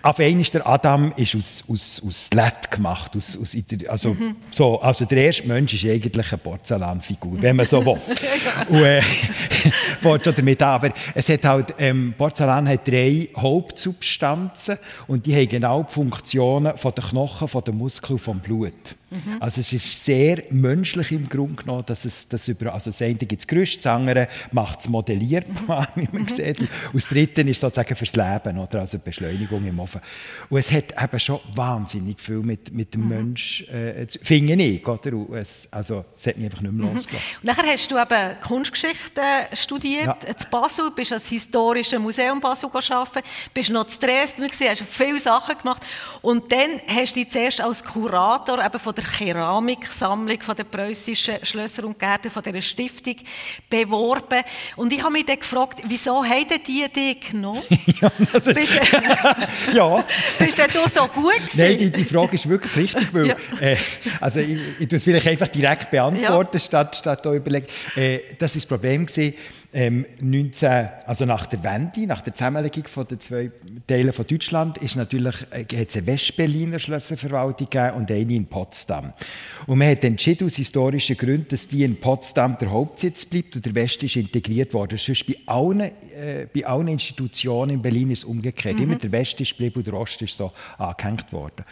auf 0.01 0.19
einmal 0.19 0.41
ist 0.41 0.53
der 0.53 0.67
Adam 0.67 1.13
ist 1.15 1.35
aus, 1.35 1.63
aus, 1.67 2.01
aus 2.05 2.29
Lett 2.33 2.71
gemacht. 2.71 3.15
Aus, 3.15 3.38
aus, 3.38 3.55
also, 3.88 4.13
mhm. 4.13 4.35
so, 4.51 4.79
also 4.81 5.05
der 5.05 5.25
erste 5.25 5.47
Mensch 5.47 5.73
ist 5.73 5.85
eigentlich 5.85 6.31
eine 6.31 6.38
Porzellanfigur, 6.38 7.41
wenn 7.41 7.55
man 7.55 7.65
so 7.65 7.85
will. 7.85 7.99
und, 8.69 8.83
äh, 8.83 9.01
schon 10.01 10.35
damit 10.35 10.61
an. 10.61 10.69
Aber 10.69 10.93
es 11.13 11.29
hat 11.29 11.43
halt, 11.45 11.75
ähm, 11.79 12.13
Porzellan 12.17 12.67
hat 12.67 12.88
drei 12.88 13.29
Hauptsubstanzen 13.35 14.77
und 15.07 15.25
die 15.25 15.35
haben 15.35 15.47
genau 15.47 15.83
die 15.83 15.93
Funktionen 15.93 16.77
von 16.77 16.93
den 16.93 17.03
Knochen, 17.03 17.47
von 17.47 17.63
den 17.63 17.77
Muskeln 17.77 18.13
und 18.13 18.19
vom 18.19 18.39
Blut. 18.39 18.73
Mhm. 19.15 19.38
Also 19.39 19.62
es 19.62 19.73
ist 19.73 20.04
sehr 20.04 20.43
menschlich 20.51 21.12
im 21.12 21.30
Grunde 21.30 21.56
genommen, 21.56 21.84
dass 21.86 22.06
es 22.06 22.28
das 22.28 22.47
über, 22.47 22.73
also 22.73 22.89
das 22.91 23.01
eine 23.01 23.15
gibt 23.15 23.39
es 23.39 23.47
Gerüst, 23.47 23.78
das 23.78 23.88
andere 23.88 24.28
macht 24.51 24.82
es 24.82 24.88
modellierbar, 24.88 25.89
wie 25.95 26.08
man 26.12 26.23
mhm. 26.23 26.28
sieht. 26.28 26.60
Und 26.60 26.69
das 26.93 27.08
dritte 27.08 27.41
ist 27.41 27.60
sozusagen 27.60 27.95
fürs 27.95 28.15
Leben, 28.15 28.58
oder? 28.58 28.82
also 28.82 28.99
Beschleunigung 28.99 29.65
im 29.65 29.80
Ofen. 29.80 30.01
Und 30.49 30.60
es 30.60 30.71
hat 30.71 31.01
eben 31.01 31.19
schon 31.19 31.39
wahnsinnig 31.54 32.19
viel 32.19 32.39
mit, 32.39 32.73
mit 32.73 32.93
dem 32.93 33.04
mhm. 33.04 33.10
Mensch 33.10 33.62
äh, 33.69 34.06
zu 34.08 34.19
finde 34.21 34.54
ich, 34.63 34.88
oder? 34.88 35.13
Und 35.13 35.34
es, 35.36 35.67
also 35.71 36.06
es 36.15 36.28
hat 36.28 36.38
mich 36.38 36.45
einfach 36.45 36.62
nicht 36.62 36.73
mehr 36.73 36.88
mhm. 36.88 36.93
losgelassen. 36.93 37.28
Und 37.41 37.45
nachher 37.45 37.71
hast 37.71 37.91
du 37.91 37.97
eben 37.97 38.41
Kunstgeschichte 38.41 39.21
studiert, 39.54 40.06
ja. 40.06 40.17
in 40.28 40.36
Basel, 40.49 40.91
bist 40.95 41.12
ans 41.12 41.28
Historische 41.28 41.99
Museum 41.99 42.39
Basel 42.39 42.69
arbeiten, 42.69 43.28
bist 43.54 43.69
noch 43.69 43.88
zu 43.88 43.99
Dresden 43.99 44.45
hast 44.45 44.84
viele 44.89 45.19
Sachen 45.19 45.58
gemacht 45.58 45.86
und 46.21 46.51
dann 46.51 46.82
hast 46.88 47.15
du 47.15 47.21
dich 47.21 47.32
zuerst 47.32 47.62
als 47.62 47.84
Kurator 47.84 48.63
eben 48.63 48.80
von 48.80 48.95
der 48.95 49.04
Keramiksammlung 49.17 50.41
von 50.41 50.55
der 50.55 50.63
preußischen 50.65 51.43
Schlösser 51.43 51.85
und 51.85 51.97
Gärten 51.97 52.29
von 52.31 52.43
dieser 52.43 52.61
Stiftung 52.61 53.15
beworben. 53.69 54.41
Und 54.75 54.91
ich 54.93 55.01
habe 55.01 55.13
mich 55.13 55.25
dann 55.25 55.39
gefragt, 55.39 55.81
wieso 55.85 56.23
haben 56.23 56.45
die 56.65 56.87
dich 56.87 57.31
genommen? 57.31 57.61
ja, 58.01 58.11
das 58.31 58.47
ist, 58.47 58.55
bist, 58.55 58.79
ja. 59.73 60.03
bist 60.39 60.57
du 60.57 60.89
so 60.89 61.07
gut 61.07 61.35
gewesen? 61.35 61.57
Nein, 61.57 61.77
die, 61.77 61.89
die 61.91 62.05
Frage 62.05 62.35
ist 62.35 62.47
wirklich 62.47 62.75
richtig, 62.75 63.13
weil, 63.13 63.27
ja. 63.27 63.35
äh, 63.59 63.77
also 64.19 64.39
ich, 64.39 64.59
ich 64.79 64.87
tue 64.87 64.97
es 64.97 65.03
vielleicht 65.03 65.27
einfach 65.27 65.47
direkt 65.47 65.91
beantworten, 65.91 66.57
ja. 66.57 66.59
statt, 66.59 66.95
statt 66.95 67.25
da 67.25 67.33
überlegen. 67.33 67.67
Äh, 67.95 68.19
das 68.37 68.55
ist 68.55 68.63
das 68.63 68.69
Problem 68.69 69.05
gewesen, 69.05 69.33
ähm, 69.73 70.06
19, 70.21 70.89
also 71.06 71.25
nach 71.25 71.45
der 71.45 71.63
Wende, 71.63 72.08
nach 72.08 72.21
der 72.21 72.34
Zusammenlegung 72.34 72.86
von 72.86 73.08
den 73.08 73.19
zwei 73.19 73.51
Teilen 73.88 74.13
von 74.13 74.25
Deutschland, 74.25 74.78
ist 74.78 74.95
natürlich, 74.95 75.36
äh, 75.51 75.63
hat 75.63 75.89
es 75.89 75.97
eine 75.97 76.08
Westberliner 76.08 76.80
Schlösserverwaltung 76.80 77.69
gegeben 77.69 77.97
und 77.97 78.12
eine 78.12 78.34
in 78.34 78.45
Potsdam. 78.45 79.13
Und 79.67 79.80
man 79.80 79.89
hat 79.89 80.04
entschieden, 80.04 80.45
aus 80.45 80.56
historischen 80.56 81.17
Gründen, 81.17 81.47
dass 81.49 81.67
die 81.67 81.84
in 81.84 81.99
Potsdam 81.99 82.58
der 82.58 82.71
Hauptsitz 82.71 83.25
bleibt 83.25 83.56
und 83.56 83.65
der 83.65 83.75
Westen 83.75 84.06
ist 84.06 84.15
integriert 84.15 84.73
worden. 84.73 84.97
Sonst 84.97 85.25
bei 85.28 85.36
allen, 85.45 85.82
äh, 85.82 86.47
bei 86.54 86.65
allen 86.65 86.88
Institutionen 86.88 87.75
in 87.75 87.82
Berlin 87.82 88.12
ist 88.12 88.19
es 88.19 88.25
umgekehrt. 88.25 88.78
Mhm. 88.78 88.84
Immer 88.84 88.95
der 88.95 89.12
Westen 89.12 89.43
ist 89.43 89.51
geblieben 89.51 89.78
und 89.78 89.88
der 89.88 89.95
Osten 89.95 90.25
ist 90.25 90.38
so 90.38 90.51
angehängt 90.78 91.34
worden. 91.34 91.65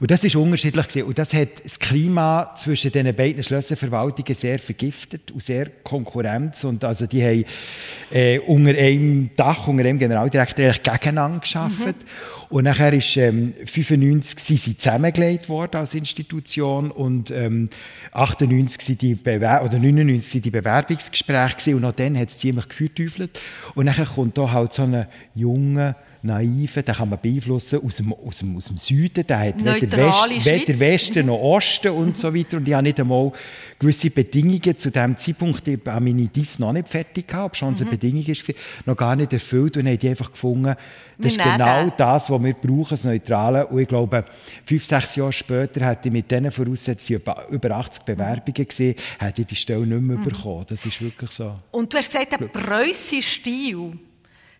Und 0.00 0.10
das 0.10 0.24
ist 0.24 0.34
unterschiedlich 0.34 0.88
gewesen. 0.88 1.06
Und 1.08 1.18
das 1.18 1.34
hat 1.34 1.62
das 1.62 1.78
Klima 1.78 2.54
zwischen 2.56 2.90
den 2.90 3.14
beiden 3.14 3.42
Schlösserverwaltungen 3.42 4.34
sehr 4.34 4.58
vergiftet 4.58 5.30
und 5.30 5.42
sehr 5.42 5.66
Konkurrenz. 5.82 6.64
Und 6.64 6.84
also 6.84 7.06
die 7.06 7.22
haben 7.22 7.39
äh, 8.10 8.38
unter 8.40 8.70
einem 8.70 9.30
Dach, 9.36 9.68
unter 9.68 9.84
einem 9.84 9.98
Generaldirektor 9.98 10.64
eigentlich 10.64 10.82
gegeneinander 10.82 11.40
geschafft. 11.40 11.86
Mhm. 11.86 11.94
Und 12.50 12.64
nachher 12.64 12.92
ist 12.92 13.16
ähm, 13.16 13.54
95 13.64 14.40
sind 14.40 14.58
sie 14.58 14.76
zusammengelegt 14.76 15.48
worden 15.48 15.76
als 15.76 15.94
Institution 15.94 16.90
und 16.90 17.30
ähm, 17.30 17.70
98 18.10 18.82
sind 18.82 19.02
die 19.02 19.14
Bewer 19.14 19.62
oder 19.64 19.78
99 19.78 20.32
sind 20.32 20.44
die 20.44 20.50
Bewerbungsgespräche 20.50 21.56
gewesen. 21.56 21.74
und 21.76 21.84
auch 21.84 21.92
dann 21.92 22.18
hat 22.18 22.28
es 22.28 22.38
ziemlich 22.38 22.68
gefühlteufelt. 22.68 23.40
Und 23.76 23.84
nachher 23.84 24.06
kommt 24.06 24.36
da 24.36 24.50
halt 24.50 24.72
so 24.72 24.82
ein 24.82 25.06
junger 25.34 25.94
Naiven, 26.22 26.84
den 26.84 26.94
kann 26.94 27.08
man 27.08 27.18
beeinflussen 27.20 27.80
aus 27.84 27.96
dem, 27.96 28.12
aus 28.12 28.38
dem, 28.38 28.56
aus 28.56 28.66
dem 28.66 28.76
Süden, 28.76 29.26
der 29.26 29.38
hat 29.38 29.64
weder, 29.64 29.96
West, 29.96 30.44
weder 30.44 30.80
Westen 30.80 31.26
noch 31.26 31.38
Osten 31.38 31.88
und 31.90 32.18
so 32.18 32.34
weiter 32.34 32.58
und 32.58 32.68
ich 32.68 32.74
habe 32.74 32.82
nicht 32.82 33.00
einmal 33.00 33.32
gewisse 33.78 34.10
Bedingungen 34.10 34.76
zu 34.76 34.90
dem 34.90 35.16
Zeitpunkt, 35.16 35.66
ich 35.66 35.80
habe 35.86 36.04
meine 36.04 36.26
Dies 36.26 36.58
noch 36.58 36.72
nicht 36.72 36.88
fertig 36.88 37.28
gehabt, 37.28 37.56
schon 37.56 37.74
mhm. 37.74 37.88
Bedingung 37.88 38.26
ist 38.26 38.44
noch 38.84 38.96
gar 38.96 39.16
nicht 39.16 39.32
erfüllt 39.32 39.78
und 39.78 39.86
habe 39.86 39.96
die 39.96 40.08
einfach 40.10 40.30
gefunden, 40.30 40.76
das 41.20 41.36
ist 41.36 41.42
genau 41.42 41.82
den. 41.84 41.92
das, 41.96 42.30
was 42.30 42.42
wir 42.42 42.54
brauchen, 42.54 42.90
das 42.90 43.04
Neutrale. 43.04 43.66
Und 43.66 43.80
ich 43.80 43.88
glaube, 43.88 44.24
fünf, 44.64 44.84
sechs 44.84 45.16
Jahre 45.16 45.32
später 45.32 45.86
hätte 45.86 46.08
ich 46.08 46.12
mit 46.12 46.30
diesen 46.30 46.50
Voraussetzungen 46.50 47.22
über 47.50 47.70
80 47.72 48.02
Bewerbungen 48.04 48.68
gesehen, 48.68 48.94
hätte 49.18 49.42
ich 49.42 49.46
die 49.46 49.56
Stelle 49.56 49.86
nicht 49.86 50.00
mehr 50.00 50.16
mhm. 50.16 50.24
bekommen. 50.24 50.64
Das 50.68 50.84
ist 50.84 51.00
wirklich 51.02 51.30
so. 51.30 51.54
Und 51.72 51.92
du 51.92 51.98
hast 51.98 52.10
gesagt, 52.10 52.32
der 52.32 52.46
preußische 52.46 53.22
Stil 53.22 53.98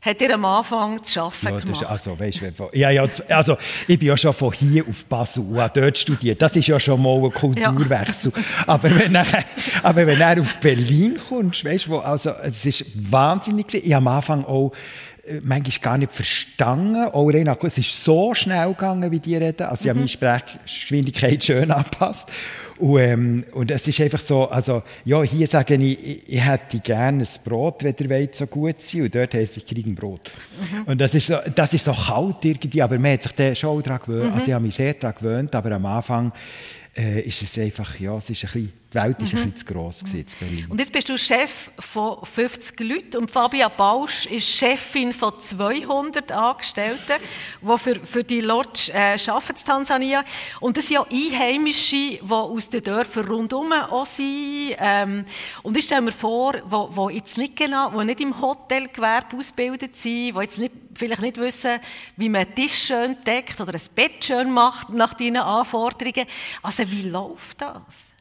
hat 0.00 0.20
ihr 0.20 0.34
am 0.34 0.44
Anfang 0.44 1.02
zu 1.04 1.20
arbeiten 1.20 1.46
ja, 1.46 1.58
gemacht? 1.60 1.86
also, 1.86 2.18
weißt, 2.18 2.40
ja, 2.72 2.90
ja, 2.90 3.06
also, 3.28 3.58
ich 3.86 3.98
bin 3.98 4.08
ja 4.08 4.16
schon 4.16 4.32
von 4.32 4.52
hier 4.52 4.84
auf 4.88 5.04
Basel 5.04 5.44
und 5.44 5.60
habe 5.60 5.80
dort 5.80 5.98
studiert. 5.98 6.40
Das 6.40 6.56
ist 6.56 6.66
ja 6.66 6.80
schon 6.80 7.02
mal 7.02 7.22
ein 7.22 7.32
Kulturwechsel. 7.32 8.32
Ja. 8.34 8.42
aber, 8.66 8.98
wenn 8.98 9.12
nachher, 9.12 9.44
aber 9.82 10.06
wenn 10.06 10.18
du 10.18 10.40
auf 10.40 10.54
Berlin 10.56 11.18
kommst, 11.28 11.64
weißt 11.64 11.86
du, 11.88 11.98
also, 11.98 12.30
es 12.42 12.64
ist 12.64 12.84
wahnsinnig. 12.94 13.74
Ich 13.74 13.94
am 13.94 14.08
Anfang 14.08 14.44
auch 14.44 14.72
manchmal 15.42 15.78
gar 15.80 15.98
nicht 15.98 16.12
verstanden. 16.12 17.04
Auch 17.12 17.28
Rena, 17.28 17.56
es 17.62 17.78
ist 17.78 18.04
so 18.04 18.34
schnell 18.34 18.68
gegangen, 18.68 19.10
wie 19.10 19.18
die 19.18 19.36
reden. 19.36 19.66
Also, 19.66 19.82
ich 19.82 19.84
mhm. 19.84 19.88
habe 19.90 19.98
meine 20.00 20.08
Sprechgeschwindigkeit 20.08 21.44
schön 21.44 21.70
angepasst. 21.70 22.30
Und, 22.78 22.98
ähm, 22.98 23.44
und 23.52 23.70
es 23.70 23.86
ist 23.86 24.00
einfach 24.00 24.20
so, 24.20 24.48
also, 24.48 24.82
ja, 25.04 25.22
hier 25.22 25.46
sage 25.46 25.74
ich, 25.74 25.98
ich, 26.06 26.28
ich 26.28 26.44
hätte 26.44 26.80
gerne 26.80 27.22
ein 27.22 27.28
Brot, 27.44 27.84
wenn 27.84 27.94
ihr 27.98 28.10
wollt, 28.10 28.34
so 28.34 28.46
gut 28.46 28.80
sein. 28.80 29.02
Und 29.02 29.14
dort 29.14 29.34
heisst, 29.34 29.56
ich 29.56 29.66
kriege 29.66 29.90
ein 29.90 29.94
Brot. 29.94 30.30
Mhm. 30.60 30.82
Und 30.84 31.00
das 31.00 31.14
ist, 31.14 31.26
so, 31.26 31.36
das 31.54 31.74
ist 31.74 31.84
so 31.84 31.92
kalt 31.92 32.44
irgendwie, 32.44 32.82
aber 32.82 32.98
man 32.98 33.12
hat 33.12 33.22
sich 33.22 33.58
schon 33.58 33.82
daran 33.82 34.00
gewöhnt. 34.00 34.30
Mhm. 34.30 34.34
Also, 34.34 34.46
ich 34.48 34.52
habe 34.54 34.64
mich 34.64 34.74
sehr 34.74 34.94
daran 34.94 35.16
gewöhnt, 35.16 35.54
aber 35.54 35.72
am 35.72 35.86
Anfang 35.86 36.32
äh, 36.96 37.20
ist 37.20 37.42
es 37.42 37.58
einfach, 37.58 37.98
ja, 38.00 38.16
es 38.16 38.30
ist 38.30 38.44
ein 38.44 38.50
bisschen 38.52 38.79
die 38.92 38.94
Welt 38.96 39.20
war 39.20 39.26
mhm. 39.28 39.38
ein 39.38 39.52
bisschen 39.52 39.56
zu 39.56 39.64
gross 39.66 40.02
in 40.02 40.26
Berlin. 40.40 40.66
Und 40.68 40.80
jetzt 40.80 40.92
bist 40.92 41.08
du 41.08 41.16
Chef 41.16 41.70
von 41.78 42.24
50 42.24 42.80
Leuten 42.80 43.18
und 43.18 43.30
Fabia 43.30 43.68
Bausch 43.68 44.26
ist 44.26 44.48
Chefin 44.48 45.12
von 45.12 45.32
200 45.38 46.32
Angestellten, 46.32 47.14
die 47.62 47.78
für, 47.78 47.94
für 48.04 48.24
die 48.24 48.40
Lodge 48.40 48.90
äh, 48.92 49.16
arbeiten 49.30 49.56
in 49.56 49.64
Tansania. 49.64 50.24
Und 50.58 50.76
das 50.76 50.88
sind 50.88 50.96
ja 50.96 51.06
Einheimische, 51.08 51.96
die 51.96 52.20
aus 52.30 52.68
den 52.68 52.82
Dörfern 52.82 53.26
rundherum 53.26 53.72
auch 53.72 54.06
sind. 54.06 54.74
Ähm, 54.78 55.24
und 55.62 55.76
ich 55.76 55.84
stelle 55.84 56.00
mir 56.00 56.12
vor, 56.12 56.54
die, 56.54 57.14
jetzt 57.14 57.38
nicht 57.38 57.56
genau, 57.56 57.90
die 57.90 58.04
nicht 58.04 58.20
im 58.20 58.40
Hotelgewerbe 58.40 59.36
ausgebildet 59.36 59.94
sind, 59.94 60.34
die 60.34 60.40
jetzt 60.40 60.58
nicht, 60.58 60.74
vielleicht 60.94 61.22
nicht 61.22 61.36
wissen, 61.36 61.78
wie 62.16 62.28
man 62.28 62.44
einen 62.44 62.54
Tisch 62.56 62.86
schön 62.86 63.16
deckt 63.24 63.60
oder 63.60 63.72
ein 63.72 63.80
Bett 63.94 64.24
schön 64.24 64.50
macht 64.50 64.90
nach 64.90 65.14
deinen 65.14 65.36
Anforderungen. 65.36 66.26
Also 66.62 66.90
wie 66.90 67.08
läuft 67.08 67.60
das? 67.60 68.14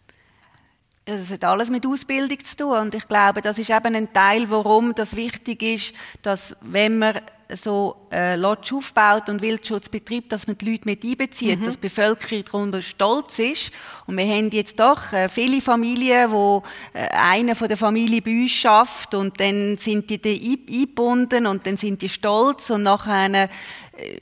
Es 1.10 1.32
hat 1.32 1.44
alles 1.44 1.70
mit 1.70 1.86
Ausbildung 1.86 2.44
zu 2.44 2.58
tun. 2.58 2.78
Und 2.78 2.96
ich 2.96 3.08
glaube, 3.08 3.42
das 3.42 3.58
ist 3.58 3.70
eben 3.70 3.96
ein 3.96 4.14
Teil, 4.14 4.50
warum 4.50 4.94
das 4.94 5.16
wichtig 5.16 5.64
ist, 5.64 5.94
dass, 6.22 6.56
wenn 6.62 7.00
man 7.00 7.20
so 7.56 7.96
äh, 8.12 8.36
Lodge 8.36 8.76
aufbaut 8.76 9.28
und 9.28 9.42
Wildschutz 9.42 9.90
betreibt, 9.90 10.32
dass 10.32 10.46
man 10.46 10.56
die 10.58 10.70
Leute 10.70 10.86
mit 10.86 11.04
einbezieht, 11.04 11.60
mhm. 11.60 11.66
dass 11.66 11.76
die 11.76 11.82
Bevölkerung 11.82 12.44
darunter 12.46 12.82
stolz 12.84 13.40
ist. 13.40 13.72
Und 14.06 14.18
wir 14.18 14.26
haben 14.26 14.52
jetzt 14.52 14.80
doch 14.80 15.12
äh, 15.14 15.30
viele 15.30 15.60
Familien, 15.60 16.30
wo 16.30 16.62
äh, 16.94 17.08
einer 17.10 17.56
von 17.56 17.68
der 17.68 17.78
Familie 17.78 18.22
bei 18.22 18.44
uns 18.44 18.52
schafft 18.52 19.16
und 19.16 19.40
dann 19.40 19.78
sind 19.78 20.10
die 20.12 20.22
da 20.22 20.30
eingebunden 20.30 21.48
und 21.48 21.66
dann 21.66 21.78
sind 21.78 22.04
die 22.04 22.10
stolz 22.10 22.70
und 22.70 22.84
nachher 22.84 23.34
äh, 23.34 23.50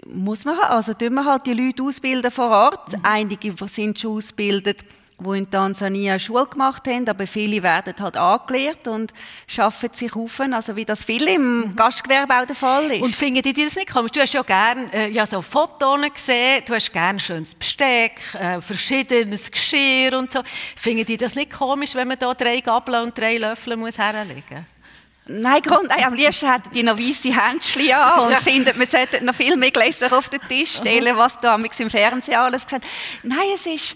muss 0.07 0.45
man, 0.45 0.57
also 0.59 0.93
tun 0.93 1.15
wir 1.15 1.25
halt 1.25 1.45
die 1.45 1.53
Leute 1.53 1.83
ausbilden 1.83 2.31
vor 2.31 2.49
Ort. 2.49 2.93
Mhm. 2.93 2.99
Einige 3.03 3.53
sind 3.67 3.99
schon 3.99 4.17
ausgebildet 4.17 4.85
die 5.19 5.37
in 5.37 5.49
Tansania 5.49 6.19
Schule 6.19 6.45
gemacht 6.45 6.87
haben, 6.87 7.07
aber 7.09 7.25
viele 7.25 7.63
werden 7.63 7.95
halt 7.99 8.17
angelehrt 8.17 8.87
und 8.87 9.13
schaffen 9.47 9.89
sich 9.93 10.15
auf, 10.15 10.39
also 10.39 10.75
wie 10.75 10.85
das 10.85 11.03
viel 11.03 11.27
im 11.27 11.59
mhm. 11.59 11.75
Gastgewerbe 11.75 12.39
auch 12.39 12.45
der 12.45 12.55
Fall 12.55 12.91
ist. 12.91 13.01
Und 13.01 13.15
finden 13.15 13.41
die 13.41 13.53
das 13.53 13.75
nicht 13.75 13.91
komisch? 13.91 14.11
Du 14.11 14.21
hast 14.21 14.33
ja 14.33 14.43
gerne 14.43 14.93
äh, 14.93 15.09
ja, 15.09 15.25
so 15.25 15.41
Fotos 15.41 15.99
gesehen, 16.13 16.63
du 16.65 16.75
hast 16.75 16.93
gerne 16.93 17.19
schönes 17.19 17.55
Besteck, 17.55 18.21
äh, 18.39 18.61
verschiedenes 18.61 19.51
Geschirr 19.51 20.17
und 20.17 20.31
so. 20.31 20.41
Finden 20.75 21.05
die 21.05 21.17
das 21.17 21.35
nicht 21.35 21.51
komisch, 21.51 21.95
wenn 21.95 22.07
man 22.07 22.19
da 22.19 22.33
drei 22.33 22.61
Gabeln 22.61 23.03
und 23.03 23.17
drei 23.17 23.37
Löffel 23.37 23.75
muss 23.75 23.97
herlegen 23.97 24.65
Nein, 25.29 25.61
Grund, 25.61 25.91
am 25.91 26.13
liebsten 26.13 26.49
hätten 26.49 26.69
die 26.73 26.83
noch 26.83 26.97
weiße 26.97 27.35
Händchen 27.35 27.91
an 27.91 28.19
und 28.27 28.39
finden, 28.39 28.77
man 28.77 28.87
sollte 28.87 29.23
noch 29.23 29.35
viel 29.35 29.57
mehr 29.57 29.71
Gläser 29.71 30.15
auf 30.17 30.29
den 30.29 30.39
Tisch 30.47 30.77
stellen, 30.77 31.17
was 31.17 31.39
da 31.41 31.55
im 31.55 31.89
Fernsehen 31.89 32.37
alles 32.37 32.65
gesagt 32.65 32.85
Nein, 33.23 33.39
es 33.53 33.65
ist, 33.65 33.95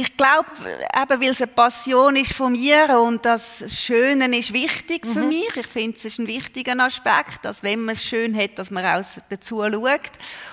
ich 0.00 0.16
glaube, 0.16 0.46
eben 0.94 1.20
weil 1.20 1.30
es 1.30 1.42
eine 1.42 1.50
Passion 1.50 2.14
ist 2.14 2.32
von 2.32 2.52
mir 2.52 3.00
und 3.00 3.24
das 3.24 3.64
Schöne 3.66 4.38
ist 4.38 4.52
wichtig 4.52 5.04
für 5.04 5.22
mhm. 5.22 5.28
mich. 5.28 5.56
Ich 5.56 5.66
finde, 5.66 5.96
es 5.96 6.04
ist 6.04 6.20
ein 6.20 6.28
wichtiger 6.28 6.78
Aspekt, 6.78 7.44
dass 7.44 7.64
wenn 7.64 7.84
man 7.84 7.96
es 7.96 8.04
schön 8.04 8.36
hat, 8.38 8.60
dass 8.60 8.70
man 8.70 8.84
auch 8.86 9.04
dazu 9.28 9.60
schaut. 9.60 10.12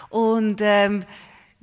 Und 0.10 0.62
ähm, 0.62 1.05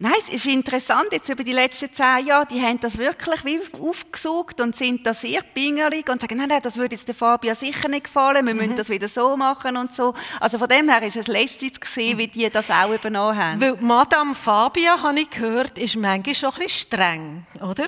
Nein, 0.02 0.14
es 0.18 0.30
ist 0.30 0.46
interessant, 0.46 1.12
jetzt 1.12 1.28
über 1.28 1.44
die 1.44 1.52
letzten 1.52 1.92
zehn 1.92 2.26
Jahre, 2.26 2.44
die 2.46 2.60
haben 2.60 2.80
das 2.80 2.98
wirklich 2.98 3.44
wie 3.44 3.60
aufgesucht 3.80 4.60
und 4.60 4.74
sind 4.74 5.06
da 5.06 5.14
sehr 5.14 5.42
pingelig 5.42 6.08
und 6.08 6.20
sagen, 6.20 6.38
nein, 6.38 6.48
nein, 6.48 6.60
das 6.60 6.76
würde 6.76 6.96
jetzt 6.96 7.06
der 7.06 7.14
Fabia 7.14 7.54
sicher 7.54 7.88
nicht 7.88 8.06
gefallen, 8.06 8.44
wir 8.44 8.52
müssen 8.52 8.72
mhm. 8.72 8.76
das 8.76 8.88
wieder 8.88 9.06
so 9.06 9.36
machen 9.36 9.76
und 9.76 9.94
so. 9.94 10.12
Also 10.40 10.58
von 10.58 10.68
dem 10.68 10.88
her 10.88 11.04
ist 11.04 11.14
es 11.14 11.28
lässig 11.28 11.84
zu 11.84 11.88
sehen, 11.88 12.18
wie 12.18 12.26
die 12.26 12.50
das 12.50 12.68
auch 12.68 12.92
übernommen 12.92 13.38
haben. 13.38 13.60
Weil 13.60 13.76
Madame 13.76 14.34
Fabia, 14.34 15.00
habe 15.00 15.20
ich 15.20 15.30
gehört, 15.30 15.78
ist 15.78 15.94
manchmal 15.94 16.34
schon 16.34 16.50
ein 16.50 16.58
bisschen 16.64 16.88
streng, 16.88 17.46
oder? 17.60 17.86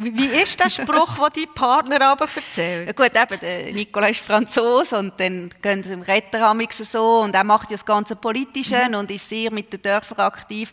Wie 0.00 0.26
ist 0.26 0.58
der 0.58 0.68
Spruch, 0.68 1.28
den 1.28 1.42
die 1.42 1.46
Partner 1.46 2.00
aber 2.00 2.26
erzählen? 2.34 2.88
Ja, 2.88 2.92
gut, 2.92 3.12
eben, 3.14 3.40
der 3.40 3.72
Nicola 3.72 4.08
ist 4.08 4.18
Franzose 4.18 4.98
und 4.98 5.12
dann 5.20 5.48
gehen 5.62 5.84
sie 5.84 5.92
im 5.92 6.02
Retter 6.02 6.56
so 6.72 7.20
und 7.20 7.36
er 7.36 7.44
macht 7.44 7.70
ja 7.70 7.76
das 7.76 7.86
ganze 7.86 8.16
Politische 8.16 8.88
mhm. 8.88 8.96
und 8.96 9.12
ist 9.12 9.28
sehr 9.28 9.52
mit 9.52 9.72
den 9.72 9.80
Dörfern 9.80 10.18
aktiv. 10.18 10.72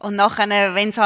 Und 0.00 0.16
nachher, 0.16 0.74
wenn 0.74 0.88
es 0.88 0.98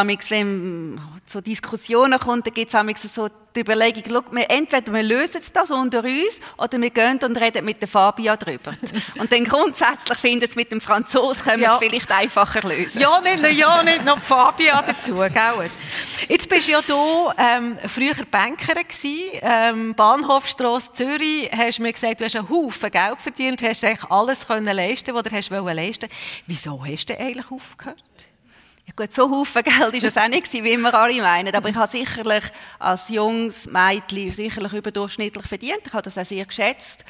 zu 1.27 1.43
Diskussionen 1.43 2.19
kommt, 2.21 2.47
dann 2.47 2.55
gibt 2.55 2.73
es 2.73 3.15
so 3.15 3.29
die 3.57 3.61
Überlegung, 3.61 4.05
schau, 4.09 4.23
wir, 4.31 4.49
entweder 4.49 4.93
wir 4.93 5.03
lösen 5.03 5.41
das 5.53 5.71
unter 5.73 6.05
uns 6.05 6.41
oder 6.57 6.81
wir 6.81 6.91
gehen 6.91 7.19
und 7.19 7.37
reden 7.37 7.65
mit 7.65 7.81
der 7.81 7.89
Fabia 7.89 8.37
drüber. 8.37 8.73
und 9.19 9.33
dann 9.33 9.45
grundsätzlich 9.45 10.19
finden 10.19 10.45
es 10.45 10.55
mit 10.55 10.71
dem 10.71 10.81
Franzosen, 10.81 11.43
können 11.43 11.61
wir 11.61 11.69
ja. 11.69 11.73
es 11.75 11.79
vielleicht 11.79 12.11
einfacher 12.13 12.69
lösen. 12.69 13.01
Ja, 13.01 13.21
nicht 13.21 13.43
ja, 13.59 13.83
nicht 13.83 14.05
noch 14.05 14.21
die 14.21 14.27
Fabia 14.27 14.81
dazu, 14.83 15.15
gell? 15.15 15.71
Jetzt 16.29 16.49
bist 16.49 16.69
du 16.69 16.73
ja 16.73 16.81
du 16.87 17.33
ähm, 17.37 17.79
früher 17.89 18.25
Bankerin 18.31 18.87
gewesen, 18.87 19.41
ähm, 19.43 19.95
Bahnhofstrasse 19.95 20.93
Zürich, 20.93 21.51
hast 21.57 21.81
mir 21.81 21.93
gesagt, 21.93 22.21
du 22.21 22.27
hast 22.27 22.37
einen 22.37 22.49
Haufen 22.49 22.91
Geld 22.93 23.21
verdient, 23.21 23.61
hast 23.61 23.83
eigentlich 23.83 24.09
alles 24.09 24.47
können 24.47 24.77
leisten, 24.77 25.15
was 25.17 25.25
du 25.25 25.33
hast 25.33 25.51
leisten 25.51 26.09
Wieso 26.47 26.85
hast 26.85 27.07
du 27.07 27.19
eigentlich 27.19 27.51
aufgehört? 27.51 28.03
Gut, 28.97 29.13
so 29.13 29.29
Haufen 29.29 29.65
Geld 29.65 29.93
ist 29.95 30.05
es 30.05 30.17
auch 30.17 30.29
nicht 30.29 30.53
wie 30.53 30.77
wir 30.77 30.95
alle 30.95 31.21
meinen. 31.21 31.53
Aber 31.53 31.69
ich 31.69 31.75
habe 31.75 31.91
sicherlich 31.91 32.45
als 32.79 33.09
junges 33.09 33.67
Mädchen 33.67 34.31
sicherlich 34.31 34.73
überdurchschnittlich 34.73 35.47
verdient. 35.47 35.81
Ich 35.85 35.93
habe 35.93 36.03
das 36.03 36.17
auch 36.17 36.25
sehr 36.25 36.45
geschätzt. 36.45 37.05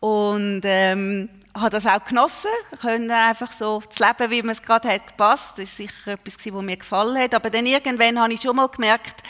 Und 0.00 0.62
ähm, 0.64 1.28
habe 1.54 1.68
das 1.68 1.84
auch 1.84 2.02
genossen. 2.02 2.48
Konnte 2.80 3.14
einfach 3.14 3.52
so 3.52 3.82
das 3.86 3.98
Leben, 3.98 4.30
wie 4.30 4.40
man 4.40 4.52
es 4.54 4.62
gerade 4.62 4.88
hat, 4.88 5.08
gepasst. 5.08 5.58
Das 5.58 5.64
ist 5.64 5.76
sicher 5.76 6.12
etwas, 6.12 6.36
was 6.38 6.62
mir 6.62 6.76
gefallen 6.78 7.18
hat. 7.18 7.34
Aber 7.34 7.50
dann 7.50 7.66
irgendwann 7.66 8.18
habe 8.18 8.32
ich 8.32 8.40
schon 8.40 8.56
mal 8.56 8.68
gemerkt, 8.68 9.22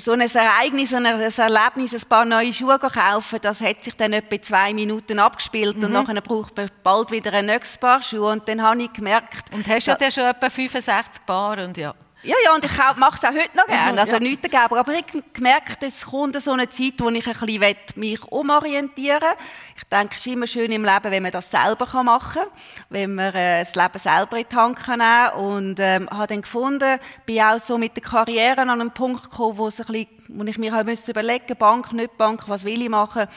so 0.00 0.12
ein 0.12 0.20
Ereignis, 0.20 0.90
so 0.90 0.96
ein 0.96 1.04
Erlebnis, 1.04 1.94
ein 1.94 2.08
paar 2.08 2.24
neue 2.24 2.52
Schuhe 2.52 2.78
kaufen, 2.78 3.38
das 3.42 3.60
hat 3.60 3.84
sich 3.84 3.94
dann 3.96 4.12
etwa 4.12 4.40
zwei 4.40 4.74
Minuten 4.74 5.18
abgespielt 5.18 5.76
mhm. 5.76 5.84
und 5.84 5.92
nachher 5.92 6.20
braucht 6.20 6.56
man 6.56 6.70
bald 6.82 7.10
wieder 7.10 7.32
ein 7.32 7.46
nächstes 7.46 7.78
Paar 7.78 8.02
Schuhe 8.02 8.32
und 8.32 8.48
dann 8.48 8.62
habe 8.62 8.82
ich 8.82 8.92
gemerkt... 8.92 9.54
Und 9.54 9.66
hast 9.66 9.86
du 9.86 9.96
ja 10.00 10.10
schon 10.10 10.24
etwa 10.24 10.50
65 10.50 11.24
Paar 11.26 11.58
und 11.58 11.76
ja... 11.76 11.94
Ja, 12.22 12.34
ja, 12.44 12.52
und 12.52 12.64
ich 12.64 12.76
mache 12.96 13.16
es 13.16 13.24
auch 13.24 13.28
heute 13.28 13.56
noch 13.56 13.66
gerne, 13.66 14.00
also 14.00 14.14
ja. 14.14 14.18
nichts 14.18 14.42
dagegen. 14.42 14.76
Aber 14.76 14.92
ich 14.92 15.04
habe 15.04 15.22
gemerkt, 15.32 15.82
es 15.84 16.04
kommt 16.04 16.40
so 16.42 16.50
eine 16.50 16.68
Zeit, 16.68 16.94
wo 16.98 17.10
ich 17.10 17.26
ein 17.26 17.46
bisschen 17.46 17.76
mich 17.94 18.22
umorientieren 18.24 19.20
will. 19.22 19.36
Ich 19.76 19.84
denke, 19.84 20.16
es 20.16 20.26
ist 20.26 20.26
immer 20.26 20.48
schön 20.48 20.72
im 20.72 20.84
Leben, 20.84 21.12
wenn 21.12 21.22
man 21.22 21.30
das 21.30 21.48
selber 21.48 22.02
machen 22.02 22.42
kann, 22.42 22.50
wenn 22.90 23.14
man 23.14 23.32
äh, 23.34 23.60
das 23.60 23.76
Leben 23.76 23.98
selber 24.00 24.36
in 24.36 24.46
die 24.50 24.56
Hand 24.56 24.76
kann 24.76 24.98
nehmen 24.98 25.46
Und 25.46 25.78
ähm, 25.78 26.10
habe 26.10 26.26
dann 26.26 26.42
gefunden, 26.42 26.98
bin 27.24 27.40
auch 27.40 27.60
so 27.60 27.78
mit 27.78 27.94
der 27.94 28.02
Karriere 28.02 28.62
an 28.62 28.70
einen 28.70 28.90
Punkt 28.90 29.30
gekommen, 29.30 29.56
wo, 29.56 29.68
es 29.68 29.80
ein 29.80 29.86
bisschen, 29.86 30.08
wo 30.30 30.42
ich 30.42 30.58
mir 30.58 30.72
halt 30.72 31.08
überlegen 31.08 31.56
Bank, 31.56 31.92
nicht 31.92 32.18
Bank, 32.18 32.48
was 32.48 32.64
will 32.64 32.82
ich 32.82 32.88
machen. 32.88 33.28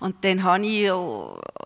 Und 0.00 0.24
dann 0.24 0.42
habe 0.42 0.66
ich 0.66 0.90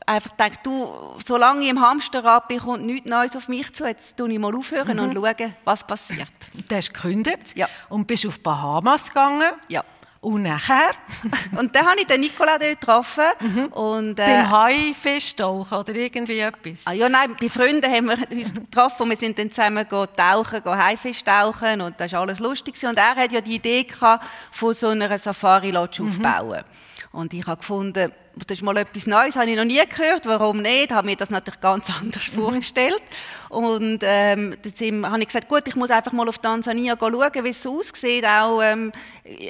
einfach 0.06 0.30
gedacht, 0.30 0.60
du, 0.64 1.14
solange 1.24 1.62
ich 1.62 1.70
im 1.70 1.80
Hamsterrad 1.80 2.48
bin, 2.48 2.58
kommt 2.58 2.84
nichts 2.84 3.08
Neues 3.08 3.36
auf 3.36 3.48
mich 3.48 3.72
zu. 3.72 3.86
Jetzt 3.86 4.16
tue 4.16 4.30
ich 4.30 4.38
mal 4.38 4.54
aufhören 4.54 4.96
mhm. 4.96 5.04
und 5.04 5.14
schauen, 5.14 5.54
was 5.64 5.86
passiert. 5.86 6.28
Du 6.68 6.76
hast 6.76 6.92
gekündigt 6.92 7.56
ja. 7.56 7.68
und 7.88 8.06
bist 8.06 8.26
auf 8.26 8.40
Bahamas 8.40 9.08
gegangen. 9.08 9.52
Ja. 9.68 9.84
Und 10.20 10.42
nachher? 10.42 10.90
und 11.58 11.76
dann 11.76 11.86
habe 11.86 12.00
ich 12.00 12.06
den 12.06 12.22
Nicola 12.22 12.58
dort 12.58 12.80
getroffen. 12.80 13.24
Mhm. 13.40 13.66
Und, 13.66 14.18
äh, 14.18 14.24
Beim 14.24 14.50
Haifischtauchen 14.50 15.76
oder 15.76 15.94
irgendwie 15.94 16.38
etwas? 16.38 16.86
Ah, 16.86 16.92
ja, 16.92 17.08
nein, 17.08 17.36
bei 17.38 17.48
Freunden 17.48 17.92
haben 17.92 18.06
wir 18.06 18.16
uns 18.36 18.54
getroffen 18.54 19.02
und 19.02 19.10
wir 19.10 19.16
sind 19.18 19.38
dann 19.38 19.50
zusammen 19.50 19.86
tauchen, 19.88 20.64
Haifisch 20.64 21.22
tauchen 21.22 21.82
und 21.82 22.00
das 22.00 22.12
war 22.12 22.22
alles 22.22 22.38
lustig. 22.38 22.74
Und 22.84 22.96
er 22.96 23.14
hat 23.14 23.32
ja 23.32 23.42
die 23.42 23.56
Idee 23.56 23.84
gehabt, 23.84 24.24
von 24.50 24.72
so 24.72 24.88
einer 24.88 25.16
Safari-Lodge 25.18 26.02
mhm. 26.02 26.08
aufzubauen. 26.08 26.64
Und 27.12 27.34
ich 27.34 27.46
habe 27.46 27.58
gefunden, 27.58 28.10
das 28.36 28.58
ist 28.58 28.62
mal 28.62 28.76
etwas 28.76 29.06
Neues, 29.06 29.36
habe 29.36 29.50
ich 29.50 29.56
noch 29.56 29.64
nie 29.64 29.80
gehört, 29.88 30.26
warum 30.26 30.58
nicht, 30.58 30.90
habe 30.90 31.06
mir 31.06 31.16
das 31.16 31.30
natürlich 31.30 31.60
ganz 31.60 31.88
anders 32.00 32.30
mhm. 32.32 32.40
vorgestellt. 32.40 33.02
Und 33.48 34.00
ähm, 34.02 34.56
dann 34.62 35.10
habe 35.10 35.20
ich 35.20 35.28
gesagt, 35.28 35.48
gut, 35.48 35.62
ich 35.66 35.76
muss 35.76 35.90
einfach 35.90 36.12
mal 36.12 36.28
auf 36.28 36.38
Tansania 36.38 36.96
schauen, 36.98 37.44
wie 37.44 37.48
es 37.48 37.66
aussieht, 37.66 38.26
auch, 38.26 38.60
ähm, 38.60 38.92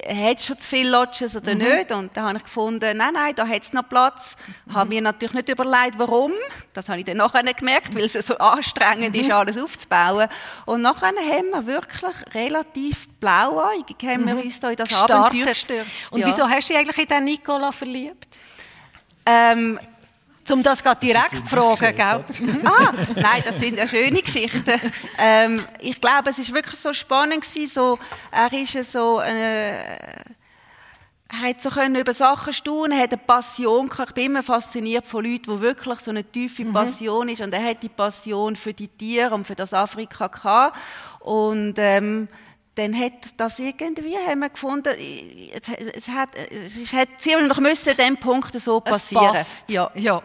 hat 0.07 0.39
es 0.39 0.47
schon 0.47 0.59
zu 0.59 0.65
viele 0.65 0.91
Lodges 0.91 1.35
oder 1.35 1.55
mhm. 1.55 1.63
nicht? 1.63 1.93
Und 1.93 2.15
dann 2.15 2.25
habe 2.25 2.37
ich 2.37 2.45
gefunden, 2.45 2.99
nein, 2.99 3.15
nein, 3.15 3.33
da 3.35 3.47
hat 3.47 3.63
es 3.63 3.73
noch 3.73 3.89
Platz. 3.89 4.37
Mhm. 4.67 4.75
Habe 4.75 4.89
mir 4.91 5.01
natürlich 5.01 5.35
nicht 5.35 5.49
überlegt, 5.49 5.99
warum. 5.99 6.33
Das 6.75 6.89
habe 6.89 6.99
ich 6.99 7.07
dann 7.07 7.17
nachher 7.17 7.43
gemerkt, 7.43 7.95
weil 7.95 8.05
es 8.05 8.13
so 8.13 8.37
anstrengend 8.37 9.15
mhm. 9.15 9.21
ist, 9.21 9.31
alles 9.31 9.57
aufzubauen. 9.57 10.29
Und 10.67 10.83
nachher 10.83 11.09
haben 11.09 11.51
wir 11.51 11.67
wirklich 11.67 12.15
relativ 12.35 13.09
blauäugig 13.21 13.97
haben 14.05 14.27
wir 14.27 14.35
mhm. 14.35 14.43
uns 14.43 14.61
da 14.61 14.71
in 14.71 14.77
das 14.77 14.89
Gestartet. 14.89 15.17
Abenteuer 15.17 15.53
gestürzt. 15.53 16.13
Und 16.13 16.21
ja. 16.21 16.27
wieso 16.27 16.49
hast 16.49 16.69
du 16.69 16.75
dich 16.75 16.79
eigentlich 16.79 16.99
in 16.99 17.09
den 17.09 17.25
Nicola 17.25 17.73
verliebt? 17.73 18.29
Ähm, 19.27 19.79
um 20.53 20.63
das 20.63 20.83
gerade 20.83 21.01
direkt 21.01 21.31
zu 21.31 21.47
fragen, 21.47 21.97
gell? 21.97 22.25
ah, 22.65 22.93
nein, 23.17 23.43
das 23.45 23.59
sind 23.59 23.79
ja 23.79 23.89
schöne 23.89 24.21
Geschichten. 24.21 24.81
Ähm, 25.19 25.65
ich 25.81 26.01
glaube, 26.01 26.31
es 26.31 26.39
ist 26.39 26.53
wirklich 26.53 26.79
so 26.79 26.93
spannend 26.93 27.43
gewesen, 27.43 27.73
so, 27.73 27.99
er 28.31 28.53
ist 28.53 28.93
so, 28.93 29.21
äh, 29.21 29.97
er 31.35 31.49
hat 31.49 31.63
so 31.63 31.71
können 31.71 31.97
über 31.97 32.13
Sachen 32.13 32.53
staunen, 32.53 32.93
er 32.93 33.05
hat 33.05 33.13
eine 33.13 33.23
Passion 33.23 33.89
gehabt. 33.89 34.11
Ich 34.11 34.15
bin 34.15 34.27
immer 34.27 34.43
fasziniert 34.43 35.07
von 35.07 35.25
Leuten, 35.25 35.51
die 35.51 35.61
wirklich 35.61 35.99
so 36.01 36.11
eine 36.11 36.23
tiefe 36.23 36.65
mhm. 36.65 36.73
Passion 36.73 37.27
mhm. 37.27 37.33
ist. 37.33 37.41
Und 37.41 37.53
er 37.55 37.65
hat 37.65 37.83
die 37.83 37.89
Passion 37.89 38.55
für 38.55 38.73
die 38.73 38.89
Tiere 38.89 39.35
und 39.35 39.47
für 39.47 39.57
das 39.57 39.73
Afrika 39.73 40.27
gehabt. 40.29 40.77
Und, 41.21 41.75
ähm, 41.79 42.29
dann 42.75 42.99
hat 42.99 43.13
das 43.37 43.59
irgendwie, 43.59 44.17
haben 44.17 44.41
wir 44.41 44.49
gefunden, 44.49 44.93
es, 45.55 45.69
es 45.69 46.09
hat, 46.09 46.31
es 46.35 46.93
hat 46.93 47.09
ziemlich 47.19 47.59
müssen 47.59 47.91
an 47.91 47.97
diesem 47.97 48.17
Punkt 48.17 48.61
so 48.61 48.81
passieren. 48.81 49.37
Ja. 49.69 49.91
ja. 49.95 50.23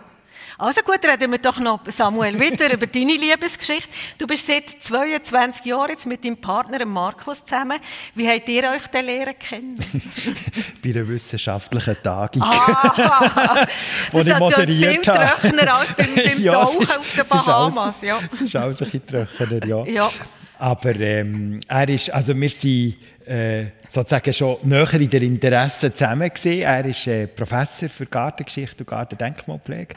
Also 0.57 0.81
gut, 0.81 0.99
reden 1.05 1.31
wir 1.31 1.37
doch 1.37 1.57
noch, 1.59 1.79
Samuel, 1.87 2.37
wieder 2.37 2.73
über 2.73 2.85
deine 2.85 3.13
Liebesgeschichte. 3.13 3.87
Du 4.17 4.27
bist 4.27 4.45
seit 4.45 4.69
22 4.69 5.65
Jahren 5.65 5.91
jetzt 5.91 6.05
mit 6.05 6.25
deinem 6.25 6.35
Partner 6.35 6.85
Markus 6.85 7.45
zusammen. 7.45 7.79
Wie 8.13 8.27
habt 8.27 8.49
ihr 8.49 8.63
euch 8.69 8.87
denn 8.87 9.05
lernen 9.05 9.39
kennen? 9.39 9.77
Bei 10.83 10.89
einer 10.89 11.07
wissenschaftlichen 11.07 11.95
Tagung. 12.03 12.41
Ah, 12.43 13.65
das 14.11 14.25
ich 14.27 14.37
moderiert 14.37 15.05
viel 15.05 15.13
trockener 15.13 15.73
als 15.75 15.93
beim, 15.93 16.15
beim 16.15 16.39
ja, 16.43 16.51
Tauchen 16.51 16.81
ist, 16.81 16.97
auf 16.97 17.15
den 17.15 17.27
Bahamas. 17.27 18.01
Ja. 18.01 18.19
Es 18.33 18.41
ist 18.41 18.55
alles 18.57 18.81
ein 18.81 18.89
bisschen 18.89 19.07
trockener, 19.07 19.65
ja. 19.65 19.83
ja. 19.85 20.09
Aber 20.59 20.93
ähm, 20.99 21.59
er 21.69 21.87
ist, 21.87 22.13
also 22.13 22.39
wir 22.39 22.49
sind 22.49 22.97
äh, 23.25 23.67
sozusagen 23.89 24.33
schon 24.33 24.57
näher 24.63 24.93
in 24.93 25.09
der 25.09 25.21
Interessen 25.21 25.93
zusammen 25.93 26.27
gewesen. 26.27 26.61
Er 26.61 26.85
ist 26.85 27.07
äh, 27.07 27.27
Professor 27.27 27.87
für 27.87 28.05
Gartengeschichte 28.05 28.83
und 28.83 28.87
Gartendenkmalpflege. 28.87 29.95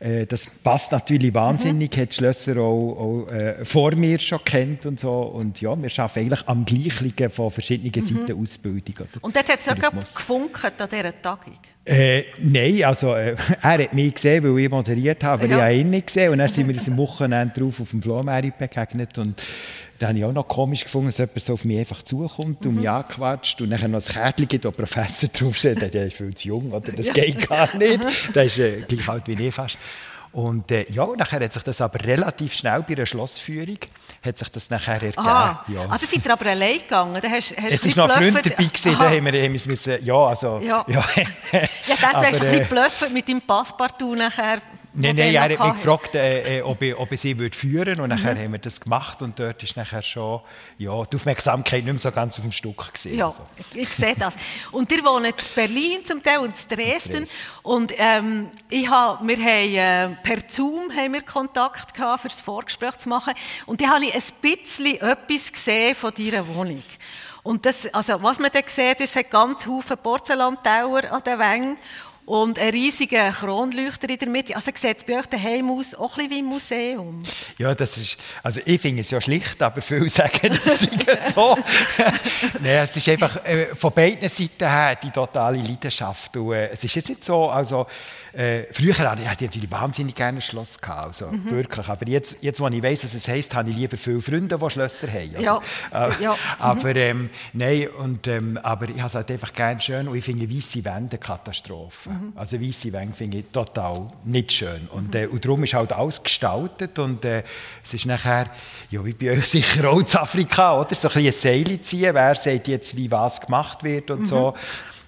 Äh, 0.00 0.26
das 0.26 0.46
passt 0.46 0.90
natürlich 0.90 1.32
wahnsinnig, 1.32 1.96
mhm. 1.96 2.00
hat 2.02 2.14
Schlösser 2.14 2.58
auch, 2.58 3.26
auch 3.28 3.32
äh, 3.32 3.64
vor 3.64 3.94
mir 3.94 4.18
schon 4.18 4.42
kennt 4.44 4.84
und 4.84 4.98
so. 4.98 5.12
Und 5.12 5.60
ja, 5.60 5.80
wir 5.80 5.90
arbeiten 5.96 6.18
eigentlich 6.18 6.48
am 6.48 6.64
Gleichen 6.64 7.30
von 7.30 7.50
verschiedenen 7.50 7.92
mhm. 7.94 8.26
Seiten 8.26 8.42
Ausbildung. 8.42 8.94
Oder 8.98 9.24
und 9.24 9.36
dort 9.36 9.48
hat 9.48 9.58
es 9.58 9.64
sogar 9.64 9.92
gefunkt 9.92 10.64
an 10.64 10.88
dieser 10.90 11.22
Tagung? 11.22 11.54
Äh, 11.84 12.24
nein, 12.38 12.82
also 12.84 13.14
äh, 13.14 13.36
er 13.62 13.78
hat 13.78 13.92
mich 13.94 14.14
gesehen, 14.14 14.42
weil 14.42 14.64
ich 14.64 14.70
moderiert 14.70 15.22
habe, 15.22 15.44
aber 15.44 15.50
ja. 15.50 15.56
ich 15.56 15.62
habe 15.62 15.74
ihn 15.74 15.90
nicht 15.90 16.08
gesehen. 16.08 16.32
Und 16.32 16.38
dann 16.38 16.48
sind 16.48 16.66
wir 16.66 16.74
uns 16.74 16.88
am 16.88 16.96
Wochenende 16.96 17.60
drauf 17.60 17.80
auf 17.80 17.90
dem 17.90 18.02
Flohmarkt 18.02 18.58
begegnet 18.58 19.16
und 19.18 19.40
da 20.02 20.08
habe 20.08 20.18
ich 20.18 20.24
auch 20.24 20.32
noch 20.32 20.48
komisch 20.48 20.82
gefunden, 20.82 21.06
dass 21.06 21.18
jemand 21.18 21.42
so 21.42 21.52
auf 21.52 21.64
mich 21.64 21.78
einfach 21.78 22.02
zukommt 22.02 22.66
und 22.66 22.72
mhm. 22.72 22.80
mich 22.80 22.90
anquatscht 22.90 23.60
und 23.60 23.70
dann 23.70 23.88
noch 23.92 24.00
ein 24.00 24.04
Kärtchen 24.04 24.48
gibt, 24.48 24.64
wo 24.64 24.72
Professor 24.72 25.28
draufsteht. 25.32 25.94
Der 25.94 26.06
ist 26.06 26.16
viel 26.16 26.34
zu 26.34 26.48
jung, 26.48 26.72
oder? 26.72 26.90
Das 26.90 27.12
geht 27.12 27.48
gar 27.48 27.72
nicht. 27.76 28.34
Der 28.34 28.44
ist 28.44 28.58
äh, 28.58 28.80
gleich 28.80 29.08
alt 29.08 29.28
wie 29.28 29.46
ich 29.46 29.54
fast. 29.54 29.78
Und 30.32 30.72
äh, 30.72 30.86
ja, 30.90 31.06
nachher 31.16 31.44
hat 31.44 31.52
sich 31.52 31.62
das 31.62 31.80
aber 31.80 32.02
relativ 32.04 32.52
schnell 32.54 32.82
bei 32.82 32.94
einer 32.94 33.06
Schlossführung 33.06 33.78
hat 34.24 34.38
sich 34.38 34.48
das 34.48 34.70
nachher 34.70 34.94
ergeben. 34.94 35.18
Ah, 35.18 35.64
ja. 35.68 35.84
ah 35.88 35.98
da 35.98 36.06
seid 36.06 36.24
ihr 36.24 36.32
aber 36.32 36.46
allein 36.46 36.78
gegangen? 36.78 37.18
Da 37.20 37.28
hast, 37.28 37.54
hast 37.56 37.86
es 37.86 37.96
war 37.96 38.08
noch 38.08 38.16
ein 38.16 38.32
Freund 38.32 38.46
dabei, 38.46 38.64
gewesen, 38.64 38.96
da 38.98 39.10
haben 39.10 39.24
wir, 39.24 39.42
haben 39.42 39.52
müssen, 39.52 40.04
ja, 40.04 40.14
also... 40.14 40.60
Ja, 40.64 40.84
ja. 40.88 41.04
ja 41.86 41.96
dann, 42.00 42.12
du 42.12 42.28
hast 42.28 42.42
ein 42.42 42.68
bisschen 42.68 43.08
äh, 43.08 43.12
mit 43.12 43.28
deinem 43.28 43.42
Passepartout 43.42 44.16
nachher 44.16 44.62
Nein, 44.94 45.16
nein, 45.16 45.34
er 45.34 45.42
hat 45.42 45.50
mich 45.50 45.82
gefragt, 45.82 46.14
äh, 46.14 46.58
äh, 46.58 46.62
ob, 46.62 46.82
ich, 46.82 46.94
ob 46.96 47.10
ich 47.10 47.20
sie 47.20 47.38
würde 47.38 47.56
führen 47.56 47.86
würde. 47.86 48.02
Und 48.02 48.10
nachher 48.10 48.34
mhm. 48.34 48.40
haben 48.40 48.52
wir 48.52 48.58
das 48.58 48.80
gemacht. 48.80 49.22
Und 49.22 49.38
dort 49.38 49.62
ist 49.62 49.76
nachher 49.76 50.02
schon 50.02 50.40
ja, 50.76 51.02
die 51.04 51.16
Aufmerksamkeit 51.16 51.84
nicht 51.84 51.92
mehr 51.92 51.98
so 51.98 52.10
ganz 52.10 52.36
auf 52.36 52.42
dem 52.42 52.52
Stück. 52.52 52.92
Gewesen, 52.92 53.16
ja, 53.16 53.26
also. 53.26 53.42
ich 53.74 53.88
sehe 53.88 54.14
das. 54.18 54.34
Und 54.70 54.92
ihr 54.92 55.02
wohnt 55.04 55.26
in 55.26 55.34
Berlin 55.54 56.04
zum 56.04 56.22
Teil 56.22 56.38
und 56.38 56.48
in 56.48 56.76
Dresden. 56.76 56.92
Dresden. 56.92 57.28
Und 57.62 57.92
ähm, 57.96 58.48
ich 58.68 58.88
hab, 58.88 59.26
wir 59.26 59.36
haben 59.36 59.74
äh, 59.74 60.16
per 60.22 60.38
Zoom 60.48 60.94
haben 60.94 61.14
wir 61.14 61.22
Kontakt 61.22 61.94
gehabt, 61.94 62.22
für 62.22 62.28
das 62.28 62.40
Vorgespräch 62.40 62.98
zu 62.98 63.08
machen. 63.08 63.34
Und 63.66 63.80
da 63.80 63.88
habe 63.88 64.04
ich 64.04 64.14
ein 64.14 64.22
bisschen 64.42 65.00
etwas 65.00 65.52
gesehen 65.52 65.94
von 65.94 66.12
deiner 66.14 66.46
Wohnung. 66.48 66.82
Und 67.42 67.66
das, 67.66 67.92
also, 67.92 68.22
was 68.22 68.38
man 68.38 68.50
da 68.52 68.60
sieht, 68.64 69.00
ist, 69.00 69.10
es 69.10 69.16
hat 69.16 69.30
ganz 69.30 69.64
viele 69.64 69.96
Porzellantower 69.96 71.10
an 71.10 71.22
den 71.24 71.38
Wängen 71.38 71.78
und 72.24 72.58
ein 72.58 72.70
riesiger 72.70 73.30
Kronleuchter 73.32 74.08
in 74.08 74.18
der 74.18 74.28
Mitte. 74.28 74.54
Also 74.54 74.70
sieht 74.74 74.98
es 74.98 75.04
bei 75.04 75.18
euch 75.18 75.26
daheim 75.26 75.70
aus, 75.70 75.94
auch 75.94 76.16
ein 76.16 76.28
bisschen 76.28 76.30
wie 76.30 76.38
ein 76.38 76.44
Museum. 76.44 77.18
Ja, 77.58 77.74
das 77.74 77.96
ist, 77.96 78.16
also 78.42 78.60
ich 78.64 78.80
finde 78.80 79.02
es 79.02 79.10
ja 79.10 79.20
schlicht, 79.20 79.60
aber 79.62 79.82
viele 79.82 80.08
sagen, 80.08 80.52
es 80.52 81.34
so. 81.34 81.56
Nein, 82.60 82.84
es 82.84 82.96
ist 82.96 83.08
einfach 83.08 83.44
äh, 83.44 83.74
von 83.74 83.92
beiden 83.92 84.28
Seiten 84.28 84.68
her 84.68 84.96
die 85.02 85.10
totale 85.10 85.58
Leidenschaft. 85.58 86.36
Und, 86.36 86.54
äh, 86.54 86.70
es 86.70 86.84
ist 86.84 86.94
jetzt 86.94 87.08
nicht 87.08 87.24
so, 87.24 87.50
also 87.50 87.86
äh, 88.32 88.62
früher 88.72 88.96
hatte 88.96 89.22
ich 89.22 89.40
natürlich 89.40 89.70
wahnsinnig 89.70 90.14
gerne 90.14 90.38
ein 90.38 90.42
Schloss. 90.42 90.80
Gehabt, 90.80 91.06
also, 91.06 91.26
mhm. 91.26 91.50
Wirklich. 91.50 91.88
Aber 91.88 92.08
jetzt, 92.08 92.36
jetzt, 92.40 92.60
wo 92.60 92.68
ich 92.68 92.82
weiss, 92.82 93.04
was 93.04 93.14
es 93.14 93.28
heisst, 93.28 93.54
habe 93.54 93.70
ich 93.70 93.76
lieber 93.76 93.96
viele 93.96 94.22
Freunde, 94.22 94.58
die 94.58 94.70
Schlösser 94.70 95.08
haben. 95.08 95.40
Ja. 95.40 95.60
Äh, 95.92 96.10
ja. 96.22 96.36
Aber, 96.58 96.96
ähm, 96.96 97.30
nein, 97.52 97.88
und, 97.98 98.26
ähm, 98.26 98.58
aber 98.62 98.88
ich 98.88 98.98
habe 98.98 99.08
es 99.08 99.14
halt 99.14 99.30
einfach 99.30 99.52
gerne 99.52 99.80
schön 99.80 100.08
und 100.08 100.16
ich 100.16 100.24
finde 100.24 100.48
weiße 100.48 100.84
Wände 100.84 101.18
Katastrophe. 101.18 102.10
Mhm. 102.10 102.32
Also 102.34 102.60
weiße 102.60 102.92
Wände 102.92 103.14
finde 103.14 103.38
ich 103.38 103.44
total 103.52 104.08
nicht 104.24 104.52
schön. 104.52 104.88
Und, 104.90 105.14
äh, 105.14 105.26
und 105.26 105.44
darum 105.44 105.64
ist 105.64 105.74
halt 105.74 105.92
alles 105.92 106.22
gestaltet 106.22 106.98
und 106.98 107.24
äh, 107.24 107.42
es 107.84 107.92
ist 107.92 108.06
nachher, 108.06 108.46
ja, 108.90 109.04
wie 109.04 109.12
bei 109.12 109.32
euch 109.32 109.46
sicher 109.46 109.90
auch 109.90 110.00
in 110.00 110.06
Afrika, 110.16 110.80
oder? 110.80 110.94
So 110.94 111.08
ein 111.08 111.22
bisschen 111.22 111.52
ein 111.52 111.64
Seil 111.66 111.80
ziehen, 111.82 112.14
wer 112.14 112.34
sagt 112.34 112.68
jetzt, 112.68 112.96
wie 112.96 113.10
was 113.10 113.40
gemacht 113.40 113.84
wird 113.84 114.10
und 114.10 114.20
mhm. 114.20 114.26
so. 114.26 114.54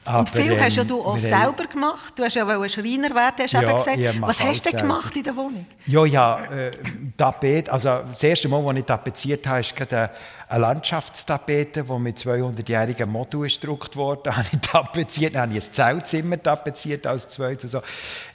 Aber, 0.04 0.18
und 0.18 0.28
viel 0.30 0.52
ähm, 0.52 0.60
hast 0.60 0.76
ja 0.76 0.84
du 0.84 1.02
auch 1.02 1.16
selber 1.16 1.64
gemacht. 1.64 2.12
Du 2.16 2.24
hast 2.24 2.34
ja 2.34 2.46
ein 2.46 2.68
Schreiner 2.68 3.14
werden, 3.14 3.34
hast 3.38 3.52
ja, 3.52 3.62
eben 3.62 3.76
gesagt. 3.76 4.20
Was 4.20 4.40
hast 4.42 4.66
du 4.66 4.70
denn 4.70 4.80
gemacht 4.80 5.16
in 5.16 5.22
der 5.22 5.34
Wohnung? 5.34 5.66
Ja, 5.86 6.04
ja, 6.04 6.44
äh, 6.44 6.72
Tapet. 7.16 7.70
Also 7.70 7.88
das 8.08 8.22
erste 8.22 8.48
Mal, 8.48 8.66
als 8.66 8.78
ich 8.78 8.84
tapeziert 8.84 9.46
habe, 9.46 9.60
ist 9.60 9.74
gerade 9.74 10.10
eine 10.48 10.60
Landschaftstapete, 10.60 11.84
die 11.84 11.98
mit 11.98 12.18
200-jährigen 12.18 13.10
Modul 13.10 13.48
gedruckt 13.48 13.96
wurde. 13.96 14.22
Da 14.24 14.36
habe 14.36 14.46
ich 14.52 14.60
tapeziert, 14.60 15.34
dann 15.34 15.42
habe 15.42 15.58
ich 15.58 15.64
ein 15.64 15.72
Zeltzimmer 15.72 16.42
tapeziert 16.42 17.06
als 17.06 17.28
zweites. 17.28 17.72
So. 17.72 17.80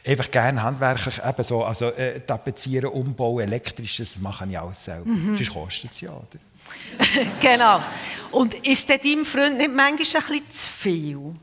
Einfach 0.05 0.31
gerne 0.31 0.63
handwerklich, 0.63 1.21
eben 1.23 1.43
so, 1.43 1.63
also 1.63 1.89
äh, 1.91 2.19
tapezieren, 2.21 2.89
umbauen, 2.89 3.43
elektrisches, 3.43 4.13
das 4.13 4.23
mache 4.23 4.47
ich 4.49 4.59
alles 4.59 4.83
selber. 4.85 5.05
Mhm. 5.05 5.37
Sonst 5.37 5.53
kostet 5.53 5.91
es 5.91 6.01
ja, 6.01 6.09
oder? 6.09 6.39
genau. 7.41 7.81
Und 8.31 8.53
ist 8.67 8.89
deinem 8.89 9.25
Freund 9.25 9.57
nicht 9.57 9.73
manchmal 9.73 9.91
ein 9.91 9.97
bisschen 9.97 10.51
zu 10.51 10.67
viel? 10.67 11.35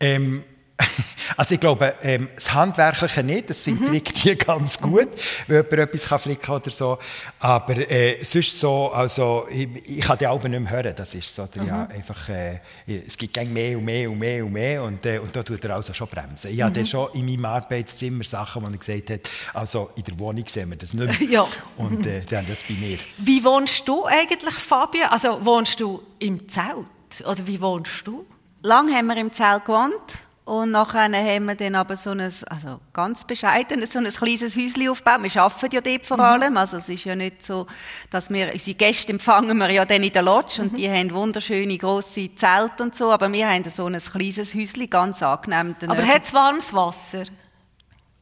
Ähm, 0.00 0.44
also 1.36 1.54
ich 1.54 1.60
glaube, 1.60 1.94
ähm, 2.02 2.28
das 2.34 2.52
Handwerkliche 2.52 3.22
nicht, 3.22 3.50
das 3.50 3.64
sind 3.64 3.80
mhm. 3.80 4.02
die 4.02 4.36
ganz 4.36 4.80
gut, 4.80 5.08
wenn 5.46 5.56
jemand 5.56 5.72
etwas 5.72 6.04
kann 6.08 6.18
flicken 6.18 6.50
oder 6.50 6.70
so. 6.70 6.98
Aber 7.38 7.90
äh, 7.90 8.22
sonst 8.22 8.58
so, 8.60 8.90
also 8.92 9.46
ich, 9.50 9.68
ich 9.88 10.00
kann 10.00 10.18
die 10.18 10.26
Alben 10.26 10.50
nicht 10.50 10.60
mehr 10.60 10.70
hören, 10.70 10.94
das 10.94 11.14
ist 11.14 11.34
so. 11.34 11.44
Oder, 11.44 11.62
mhm. 11.62 11.68
ja, 11.68 11.86
einfach, 11.86 12.28
äh, 12.28 12.60
es 12.86 13.16
gibt 13.16 13.36
mehr 13.48 13.78
und 13.78 13.84
mehr 13.84 14.10
und 14.10 14.18
mehr 14.18 14.44
und 14.44 14.52
mehr 14.52 14.82
und, 14.82 15.06
äh, 15.06 15.18
und 15.18 15.34
da 15.34 15.42
tut 15.42 15.64
er 15.64 15.76
also 15.76 15.94
schon 15.94 16.08
bremsen. 16.08 16.50
Ich 16.50 16.58
mhm. 16.58 16.64
hatte 16.64 16.84
schon 16.84 17.12
in 17.14 17.26
meinem 17.26 17.44
Arbeitszimmer 17.46 18.24
Sachen, 18.24 18.62
wo 18.62 18.66
er 18.66 18.76
gesagt 18.76 19.10
hat, 19.10 19.30
also 19.54 19.90
in 19.96 20.04
der 20.04 20.18
Wohnung 20.18 20.44
sehen 20.46 20.68
wir 20.68 20.76
das 20.76 20.92
nicht 20.92 21.20
mehr. 21.20 21.30
ja. 21.30 21.46
Und 21.78 22.06
äh, 22.06 22.22
dann 22.28 22.46
das 22.46 22.62
bei 22.62 22.74
mir. 22.74 22.98
Wie 23.18 23.42
wohnst 23.42 23.88
du 23.88 24.04
eigentlich, 24.04 24.54
Fabian? 24.54 25.10
Also 25.10 25.42
wohnst 25.44 25.80
du 25.80 26.02
im 26.18 26.48
Zelt 26.48 26.86
oder 27.24 27.46
wie 27.46 27.60
wohnst 27.60 28.06
du? 28.06 28.26
Lang 28.66 28.92
haben 28.92 29.06
wir 29.06 29.16
im 29.16 29.32
Zelt 29.32 29.64
gewohnt. 29.64 30.18
Und 30.44 30.72
nachher 30.72 31.02
haben 31.02 31.46
wir 31.46 31.54
dann 31.54 31.76
aber 31.76 31.96
so 31.96 32.10
ein, 32.10 32.20
also 32.20 32.80
ganz 32.92 33.24
bescheiden, 33.24 33.84
so 33.86 33.98
ein 34.00 34.08
kleines 34.08 34.56
Häuschen 34.56 34.88
aufgebaut. 34.88 35.22
Wir 35.22 35.42
arbeiten 35.42 35.74
ja 35.74 35.80
dort 35.80 36.06
vor 36.06 36.16
mhm. 36.16 36.22
allem. 36.22 36.50
Mhm. 36.52 36.56
Also 36.56 36.76
es 36.78 36.88
ist 36.88 37.04
ja 37.04 37.14
nicht 37.14 37.44
so, 37.44 37.66
dass 38.10 38.28
wir, 38.28 38.52
unsere 38.52 38.76
Gäste 38.76 39.12
empfangen 39.12 39.56
wir 39.58 39.70
ja 39.70 39.84
dann 39.84 40.02
in 40.02 40.12
der 40.12 40.22
Lodge 40.22 40.62
mhm. 40.62 40.68
und 40.68 40.78
die 40.78 40.90
haben 40.90 41.12
wunderschöne 41.12 41.78
grosse 41.78 42.34
Zelte 42.34 42.82
und 42.82 42.96
so. 42.96 43.12
Aber 43.12 43.32
wir 43.32 43.48
haben 43.48 43.62
so 43.70 43.86
ein 43.86 43.98
kleines 44.00 44.54
Häuschen, 44.54 44.90
ganz 44.90 45.22
angenehm. 45.22 45.76
Aber 45.86 46.04
hat 46.06 46.24
es 46.24 46.34
warmes 46.34 46.72
Wasser? 46.74 47.24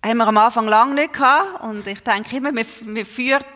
Haben 0.05 0.19
wir 0.19 0.29
am 0.29 0.37
Anfang 0.37 0.69
lange 0.69 0.95
nicht 0.95 1.15
gehabt. 1.15 1.63
Und 1.63 1.87
ich 1.87 2.01
denke 2.01 2.37
immer, 2.37 2.53
man, 2.53 2.67
man 2.85 3.05
führt 3.07 3.47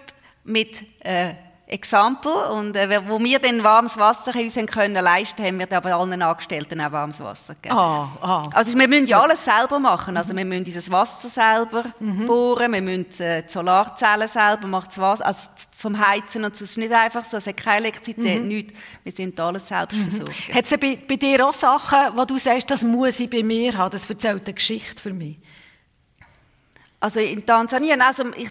mit, 0.44 0.83
äh, 1.05 1.35
Example. 1.68 2.50
Und 2.50 2.74
äh, 2.76 3.00
wo 3.07 3.18
wir 3.20 3.38
dann 3.38 3.62
warmes 3.62 3.96
Wasser 3.98 4.35
uns 4.35 4.54
können 4.54 5.04
leisten 5.04 5.44
haben 5.44 5.59
wir 5.59 5.70
aber 5.70 5.94
allen 5.94 6.20
Angestellten 6.22 6.81
auch 6.81 6.92
warmes 6.92 7.20
Wasser 7.20 7.54
gegeben. 7.54 7.76
Ah, 7.76 8.09
ah. 8.22 8.48
Also 8.54 8.76
wir 8.76 8.88
müssen 8.88 9.07
ja 9.07 9.20
alles 9.20 9.44
selber 9.44 9.78
machen. 9.78 10.16
Also 10.16 10.35
wir 10.35 10.44
müssen 10.46 10.64
dieses 10.64 10.90
Wasser 10.90 11.28
selber 11.28 11.85
mhm. 12.00 12.26
bohren, 12.26 12.72
wir 12.72 12.81
müssen 12.81 13.20
äh, 13.20 13.42
die 13.42 13.52
Solarzellen 13.52 14.28
selber 14.28 14.66
machen, 14.66 14.87
das 14.88 14.98
Wasser, 14.98 15.26
also 15.26 15.50
vom 15.72 15.98
Heizen 15.98 16.44
und 16.44 16.57
so. 16.57 16.64
Es 16.64 16.70
ist 16.70 16.78
nicht 16.78 16.92
einfach 16.92 17.24
so, 17.24 17.37
es 17.37 17.46
hat 17.46 17.57
keine 17.59 17.87
Elektrizität, 17.87 18.42
mhm. 18.42 18.48
nichts. 18.48 18.72
Wir 19.04 19.12
sind 19.12 19.38
alles 19.38 19.68
selbst 19.68 19.94
mhm. 19.94 20.11
versorgt. 20.11 20.54
Hat 20.54 20.64
es 20.64 20.70
bei, 20.70 20.98
bei 21.07 21.16
dir 21.16 21.46
auch 21.46 21.52
Sachen, 21.52 22.16
wo 22.16 22.24
du 22.24 22.38
sagst, 22.38 22.70
das 22.70 22.83
muss 22.83 23.20
ich 23.20 23.28
bei 23.28 23.42
mir 23.42 23.76
haben, 23.76 23.90
das 23.90 24.09
erzählt 24.09 24.44
eine 24.46 24.54
Geschichte 24.54 25.02
für 25.02 25.12
mich? 25.12 25.37
Also 27.00 27.20
in 27.20 27.44
Tansania, 27.44 27.94
also 28.04 28.24
ich, 28.35 28.48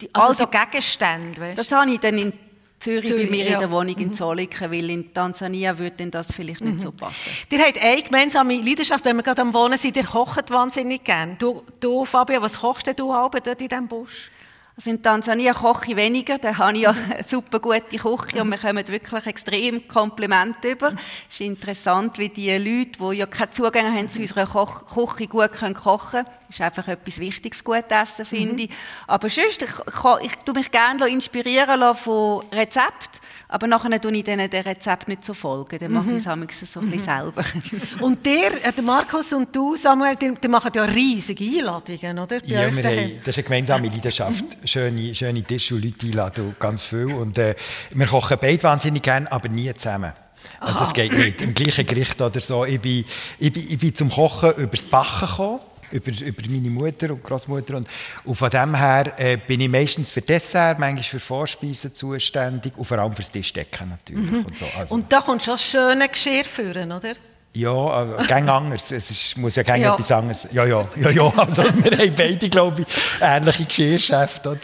die, 0.00 0.12
also 0.12 0.32
so 0.32 0.46
Gegenstände, 0.46 1.40
weißt? 1.40 1.58
Das 1.58 1.72
habe 1.72 1.90
ich 1.90 2.00
dann 2.00 2.18
in 2.18 2.32
Zürich, 2.80 3.08
Zürich 3.08 3.26
bei 3.26 3.30
mir 3.30 3.44
ja. 3.44 3.54
in 3.54 3.60
der 3.60 3.70
Wohnung 3.70 3.96
in 3.96 4.08
mhm. 4.08 4.14
Zolliken, 4.14 4.70
weil 4.70 4.90
in 4.90 5.12
Tansania 5.12 5.78
würde 5.78 6.06
das 6.10 6.32
vielleicht 6.32 6.60
nicht 6.60 6.76
mhm. 6.76 6.80
so 6.80 6.92
passen. 6.92 7.30
Ihr 7.50 7.58
habt 7.58 7.82
eine 7.82 8.02
gemeinsame 8.02 8.56
Leidenschaft, 8.56 9.04
wenn 9.04 9.16
wir 9.16 9.24
gerade 9.24 9.42
am 9.42 9.52
Wohnen 9.52 9.76
sind, 9.76 9.96
ihr 9.96 10.04
kocht 10.04 10.50
wahnsinnig 10.50 11.02
gern. 11.02 11.36
Du, 11.38 11.64
du 11.80 12.04
Fabio, 12.04 12.40
was 12.40 12.60
kochst 12.60 12.86
du 12.86 12.92
dort 12.92 13.46
in 13.46 13.68
diesem 13.68 13.88
Busch? 13.88 14.30
Also 14.78 14.90
in 14.90 15.02
Tansania 15.02 15.54
koche 15.54 15.90
ich 15.90 15.96
weniger, 15.96 16.38
da 16.38 16.56
habe 16.56 16.74
ich 16.74 16.82
ja 16.82 16.90
eine 16.90 17.24
super 17.26 17.58
gute 17.58 17.80
Küche 17.80 18.40
und 18.40 18.48
wir 18.48 18.58
kommen 18.58 18.86
wirklich 18.86 19.26
extrem 19.26 19.88
Komplimente 19.88 20.70
über. 20.70 20.92
Es 21.28 21.34
ist 21.34 21.40
interessant, 21.40 22.16
wie 22.20 22.28
die 22.28 22.56
Leute, 22.56 22.92
die 23.00 23.16
ja 23.18 23.26
keine 23.26 23.50
Zugänge 23.50 23.92
haben 23.92 24.08
zu 24.08 24.20
unserer 24.20 24.46
Küche, 24.46 25.26
gut 25.26 25.52
können 25.52 25.74
kochen 25.74 26.22
können. 26.22 26.26
Das 26.46 26.54
ist 26.54 26.60
einfach 26.60 26.86
etwas 26.86 27.18
Wichtiges, 27.18 27.64
gut 27.64 27.90
essen, 27.90 28.24
finde 28.24 28.62
ich. 28.62 28.70
Aber 29.08 29.28
sonst, 29.28 29.60
ich, 29.62 29.68
ich, 29.68 30.26
ich 30.26 30.36
tue 30.44 30.54
mich 30.54 30.70
gerne 30.70 31.08
inspirieren 31.08 31.96
von 31.96 32.44
Rezepten 32.52 33.18
aber 33.48 33.66
nachher 33.66 34.00
tue 34.00 34.12
ich 34.12 34.24
denen 34.24 34.50
den 34.50 34.62
Rezept 34.62 35.08
nicht 35.08 35.24
so 35.24 35.32
folgen. 35.32 35.78
Dann 35.78 35.92
mache 35.92 36.06
ich 36.06 36.26
mhm. 36.26 36.46
es 36.48 36.72
so 36.72 36.80
ein 36.80 36.90
bisschen 36.90 36.90
mhm. 36.90 36.98
selber. 36.98 37.42
und 38.00 38.24
der, 38.24 38.62
äh, 38.62 38.72
der 38.72 38.84
Markus 38.84 39.32
und 39.32 39.54
du, 39.56 39.74
Samuel, 39.74 40.16
die, 40.16 40.34
die 40.34 40.48
machen 40.48 40.70
ja 40.74 40.84
riesige 40.84 41.44
Einladungen, 41.44 42.18
oder? 42.18 42.44
ja, 42.44 42.74
wir 42.74 42.84
haben, 42.84 43.20
das 43.24 43.36
ist 43.36 43.38
eine 43.38 43.44
gemeinsame 43.44 43.88
Leidenschaft. 43.88 44.44
Mhm. 44.44 44.66
Schöne, 44.66 45.14
schöne 45.14 45.42
Tische 45.42 45.74
und 45.76 45.84
Leute 45.84 46.06
einladen, 46.06 46.56
ganz 46.58 46.82
viel. 46.82 47.06
Und 47.06 47.38
äh, 47.38 47.54
wir 47.90 48.06
kochen 48.06 48.36
beide 48.38 48.62
wahnsinnig 48.62 49.02
gerne, 49.02 49.30
aber 49.32 49.48
nie 49.48 49.72
zusammen. 49.74 50.12
Also 50.60 50.84
es 50.84 50.92
geht 50.92 51.16
nicht. 51.16 51.40
Im 51.42 51.54
gleichen 51.54 51.86
Gericht 51.86 52.20
oder 52.20 52.40
so. 52.40 52.64
Ich 52.64 52.80
bin, 52.80 53.04
ich 53.38 53.52
bin, 53.52 53.66
ich 53.68 53.78
bin 53.78 53.94
zum 53.94 54.10
Kochen 54.10 54.52
übers 54.52 54.84
Backen 54.84 55.26
gekommen 55.26 55.60
über, 55.92 56.10
über 56.10 56.42
meine 56.48 56.70
Mutter 56.70 57.10
und 57.10 57.22
Großmutter 57.22 57.76
und, 57.76 57.88
und 58.24 58.34
von 58.34 58.50
dem 58.50 58.74
her 58.74 59.12
äh, 59.16 59.36
bin 59.36 59.60
ich 59.60 59.68
meistens 59.68 60.10
für 60.10 60.22
Dessert, 60.22 60.78
manchmal 60.78 61.02
für 61.02 61.20
Vorspeisen 61.20 61.94
zuständig 61.94 62.72
und 62.76 62.84
vor 62.84 62.98
allem 62.98 63.12
fürs 63.12 63.30
Tischdecken 63.30 63.90
natürlich. 63.90 64.30
Mhm. 64.30 64.44
Und, 64.44 64.58
so. 64.58 64.66
also, 64.76 64.94
und 64.94 65.12
da 65.12 65.20
kommt 65.20 65.44
schon 65.44 65.54
das 65.54 65.64
schöne 65.64 66.08
Geschirr 66.08 66.44
führen, 66.44 66.92
oder? 66.92 67.14
Ja, 67.54 68.18
äh, 68.18 68.26
gang 68.26 68.48
anders. 68.48 68.92
Es 68.92 69.10
ist, 69.10 69.36
muss 69.38 69.56
ja 69.56 69.62
gang 69.62 69.82
ja. 69.82 69.94
etwas 69.94 70.12
anderes. 70.12 70.46
Ja, 70.52 70.64
ja, 70.64 70.82
ja, 70.96 71.10
ja. 71.10 71.32
Also, 71.36 71.64
wir 71.64 71.98
haben 71.98 72.14
beide, 72.14 72.48
glaube 72.48 72.82
ich, 72.82 72.86
ähnliche 73.20 73.64
Geschirrschäfte, 73.64 74.50
oder? 74.50 74.60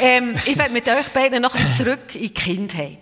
ähm, 0.00 0.34
ich 0.46 0.56
werde 0.56 0.72
mit 0.72 0.88
euch 0.88 1.08
beiden 1.12 1.42
noch 1.42 1.54
zurück 1.76 2.14
in 2.14 2.22
die 2.22 2.30
Kindheit. 2.34 2.98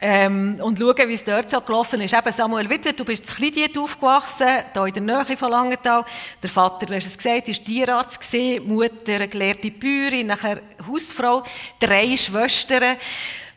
Ähm, 0.00 0.60
und 0.62 0.78
schauen, 0.78 1.08
wie 1.08 1.14
es 1.14 1.24
dort 1.24 1.50
so 1.50 1.60
gelaufen 1.60 2.00
ist. 2.00 2.14
Eben 2.14 2.32
Samuel 2.32 2.70
Wittwer, 2.70 2.92
du 2.92 3.04
bist 3.04 3.28
in 3.28 3.34
Klidiet 3.34 3.76
aufgewachsen, 3.76 4.46
hier 4.72 4.86
in 4.86 4.94
der 4.94 5.24
Nähe 5.24 5.36
von 5.36 5.50
Langenthal. 5.50 6.04
Der 6.40 6.50
Vater, 6.50 6.86
du 6.86 6.94
hast 6.94 7.06
es 7.06 7.18
gesagt, 7.18 7.48
war 7.48 7.54
Tierarzt, 7.54 8.20
gewesen, 8.20 8.68
Mutter 8.68 9.26
gelehrte 9.26 9.72
Bäuerin, 9.72 10.28
nachher 10.28 10.60
Hausfrau, 10.86 11.42
drei 11.80 12.16
Schwestern. 12.16 12.96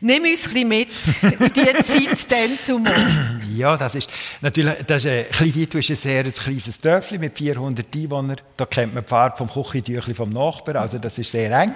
Nimm 0.04 0.24
uns 0.24 0.48
ein 0.48 0.52
bisschen 0.52 0.68
mit 0.68 0.88
in 1.22 1.52
die 1.54 2.08
Zeit 2.08 2.32
dann 2.32 2.58
zum 2.60 2.84
Ja, 3.54 3.76
das 3.76 3.94
ist 3.94 4.10
natürlich, 4.40 4.74
das 4.84 5.04
ist, 5.04 5.30
Kleindietl 5.30 5.78
ist 5.78 5.90
ein 5.90 5.96
sehr 5.96 6.24
ein 6.24 6.32
kleines 6.32 6.80
Dörfli 6.80 7.18
mit 7.18 7.38
400 7.38 7.86
Einwohnern. 7.94 8.36
Da 8.56 8.66
kennt 8.66 8.94
man 8.94 9.04
die 9.04 9.08
Farbe 9.08 9.36
vom 9.36 9.48
Küchentüchli 9.48 10.14
vom 10.14 10.30
Nachbarn, 10.30 10.78
also 10.78 10.98
das 10.98 11.18
ist 11.18 11.30
sehr 11.30 11.56
eng. 11.56 11.72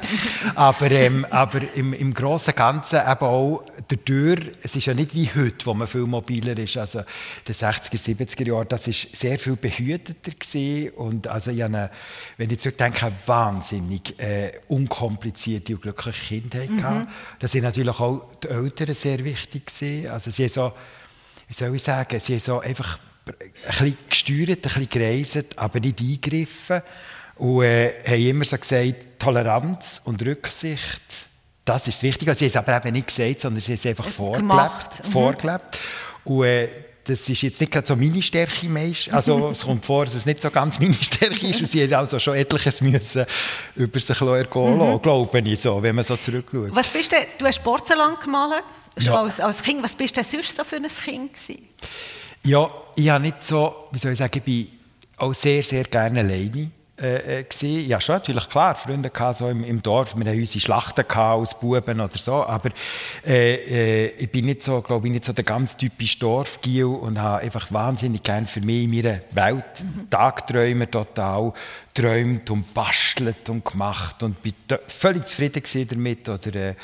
aber 0.57 0.91
ähm, 0.91 1.25
aber 1.31 1.61
im, 1.77 1.93
im 1.93 2.13
Großen 2.13 2.53
und 2.53 2.57
Ganzen 2.57 2.99
eben 2.99 3.21
auch 3.21 3.65
der 3.89 4.05
Tür, 4.05 4.39
es 4.61 4.75
ist 4.75 4.87
ja 4.87 4.95
nicht 4.95 5.15
wie 5.15 5.31
heute, 5.37 5.65
wo 5.65 5.75
man 5.75 5.87
viel 5.87 6.01
mobiler 6.07 6.59
ist, 6.59 6.77
also 6.79 6.99
in 7.01 7.05
den 7.47 7.55
60er, 7.55 7.97
70er 7.97 8.49
Jahren, 8.49 8.67
das 8.69 8.89
ist 8.89 9.17
sehr 9.17 9.39
viel 9.39 9.55
behüteter 9.55 10.33
gewesen 10.33 10.91
und 10.97 11.29
also 11.29 11.53
ich 11.53 11.63
eine, 11.63 11.93
wenn 12.39 12.51
ich 12.51 12.59
zurückdenke, 12.59 13.07
eine 13.07 13.15
wahnsinnig 13.27 14.19
äh, 14.19 14.51
unkomplizierte 14.67 15.75
und 15.75 15.83
glückliche 15.83 16.41
Kindheit 16.41 16.71
mhm. 16.71 16.79
gehabt. 16.79 17.09
Das 17.39 17.53
sind 17.53 17.63
natürlich 17.63 18.01
auch 18.01 18.16
die 18.43 18.49
Eltern 18.49 18.95
sehr 18.95 19.25
wichtig 19.25 19.67
gewesen. 19.67 20.09
Also 20.11 20.31
sie 20.31 20.49
so 20.49 20.73
wie 21.49 21.55
soll 21.55 21.75
ich 21.75 21.83
sagen, 21.83 22.19
sie 22.21 22.39
so 22.39 22.61
einfach 22.61 22.99
ein 23.27 23.35
bisschen 23.71 23.99
gesteuert, 24.09 24.51
ein 24.51 24.61
bisschen 24.63 24.89
gereist, 24.89 25.59
aber 25.59 25.81
nicht 25.81 26.01
eingegriffen. 26.01 26.83
Und 27.37 27.65
äh, 27.65 28.03
haben 28.07 28.27
immer 28.27 28.45
so 28.45 28.57
gesagt, 28.57 29.19
Toleranz 29.19 30.01
und 30.05 30.25
Rücksicht, 30.25 31.03
das 31.65 31.87
ist 31.89 32.03
wichtig. 32.03 32.29
Also, 32.29 32.39
sie 32.39 32.45
haben 32.47 32.51
es 32.51 32.57
aber 32.57 32.77
eben 32.77 32.93
nicht 32.95 33.09
gesagt, 33.09 33.41
sondern 33.41 33.61
sie 33.61 33.73
haben 33.73 33.79
es 33.79 33.87
einfach 33.87 34.09
vorgelebt. 34.09 35.05
Mhm. 35.05 35.11
vorgelebt. 35.11 35.79
Und 36.25 36.45
äh, 36.45 36.69
das 37.07 37.29
ist 37.29 37.43
jetzt 37.43 37.61
nicht 37.61 37.73
gerade 37.73 37.87
so 37.87 37.97
meine 37.97 38.21
Stärke 38.21 38.69
meist. 38.69 39.13
Also 39.13 39.49
es 39.53 39.65
kommt 39.65 39.85
vor, 39.85 40.05
dass 40.05 40.15
es 40.15 40.27
nicht 40.27 40.43
so 40.43 40.51
ganz 40.51 40.79
meine 40.81 40.95
Stärke 40.95 41.47
ist. 41.47 41.61
Und 41.61 41.71
sie 41.71 41.95
also 41.95 42.19
schon 42.19 42.35
etliches 42.35 42.81
müssen 42.81 43.25
über 43.77 44.01
sich 44.01 44.21
ergehen 44.21 44.79
lassen, 44.79 44.93
mhm. 44.93 45.03
glaube 45.03 45.39
ich, 45.41 45.61
so, 45.61 45.83
wenn 45.83 45.95
man 45.95 46.05
so 46.05 46.17
zurückschaut. 46.17 46.75
Was 46.75 46.89
bist 46.89 47.13
du, 47.13 47.17
du 47.39 47.47
hast 47.47 47.63
Porzellan 47.63 48.17
gemalt? 48.23 48.63
Schon 48.99 49.13
ja. 49.13 49.23
als, 49.23 49.41
als 49.41 49.63
Kind, 49.63 49.83
was 49.83 49.95
bist 49.95 50.17
du 50.17 50.23
denn 50.23 50.31
sonst 50.31 50.57
so 50.57 50.65
für 50.65 50.77
ein 50.77 50.89
Kind 50.89 51.33
gewesen? 51.35 51.69
Ja, 52.43 52.71
ich 52.95 53.09
habe 53.11 53.23
nicht 53.23 53.45
so, 53.45 53.89
wie 53.93 53.99
soll 53.99 54.13
ich 54.13 54.19
sagen, 54.19 54.39
ich 54.39 54.43
bin 54.43 54.69
auch 55.19 55.35
sehr, 55.35 55.63
sehr 55.63 55.85
gerne 55.85 56.21
alleine 56.21 56.71
äh, 57.01 57.41
äh, 57.41 57.81
ja 57.87 58.01
schon 58.01 58.17
natürlich 58.17 58.49
klar 58.49 58.75
Freunde 58.75 59.11
gehabt, 59.11 59.37
so 59.37 59.47
im, 59.47 59.65
im 59.65 59.83
Dorf. 59.83 60.15
Wir 60.17 60.25
hatten 60.25 60.39
unsere 60.39 60.61
Schlachten 60.61 61.05
als 61.11 61.59
Buben 61.59 62.01
oder 62.01 62.17
so. 62.17 62.45
Aber 62.45 62.71
äh, 63.27 64.07
äh, 64.07 64.07
ich 64.17 64.31
bin 64.31 64.47
nicht 64.47 64.63
so 64.63 64.81
glaube 64.81 65.07
ich 65.07 65.13
nicht 65.13 65.25
so 65.25 65.33
der 65.33 65.45
ganz 65.45 65.77
typische 65.77 66.19
Dorfgiel 66.21 66.87
und 66.87 67.21
habe 67.21 67.43
einfach 67.43 67.71
wahnsinnig 67.71 68.23
gerne 68.23 68.47
für 68.47 68.61
mich 68.61 68.85
in 68.85 68.91
meiner 68.91 69.21
Welt 69.33 69.65
mhm. 69.83 70.09
Tagträume 70.09 70.91
total 70.91 71.53
geträumt 71.97 72.51
und 72.51 72.75
bastelt 72.75 73.49
und 73.49 73.65
gemacht 73.65 74.23
und 74.23 74.43
bin 74.43 74.55
völlig 74.87 75.27
zufrieden 75.27 75.89
damit 75.89 76.29
oder 76.29 76.55
äh, 76.55 76.75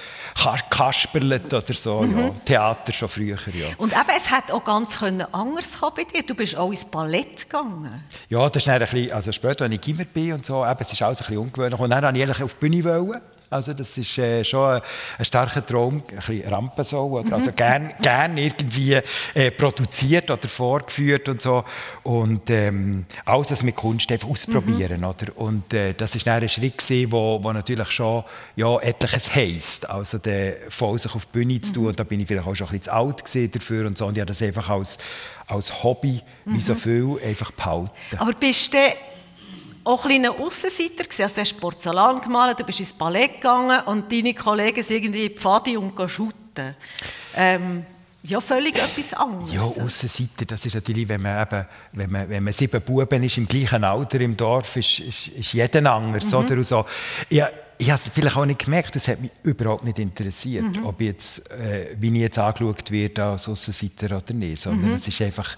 kasperlet 0.71 1.53
oder 1.53 1.75
so. 1.75 2.01
Mhm. 2.03 2.19
Ja. 2.19 2.31
Theater 2.45 2.93
schon 2.93 3.09
früher, 3.09 3.37
ja. 3.53 3.69
Und 3.77 3.93
eben, 3.93 4.17
es 4.17 4.31
hat 4.31 4.51
auch 4.51 4.65
ganz 4.65 5.01
anders 5.03 5.69
bei 5.95 6.05
dir. 6.05 6.23
Du 6.23 6.35
bist 6.35 6.57
auch 6.57 6.71
ins 6.71 6.85
Ballett 6.85 7.49
gegangen. 7.49 8.05
Ja, 8.29 8.49
das 8.49 8.65
ist 8.65 8.69
ein 8.69 8.81
bisschen, 8.81 9.13
also 9.13 9.33
später, 9.33 9.65
als 9.65 9.75
ich 9.75 9.81
Gimmer 9.81 10.05
bin 10.05 10.33
und 10.33 10.47
so, 10.47 10.65
eben, 10.65 10.81
es 10.81 10.93
ist 10.93 11.03
alles 11.03 11.21
ein 11.21 11.27
bisschen 11.27 11.39
ungewöhnlich. 11.39 11.79
Und 11.79 11.91
dann 11.91 12.03
wollte 12.03 12.33
ich 12.33 12.43
auf 12.43 12.55
die 12.55 12.69
Bühne. 12.69 12.83
Wollen. 12.85 13.21
Also 13.53 13.73
das 13.73 13.97
ist 13.99 14.19
äh, 14.19 14.45
schon 14.45 14.75
ein, 14.75 14.83
ein, 15.19 15.25
starker 15.25 15.65
Traum, 15.65 16.03
ein 16.09 16.17
bisschen 16.17 16.49
Rampensau, 16.49 17.07
oder? 17.11 17.27
Mhm. 17.27 17.35
also 17.35 17.53
gern, 17.53 17.93
gern 18.01 18.37
irgendwie 18.37 18.99
äh, 19.35 19.51
produziert 19.51 20.31
oder 20.31 20.49
vorgeführt 20.49 21.29
und 21.29 21.43
so 21.43 21.65
und 22.03 22.49
ähm, 22.51 23.05
alles 23.25 23.49
das 23.49 23.63
mit 23.63 23.77
Kunst 23.77 24.11
einfach 24.11 24.29
ausprobieren, 24.29 25.01
mhm. 25.01 25.07
oder? 25.07 25.27
Und 25.37 25.73
äh, 25.75 25.95
das 25.95 26.15
ist 26.15 26.27
ein 26.27 26.49
Schritt 26.49 26.79
gewesen, 26.79 27.13
wo, 27.13 27.39
wo 27.43 27.53
natürlich 27.53 27.91
schon 27.91 28.25
ja, 28.57 28.79
etliches 28.81 29.35
heisst, 29.35 29.89
also 29.89 30.19
der 30.19 30.57
voll 30.69 30.99
sich 30.99 31.15
auf 31.15 31.27
die 31.27 31.33
Bühne 31.33 31.61
zu 31.61 31.75
tun, 31.75 31.83
mhm. 31.83 31.89
und 31.91 32.01
da 32.01 32.05
bin 32.05 32.21
ich 32.21 32.27
vielleicht 32.27 32.47
auch 32.47 32.55
schon 32.55 32.69
ein 32.69 32.79
bisschen 32.79 32.85
zu 32.85 32.93
alt 32.93 33.55
dafür 33.55 33.87
und 33.87 33.99
so 33.99 34.07
und 34.07 34.17
ich 34.17 34.21
habe 34.21 34.29
das 34.29 34.41
einfach 34.43 34.69
als, 34.71 34.99
als 35.47 35.83
Hobby, 35.83 36.23
wie 36.47 36.61
so 36.61 36.75
mhm. 36.75 36.79
viel, 36.79 37.19
einfach 37.25 37.51
behalten. 37.51 37.91
Aber 38.17 38.33
bist 38.33 38.73
du 38.73 38.79
auch 39.85 40.05
ein 40.07 40.27
Aussenseiter 40.27 41.05
gewesen. 41.05 41.23
Also 41.23 41.35
du 41.37 41.41
hast 41.41 41.61
Porzellan 41.61 42.21
gemalt, 42.21 42.61
du 42.61 42.65
bist 42.65 42.81
ins 42.81 42.93
Ballett 42.93 43.35
gegangen 43.35 43.81
und 43.87 44.11
deine 44.13 44.35
Kollegen 44.35 44.83
sind 44.83 44.97
irgendwie 44.97 45.31
Pfadi 45.31 45.77
und 45.77 45.99
shooten. 46.11 46.75
Ähm, 47.35 47.85
ja, 48.25 48.41
völlig 48.41 48.77
etwas 48.77 49.15
anderes. 49.15 49.53
Ja, 49.53 49.63
Aussenseiter, 49.63 50.45
das 50.47 50.65
ist 50.65 50.75
natürlich, 50.75 51.09
wenn 51.09 51.23
man, 51.23 51.43
eben, 51.43 51.67
wenn 51.93 52.11
man, 52.11 52.29
wenn 52.29 52.45
man 52.45 52.53
sieben 52.53 52.81
Buben 52.81 53.23
ist 53.25 53.37
im 53.37 53.49
gleichen 53.49 53.83
Alter 53.83 54.21
im 54.21 54.37
Dorf, 54.37 54.77
ist, 54.77 55.01
ist, 55.01 55.29
ist 55.29 55.53
jeder 55.53 55.93
anders. 55.93 56.27
Mhm. 56.27 56.39
Oder? 56.39 56.63
so. 56.63 56.85
Ja, 57.31 57.49
ich 57.83 57.91
habe 57.91 58.01
es 58.01 58.11
vielleicht 58.15 58.37
auch 58.37 58.47
nicht 58.47 58.65
gemerkt, 58.65 58.95
das 58.95 59.09
hat 59.09 59.21
mich 59.21 59.33
überhaupt 59.43 59.85
nicht 59.85 59.99
interessiert, 59.99 60.77
mhm. 60.77 60.87
ob 60.87 61.01
jetzt, 61.01 61.51
äh, 61.51 61.97
wie 61.99 62.09
ich 62.09 62.15
jetzt 62.15 62.39
angeschaut 62.39 62.91
werde 62.93 63.25
als 63.25 63.49
Aussenseiter 63.49 64.17
oder 64.19 64.35
nicht, 64.35 64.63
sondern 64.63 64.91
mhm. 64.91 64.97
es 64.97 65.09
ist 65.09 65.21
einfach... 65.21 65.57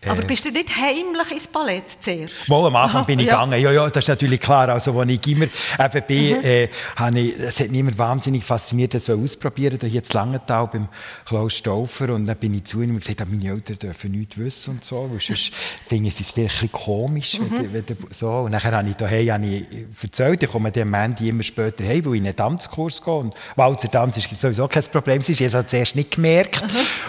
Äh, 0.00 0.10
Aber 0.10 0.22
bist 0.22 0.44
du 0.44 0.50
nicht 0.52 0.68
heimlich 0.76 1.32
ins 1.32 1.48
Ballett 1.48 1.84
zuerst? 1.98 2.48
Mal 2.48 2.66
am 2.66 2.76
Anfang 2.76 3.04
bin 3.06 3.18
ich 3.18 3.26
ja. 3.26 3.32
gegangen, 3.32 3.60
ja, 3.60 3.72
ja, 3.72 3.90
das 3.90 4.04
ist 4.04 4.08
natürlich 4.08 4.38
klar, 4.38 4.68
also 4.68 4.98
als 5.00 5.10
ich 5.10 5.26
immer 5.26 5.46
eben 5.46 6.02
bin, 6.06 6.38
mhm. 6.38 6.44
äh, 6.44 6.68
habe 6.94 7.18
ich, 7.18 7.38
es 7.38 7.58
hat 7.58 7.70
mich 7.70 7.80
immer 7.80 7.98
wahnsinnig 7.98 8.44
fasziniert, 8.44 8.94
das 8.94 9.10
ausprobieren, 9.10 9.78
hier 9.82 10.02
in 10.02 10.08
Langenthal 10.12 10.68
beim 10.68 10.86
Klaus 11.24 11.54
Stauffer 11.54 12.14
und 12.14 12.26
dann 12.26 12.36
bin 12.36 12.54
ich 12.54 12.64
zu 12.64 12.82
ihm 12.82 12.90
und 12.90 13.00
gesagt, 13.00 13.28
meine 13.28 13.50
Eltern 13.50 13.78
dürfen 13.80 14.12
nichts 14.12 14.38
wissen 14.38 14.74
und 14.74 14.84
so, 14.84 15.10
weil 15.10 15.20
sonst 15.20 15.52
finden 15.88 16.10
sie 16.12 16.22
es 16.22 16.30
vielleicht 16.30 16.70
komisch, 16.70 17.40
mhm. 17.40 17.72
wenn, 17.72 17.88
wenn, 17.88 17.96
so. 18.10 18.30
und 18.30 18.52
dann 18.52 18.62
habe 18.62 18.88
ich 18.88 18.94
daheim 18.94 19.32
habe 19.32 19.46
ich 19.46 19.86
erzählt, 20.00 20.40
ich 20.40 20.50
komme 20.50 20.70
am 20.72 20.94
Ende 20.94 21.26
immer 21.26 21.42
später 21.42 21.63
später 21.64 21.84
heim, 21.84 22.04
weil 22.04 22.14
ich 22.14 22.20
in 22.20 22.26
einen 22.26 22.36
Tanzkurs 22.36 23.02
gehe. 23.02 23.14
Und 23.14 23.34
Walzer 23.56 23.90
Tanz 23.90 24.16
ist 24.16 24.28
sowieso 24.40 24.68
kein 24.68 24.82
Problem. 24.84 25.22
Sie 25.22 25.34
haben 25.34 25.60
es 25.60 25.66
zuerst 25.66 25.96
nicht 25.96 26.12
gemerkt. 26.12 26.62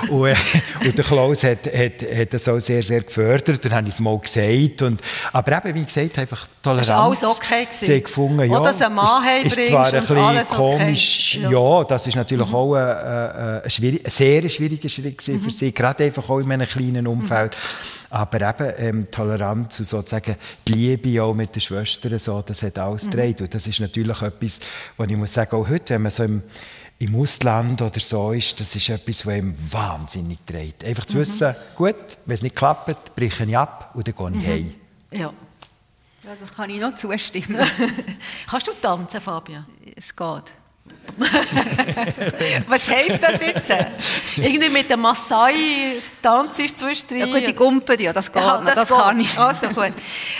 und, 0.09 0.27
äh, 0.27 0.35
und, 0.85 0.97
der 0.97 1.05
Klaus 1.05 1.43
hat, 1.43 1.65
hat, 1.65 2.01
hat 2.17 2.33
das 2.33 2.47
auch 2.47 2.59
sehr, 2.59 2.83
sehr 2.83 3.01
gefördert. 3.01 3.63
Dann 3.65 3.73
habe 3.73 3.87
ich 3.87 3.95
es 3.95 3.99
mal 3.99 4.17
gesagt. 4.17 4.81
Und, 4.81 5.01
aber 5.31 5.65
eben, 5.65 5.75
wie 5.75 5.85
gesagt, 5.85 6.19
einfach 6.19 6.47
Toleranz. 6.61 6.89
War 6.89 7.03
alles 7.05 7.23
okay 7.23 7.67
Sie 7.71 8.01
gefunden, 8.01 8.49
ja. 8.49 8.59
Oder 8.59 8.71
dass 8.71 8.81
ein 8.81 8.93
Mann 8.93 9.23
ist, 9.43 9.57
ist 9.57 9.67
zwar 9.69 9.93
ein 9.93 10.01
bisschen 10.01 10.45
komisch, 10.49 11.37
okay. 11.37 11.53
ja. 11.53 11.77
ja. 11.77 11.83
das 11.83 12.07
ist 12.07 12.15
natürlich 12.15 12.47
mhm. 12.47 12.55
auch 12.55 12.73
ein, 12.75 12.87
ein, 12.87 13.61
ein, 13.63 13.99
ein 14.05 14.11
sehr 14.11 14.49
schwieriger 14.49 14.89
Schritt 14.89 15.27
mhm. 15.27 15.41
für 15.41 15.51
sie, 15.51 15.71
gerade 15.71 16.03
einfach 16.03 16.29
auch 16.29 16.39
in 16.39 16.51
einem 16.51 16.67
kleinen 16.67 17.07
Umfeld. 17.07 17.53
Mhm. 17.53 18.04
Aber 18.15 18.39
eben 18.39 18.73
ähm, 18.77 19.11
Toleranz 19.11 19.77
und 19.79 19.85
sozusagen 19.85 20.37
die 20.65 20.71
Liebe 20.71 21.21
auch 21.21 21.33
mit 21.33 21.53
den 21.53 21.59
Schwestern, 21.59 22.17
so, 22.17 22.41
das 22.41 22.63
hat 22.63 22.79
alles 22.79 23.03
mhm. 23.03 23.09
gedreht. 23.09 23.41
Und 23.41 23.53
das 23.53 23.67
ist 23.67 23.81
natürlich 23.81 24.21
etwas, 24.21 24.61
was 24.95 25.09
ich 25.09 25.17
muss 25.17 25.33
sagen, 25.33 25.53
auch 25.57 25.67
heute, 25.67 25.95
wenn 25.95 26.03
man 26.03 26.11
so 26.13 26.23
im, 26.23 26.41
im 26.97 27.15
Ausland 27.19 27.81
oder 27.81 27.99
so 27.99 28.31
ist, 28.31 28.57
das 28.57 28.73
ist 28.73 28.87
etwas, 28.87 29.25
was 29.25 29.35
ihm 29.35 29.53
wahnsinnig 29.69 30.39
dreht. 30.45 30.85
Einfach 30.85 31.03
zu 31.03 31.17
mhm. 31.17 31.21
wissen, 31.21 31.55
gut, 31.75 31.95
wenn 32.25 32.35
es 32.35 32.41
nicht 32.41 32.55
klappt, 32.55 33.13
breche 33.17 33.43
ich 33.43 33.57
ab 33.57 33.91
und 33.95 34.07
dann 34.07 34.15
gehe 34.15 34.29
ich 34.29 34.35
mhm. 34.35 34.47
heim. 34.47 34.73
Ja. 35.11 35.19
ja. 35.19 35.33
Das 36.39 36.55
kann 36.55 36.69
ich 36.69 36.79
noch 36.79 36.95
zustimmen. 36.95 37.59
Kannst 38.49 38.67
du 38.67 38.71
tanzen, 38.81 39.19
Fabian? 39.19 39.65
Es 39.93 40.15
geht. 40.15 40.53
Was 42.67 42.89
heisst 42.89 43.23
das 43.23 43.39
jetzt? 43.39 43.69
Irgendwie 44.35 44.69
mit 44.69 44.89
dem 44.89 44.99
Maasai 44.99 46.01
tanzt 46.21 46.59
ist 46.59 46.77
zwischendrin. 46.77 47.19
Ja 47.19 47.25
gut, 47.27 47.47
die 47.47 47.53
Gumpen, 47.53 47.99
ja, 47.99 48.11
das 48.11 48.31
geht 48.31 48.41
ja, 48.41 48.57
das, 48.61 48.75
das 48.75 48.89
kann 48.89 49.19
ich. 49.19 49.37
Also 49.37 49.67
gut. 49.69 49.93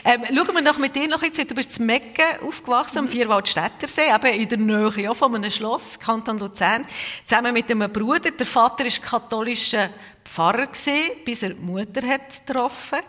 Ähm, 0.03 0.23
schauen 0.27 0.55
wir 0.55 0.61
noch 0.61 0.77
mit 0.77 0.95
dir 0.95 1.07
noch 1.07 1.23
jetzt. 1.23 1.39
Du 1.49 1.55
bist 1.55 1.79
in 1.79 1.85
Mecken 1.85 2.25
aufgewachsen, 2.45 2.99
am 2.99 3.07
Vierwaldstättersee, 3.07 4.13
eben 4.13 4.41
in 4.41 4.49
der 4.49 4.57
Nähe 4.57 5.01
ja, 5.01 5.13
von 5.13 5.33
einem 5.35 5.49
Schloss, 5.49 5.97
Kanton 5.97 6.39
Luzern, 6.39 6.85
zusammen 7.25 7.53
mit 7.53 7.71
einem 7.71 7.91
Bruder. 7.91 8.31
Der 8.31 8.45
Vater 8.45 8.83
war 8.83 8.91
katholischer 8.91 9.89
Pfarrer, 10.25 10.67
gewesen, 10.67 11.23
bis 11.23 11.43
er 11.43 11.51
die 11.51 11.61
Mutter 11.61 12.05
hat 12.05 12.45
getroffen 12.45 12.99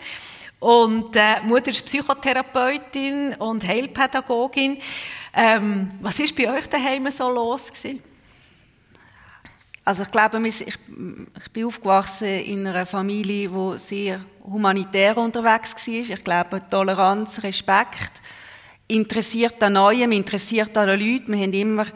und 0.59 1.15
äh, 1.15 1.41
Mutter 1.43 1.71
ist 1.71 1.85
Psychotherapeutin 1.85 3.35
und 3.35 3.67
Heilpädagogin. 3.67 4.79
Ähm, 5.39 5.91
was 6.01 6.19
ist 6.19 6.35
bei 6.35 6.51
euch 6.51 6.67
daheim 6.67 7.11
so 7.11 7.31
los 7.31 7.69
gewesen? 7.69 8.03
Also 9.85 10.03
ich 10.03 10.11
glaube, 10.11 10.49
ich, 10.49 10.79
bin 11.53 11.65
aufgewachsen 11.67 12.41
in 12.41 12.67
einer 12.67 12.87
Familie, 12.87 13.51
die 13.51 13.79
sehr 13.79 14.21
humanitär 14.43 15.19
unterwegs 15.19 15.75
war. 15.87 15.95
Ich 15.95 16.25
glaube, 16.25 16.63
Toleranz, 16.71 17.43
Respekt, 17.43 18.23
interessiert 18.89 19.63
an 19.63 19.75
Neuem, 19.75 20.11
interessiert 20.13 20.75
an 20.79 20.89
den 20.89 21.01
Leuten. 21.01 21.33
Wir 21.35 21.43
haben 21.43 21.53
immer 21.53 21.87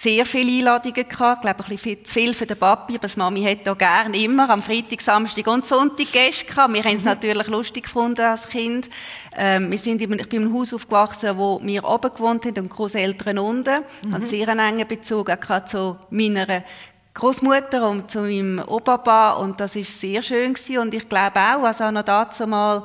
sehr 0.00 0.24
viele 0.24 0.50
Einladungen 0.50 1.06
gehabt. 1.06 1.38
Ich 1.38 1.42
glaube, 1.42 1.62
ein 1.62 1.76
bisschen 1.76 2.04
zu 2.06 2.14
viel 2.14 2.32
für 2.32 2.46
den 2.46 2.56
Papi, 2.56 2.94
aber 2.94 3.02
das 3.02 3.18
Mami 3.18 3.42
hätte 3.42 3.70
auch 3.70 3.76
gerne 3.76 4.16
immer 4.16 4.48
am 4.48 4.62
Freitag, 4.62 5.02
Samstag 5.02 5.46
und 5.46 5.66
Sonntag 5.66 6.10
Gäste 6.10 6.46
gehabt. 6.46 6.72
Wir 6.72 6.82
haben 6.82 6.96
es 6.96 7.02
mhm. 7.02 7.08
natürlich 7.08 7.46
lustig 7.48 7.84
gefunden 7.84 8.22
als 8.22 8.48
Kind. 8.48 8.88
Ähm, 9.36 9.70
wir 9.70 9.76
sind 9.76 10.00
in, 10.00 10.18
ich 10.18 10.28
bin 10.28 10.40
in 10.40 10.48
einem 10.48 10.58
Haus 10.58 10.72
aufgewachsen, 10.72 11.36
wo 11.36 11.60
wir 11.62 11.84
oben 11.84 12.14
gewohnt 12.14 12.46
haben 12.46 12.58
und 12.60 12.70
Großeltern 12.70 13.38
unten. 13.38 13.80
Mhm. 14.06 14.14
Einen 14.14 14.26
sehr 14.26 14.48
engen 14.48 14.88
Bezug 14.88 15.28
auch 15.28 15.64
zu 15.66 15.98
meiner 16.08 16.64
Großmutter 17.12 17.86
und 17.86 18.10
zu 18.10 18.20
meinem 18.22 18.58
Opa 18.66 19.32
und 19.32 19.60
das 19.60 19.76
ist 19.76 20.00
sehr 20.00 20.22
schön 20.22 20.54
gewesen. 20.54 20.78
und 20.78 20.94
ich 20.94 21.10
glaube 21.10 21.38
auch, 21.40 21.64
also 21.64 21.84
auch 21.84 21.90
noch 21.90 22.04
dazu 22.04 22.46
mal, 22.46 22.82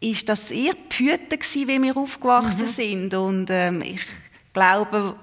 ist 0.00 0.28
das 0.28 0.50
eher 0.50 0.74
behütet 0.74 1.30
gewesen, 1.30 1.68
wie 1.68 1.82
wir 1.82 1.96
aufgewachsen 1.96 2.62
mhm. 2.62 2.66
sind 2.66 3.14
und 3.14 3.48
ähm, 3.50 3.80
ich 3.80 4.00
glaube, 4.52 5.14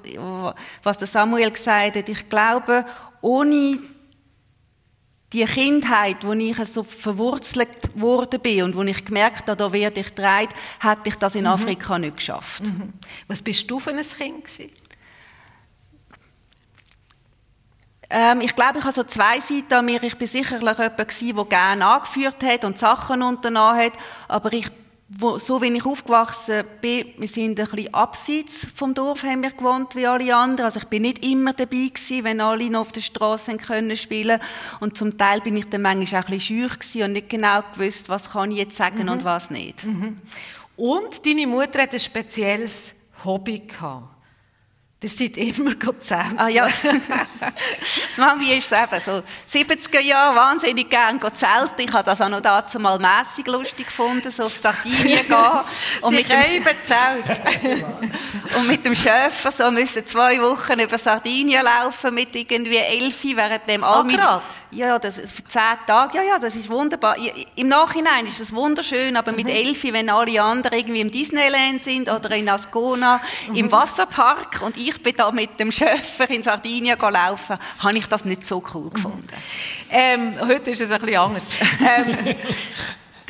was 0.83 0.97
der 0.97 1.07
Samuel 1.07 1.51
gesagt 1.51 1.95
hat, 1.95 2.09
ich 2.09 2.29
glaube, 2.29 2.85
ohne 3.21 3.79
die 5.31 5.45
Kindheit, 5.45 6.25
wo 6.25 6.33
ich 6.33 6.57
so 6.65 6.83
verwurzelt 6.83 7.69
worden 7.93 8.39
bin 8.39 8.63
und 8.63 8.75
wo 8.75 8.81
ich 8.81 9.05
gemerkt 9.05 9.47
habe, 9.47 9.55
da 9.55 9.71
werde 9.71 9.99
ich 9.99 10.13
dreit, 10.13 10.49
hätte 10.79 11.01
ich 11.05 11.15
das 11.15 11.35
in 11.35 11.41
mhm. 11.41 11.51
Afrika 11.51 11.99
nicht 11.99 12.17
geschafft. 12.17 12.63
Mhm. 12.63 12.93
Was 13.27 13.41
bist 13.41 13.69
du 13.69 13.79
für 13.79 13.91
ein 13.91 13.97
Kind 13.97 14.45
gewesen? 14.45 14.71
Ähm, 18.09 18.41
ich 18.41 18.55
glaube, 18.55 18.79
ich 18.79 18.83
habe 18.83 18.95
so 18.95 19.03
zwei 19.03 19.39
Seiten 19.39 19.71
an 19.71 19.85
mir. 19.85 20.01
Ich 20.01 20.17
bin 20.17 20.27
sicherlich 20.27 20.77
jemand 20.79 20.97
gewesen, 20.97 21.35
der 21.35 21.45
gerne 21.45 21.85
angeführt 21.85 22.43
hat 22.43 22.65
und 22.65 22.79
Sachen 22.79 23.21
unternommen 23.21 23.77
hat, 23.77 23.93
aber 24.27 24.51
ich 24.51 24.71
wo, 25.09 25.39
so 25.39 25.59
wie 25.61 25.75
ich 25.75 25.85
aufgewachsen 25.85 26.63
bin, 26.81 27.07
wir 27.17 27.27
sind 27.27 27.59
ein 27.59 27.67
bisschen 27.67 27.93
abseits 27.93 28.67
vom 28.75 28.93
Dorf, 28.93 29.23
haben 29.23 29.41
wir 29.41 29.49
gewohnt 29.49 29.95
wie 29.95 30.05
alle 30.05 30.35
anderen. 30.35 30.65
Also 30.65 30.79
ich 30.79 30.85
bin 30.85 31.01
nicht 31.01 31.25
immer 31.25 31.53
dabei 31.53 31.89
gewesen, 31.91 32.23
wenn 32.23 32.39
alle 32.41 32.69
noch 32.69 32.81
auf 32.81 32.91
der 32.91 33.01
Straße 33.01 33.57
können 33.57 33.97
spielen. 33.97 34.39
Und 34.79 34.97
zum 34.97 35.17
Teil 35.17 35.41
bin 35.41 35.57
ich 35.57 35.67
dann 35.67 35.81
manchmal 35.81 36.21
auch 36.21 36.27
ein 36.27 36.37
bisschen 36.37 36.69
schüch 36.69 36.79
gewesen 36.79 37.03
und 37.03 37.11
nicht 37.13 37.29
genau 37.29 37.61
gewusst, 37.73 38.07
was 38.07 38.31
kann 38.31 38.51
ich 38.51 38.57
jetzt 38.57 38.77
sagen 38.77 39.03
mhm. 39.03 39.09
und 39.09 39.23
was 39.23 39.49
nicht. 39.49 39.83
Mhm. 39.83 40.17
Und 40.77 41.25
deine 41.25 41.47
Mutter 41.47 41.81
hat 41.81 41.93
ein 41.93 41.99
spezielles 41.99 42.93
Hobby 43.25 43.59
gehabt. 43.59 44.18
Ihr 45.01 45.07
seid 45.07 45.37
immer 45.37 45.79
zusammen. 45.79 46.37
Ah 46.37 46.49
ja. 46.49 46.65
das 46.65 48.17
Mami 48.17 48.57
ist 48.57 48.69
eben 48.69 48.99
so 48.99 49.23
70er 49.49 50.01
Jahre 50.01 50.35
wahnsinnig 50.35 50.89
gern 50.89 51.17
zelten. 51.33 51.79
Ich 51.79 51.93
habe 51.93 52.03
das 52.03 52.19
auch 52.19 52.27
noch 52.27 52.41
dazu 52.41 52.79
mal 52.79 52.99
mässig 52.99 53.47
lustig 53.47 53.85
gefunden, 53.85 54.29
so 54.29 54.43
auf 54.43 54.57
Sardinien 54.57 55.25
gehen. 55.27 55.35
Und 56.01 56.15
mit 56.15 56.27
dem 56.27 56.37
Zelt. 56.83 57.41
und 58.57 58.67
mit 58.67 58.85
dem 58.85 58.93
Schäfer 58.93 59.51
so 59.51 59.71
müssen 59.71 60.05
zwei 60.05 60.41
Wochen 60.41 60.77
über 60.81 60.97
Sardinien 60.97 61.63
laufen 61.63 62.13
mit 62.13 62.35
irgendwie 62.35 62.75
Elfi, 62.75 63.37
während 63.37 63.69
dem 63.69 63.85
all 63.85 64.05
ah, 64.19 64.41
Ja, 64.71 64.99
das 64.99 65.15
für 65.15 65.47
zehn 65.47 65.61
Tage. 65.87 66.17
Ja, 66.17 66.23
ja, 66.23 66.39
das 66.39 66.57
ist 66.57 66.67
wunderbar. 66.67 67.15
Im 67.55 67.69
Nachhinein 67.69 68.27
ist 68.27 68.41
das 68.41 68.53
wunderschön, 68.53 69.15
aber 69.15 69.31
mit 69.31 69.45
mhm. 69.45 69.53
Elfi, 69.53 69.93
wenn 69.93 70.09
alle 70.09 70.41
anderen 70.41 70.77
irgendwie 70.77 70.99
im 70.99 71.09
Disneyland 71.11 71.81
sind 71.81 72.09
oder 72.09 72.31
in 72.31 72.49
Ascona 72.49 73.21
mhm. 73.47 73.55
im 73.55 73.71
Wasserpark 73.71 74.61
und 74.61 74.75
ich 74.75 74.88
ich 74.89 75.03
bin 75.03 75.15
da 75.15 75.31
mit 75.31 75.59
dem 75.59 75.71
Schöffer 75.71 76.29
in 76.29 76.43
Sardinien 76.43 76.97
laufen, 76.99 77.57
habe 77.79 77.97
ich 77.97 78.07
das 78.07 78.25
nicht 78.25 78.45
so 78.45 78.63
cool 78.73 78.89
gefunden. 78.89 79.27
Ähm, 79.89 80.33
heute 80.47 80.71
ist 80.71 80.81
es 80.81 80.91
ein 80.91 80.99
bisschen 80.99 81.17
anders. 81.17 81.45
ähm, 81.79 82.35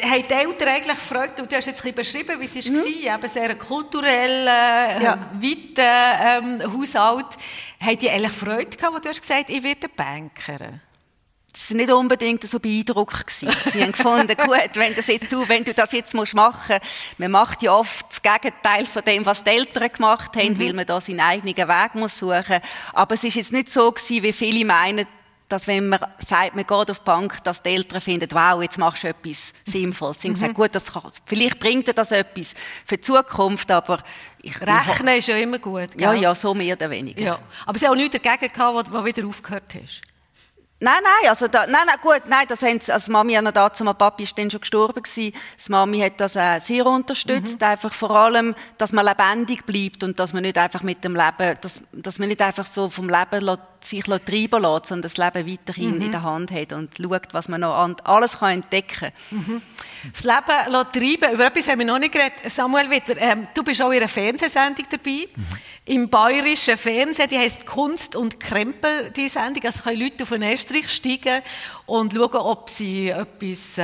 haben 0.01 0.24
die 0.30 0.34
Eltern 0.34 0.68
eigentlich 0.70 0.97
Freude, 0.97 1.34
du 1.36 1.55
hast 1.55 1.66
jetzt 1.66 1.86
ein 1.86 1.93
bisschen 1.93 2.24
beschrieben, 2.24 2.39
wie 2.39 2.45
es 2.45 2.70
mhm. 2.70 2.76
war, 2.76 3.16
eben 3.18 3.30
sehr 3.30 3.55
kulturell, 3.55 4.47
äh, 4.47 5.03
ja. 5.03 5.18
weiten 5.34 6.62
ähm, 6.62 6.74
Haushalt. 6.74 7.28
Haben 7.82 7.97
die 7.97 8.10
eigentlich 8.10 8.32
Freude 8.32 8.78
gehabt, 8.78 8.95
wo 8.95 8.99
du 8.99 9.10
hast 9.10 9.22
gesagt, 9.22 9.49
ich 9.49 9.64
werde 9.64 9.89
Banker? 9.89 10.80
Das 11.52 11.72
nicht 11.72 11.91
unbedingt 11.91 12.43
so 12.43 12.60
beeindruckt 12.60 13.28
gewesen. 13.28 13.56
Sie 13.72 13.82
haben 13.82 13.91
gefunden, 13.91 14.36
gut, 14.45 14.76
wenn, 14.76 14.95
das 14.95 15.08
jetzt 15.08 15.32
du, 15.32 15.47
wenn 15.47 15.64
du 15.64 15.74
das 15.74 15.91
jetzt 15.91 16.14
musst 16.14 16.34
machen 16.34 16.76
musst, 16.76 17.20
man 17.20 17.32
macht 17.32 17.64
ja 17.64 17.74
oft 17.74 18.06
das 18.10 18.22
Gegenteil 18.22 18.86
von 18.86 19.04
dem, 19.04 19.26
was 19.26 19.43
die 19.43 19.52
Eltern 19.52 19.91
gemacht 19.91 20.36
haben, 20.36 20.54
mhm. 20.54 20.60
weil 20.60 20.74
man 20.74 20.86
da 20.86 21.02
seinen 21.02 21.22
eigenen 21.22 21.56
Weg 21.56 21.95
muss 21.95 22.20
suchen. 22.20 22.60
Aber 22.93 23.16
es 23.16 23.24
ist 23.24 23.36
jetzt 23.36 23.54
nicht 23.54 23.72
so 23.72 23.91
gewesen, 23.91 24.24
wie 24.24 24.34
viele 24.34 24.66
meinen, 24.66 25.08
dass 25.47 25.66
wenn 25.66 25.89
man 25.89 26.00
sagt, 26.20 26.56
man 26.56 26.66
geht 26.66 26.91
auf 26.91 27.00
die 27.00 27.06
Bank, 27.06 27.43
dass 27.43 27.64
die 27.64 27.70
Eltern 27.70 28.02
finden, 28.02 28.30
wow, 28.32 28.62
jetzt 28.62 28.78
machst 28.78 29.04
du 29.04 29.08
etwas 29.08 29.52
Sinnvolles. 29.66 30.22
Sie 30.22 30.28
haben 30.28 30.34
mhm. 30.34 30.39
gesagt, 30.39 30.54
gut, 30.54 30.76
das 30.76 30.93
kann, 30.93 31.12
vielleicht 31.26 31.60
bringt 31.60 31.88
dir 31.88 31.93
das 31.93 32.12
etwas 32.12 32.54
für 32.86 32.97
die 32.97 33.02
Zukunft, 33.02 33.72
aber 33.72 34.04
ich 34.43 34.62
rechne 34.62 35.18
ist 35.18 35.28
ja 35.28 35.38
immer 35.38 35.58
gut. 35.58 35.97
Gell? 35.97 36.02
Ja, 36.02 36.14
ja, 36.14 36.36
so 36.36 36.54
mehr 36.54 36.76
oder 36.76 36.89
weniger. 36.91 37.22
Ja. 37.22 37.39
Aber 37.66 37.80
sie 37.80 37.88
haben 37.88 37.93
auch 37.93 37.97
nichts 37.97 38.20
dagegen 38.22 38.54
gehabt, 38.54 38.91
wo 38.91 39.00
du 39.00 39.06
wieder 39.06 39.28
aufgehört 39.28 39.74
hast. 39.74 40.02
Nein, 40.82 41.01
nein, 41.03 41.30
also 41.30 41.47
da, 41.47 41.67
nein, 41.67 41.82
nein, 41.86 41.97
gut, 42.01 42.21
nein, 42.27 42.45
das 42.47 42.61
haben 42.61 42.80
sie, 42.80 42.93
also 42.93 43.11
Mami 43.11 43.34
hat 43.34 43.43
noch 43.43 43.51
dazu, 43.51 43.84
mein 43.84 43.97
Papi 43.97 44.23
ist 44.23 44.38
dann 44.38 44.49
schon 44.49 44.61
gestorben 44.61 45.03
gewesen. 45.03 45.34
Das 45.57 45.67
Mami 45.67 45.99
hat 45.99 46.21
das 46.21 46.38
äh, 46.38 46.59
sehr 46.59 46.86
unterstützt, 46.86 47.59
mhm. 47.59 47.67
einfach 47.67 47.91
vor 47.91 48.11
allem, 48.11 48.55
dass 48.77 48.93
man 48.93 49.05
lebendig 49.05 49.65
bleibt 49.65 50.05
und 50.05 50.19
dass 50.19 50.32
man 50.32 50.43
nicht 50.43 50.57
einfach 50.57 50.82
mit 50.82 51.03
dem 51.03 51.15
Leben, 51.15 51.57
dass, 51.59 51.84
dass 51.91 52.17
man 52.17 52.30
nicht 52.30 52.41
einfach 52.41 52.65
so 52.65 52.89
vom 52.89 53.09
Leben 53.09 53.41
lässt, 53.41 53.59
sich 53.82 54.03
treiben 54.03 54.61
lässt, 54.61 54.88
sondern 54.88 55.01
das 55.01 55.17
Leben 55.17 55.51
weiterhin 55.51 55.95
mhm. 55.95 56.01
in 56.01 56.11
der 56.11 56.23
Hand 56.23 56.51
hat 56.51 56.73
und 56.73 56.91
schaut, 56.97 57.34
was 57.34 57.47
man 57.47 57.61
noch 57.61 57.95
alles 58.03 58.39
kann 58.39 58.51
entdecken 58.51 59.11
kann. 59.30 59.38
Mhm. 59.38 59.61
Das 60.11 60.23
Leben 60.23 60.71
lässt 60.71 60.93
treiben, 60.93 61.34
über 61.34 61.45
etwas 61.45 61.67
haben 61.67 61.80
wir 61.80 61.86
noch 61.86 61.99
nicht 61.99 62.11
geredet. 62.11 62.39
Samuel 62.45 62.89
Wittwer, 62.89 63.17
ähm, 63.17 63.47
du 63.53 63.63
bist 63.63 63.82
auch 63.82 63.91
in 63.91 63.97
einer 63.97 64.07
Fernsehsendung 64.07 64.86
dabei, 64.89 65.27
mhm. 65.36 65.45
im 65.86 66.09
bayerischen 66.09 66.77
Fernsehen, 66.77 67.30
die 67.30 67.38
heisst 67.38 67.65
Kunst 67.65 68.15
und 68.15 68.39
Krempel, 68.39 69.11
die 69.15 69.27
Sendung, 69.27 69.63
also 69.65 69.84
können 69.84 70.01
Leute 70.01 70.23
auf 70.23 70.30
den 70.30 70.41
Estrich 70.43 70.89
steigen 70.89 71.41
und 71.90 72.14
schauen, 72.14 72.36
ob 72.36 72.70
sie 72.70 73.10
etwas 73.10 73.78
äh, 73.78 73.82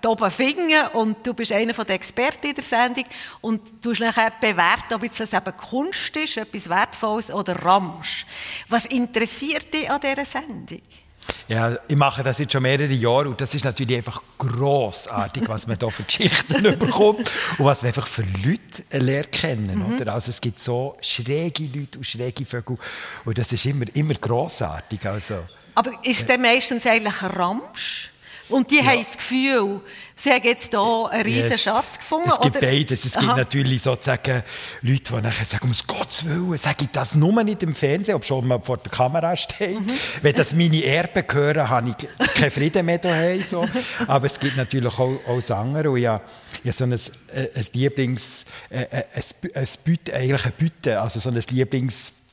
da 0.00 0.08
oben 0.08 0.30
finden 0.30 0.86
und 0.94 1.24
du 1.24 1.32
bist 1.32 1.52
einer 1.52 1.72
der 1.72 1.94
Experten 1.94 2.48
in 2.48 2.54
der 2.54 2.64
Sendung 2.64 3.04
und 3.40 3.60
du 3.80 3.92
nachher 3.92 4.32
bewerten, 4.40 4.94
ob 4.94 5.02
das 5.02 5.32
eben 5.32 5.56
Kunst 5.56 6.16
ist, 6.16 6.36
etwas 6.36 6.68
Wertvolles 6.68 7.30
oder 7.30 7.54
Ramsch. 7.64 8.26
Was 8.68 8.86
interessiert 8.86 9.72
dich 9.72 9.88
an 9.88 10.00
dieser 10.00 10.24
Sendung? 10.24 10.80
Ja, 11.48 11.78
ich 11.88 11.96
mache 11.96 12.22
das 12.22 12.38
jetzt 12.38 12.52
schon 12.52 12.62
mehrere 12.62 12.92
Jahre 12.92 13.28
und 13.28 13.40
das 13.40 13.54
ist 13.54 13.64
natürlich 13.64 13.96
einfach 13.96 14.20
großartig, 14.38 15.48
was 15.48 15.66
man 15.66 15.78
da 15.78 15.88
für 15.88 16.02
Geschichten 16.02 16.62
bekommt 16.78 17.30
und 17.58 17.64
was 17.64 17.82
wir 17.82 17.88
einfach 17.88 18.06
für 18.06 18.22
Leute 18.44 18.98
lernen 18.98 19.30
kennen. 19.30 19.78
Mhm. 19.78 19.94
Oder? 19.94 20.12
Also 20.12 20.30
es 20.30 20.40
gibt 20.40 20.58
so 20.58 20.96
schräge 21.00 21.64
Leute 21.64 21.98
und 21.98 22.04
schräge 22.04 22.44
Vögel 22.44 22.76
und 23.24 23.38
das 23.38 23.52
ist 23.52 23.64
immer, 23.66 23.86
immer 23.94 24.14
großartig. 24.14 25.06
Also, 25.06 25.44
Aber 25.74 25.92
ist 26.02 26.28
der 26.28 26.38
meistens 26.38 26.86
eigentlich 26.86 27.22
ein 27.22 27.30
Ramsch? 27.30 28.10
Und 28.50 28.70
die 28.70 28.76
ja. 28.76 28.84
haben 28.84 28.98
das 28.98 29.16
Gefühl, 29.16 29.80
sie 30.16 30.30
haben 30.30 30.44
jetzt 30.44 30.70
hier 30.70 31.08
einen 31.10 31.22
riesen 31.22 31.50
yes. 31.52 31.62
Schatz 31.62 31.98
gefunden? 31.98 32.28
Es 32.30 32.40
gibt 32.40 32.56
oder? 32.56 32.66
beides. 32.66 33.04
Es 33.06 33.16
Aha. 33.16 33.24
gibt 33.24 33.36
natürlich 33.38 33.82
sozusagen 33.82 34.42
Leute, 34.82 35.14
die 35.14 35.22
nachher 35.22 35.46
sagen, 35.46 35.66
um 35.66 35.72
Gottes 35.86 36.24
Willen, 36.26 36.58
sage 36.58 36.84
ich 36.84 36.88
das 36.90 37.14
nur 37.14 37.42
nicht 37.42 37.62
im 37.62 37.74
Fernsehen, 37.74 38.14
ob 38.14 38.24
schon 38.24 38.46
mal 38.46 38.60
vor 38.62 38.76
der 38.76 38.92
Kamera 38.92 39.34
steht. 39.34 39.80
Mhm. 39.80 39.86
Wenn 40.20 40.34
das 40.34 40.54
meine 40.54 40.84
Erben 40.84 41.24
hören, 41.32 41.68
habe 41.68 41.96
ich 41.98 42.34
keinen 42.34 42.50
Frieden 42.50 42.84
mehr 42.84 42.98
daheim. 42.98 43.42
So. 43.46 43.66
Aber 44.06 44.26
es 44.26 44.38
gibt 44.38 44.58
natürlich 44.58 44.92
auch, 44.98 45.18
auch 45.26 45.40
Sänger. 45.40 45.90
Und 45.90 45.98
ja, 45.98 46.20
ja 46.62 46.72
so 46.72 46.84
ein, 46.84 46.92
ein 46.92 47.66
Lieblings... 47.72 48.44
Ein, 48.68 48.86
ein, 48.90 49.04
ein, 49.54 49.68
Büte, 49.84 50.14
eigentlich 50.14 50.44
ein 50.44 50.52
Büte, 50.52 51.00
also 51.00 51.18
so 51.18 51.30
ein 51.30 51.40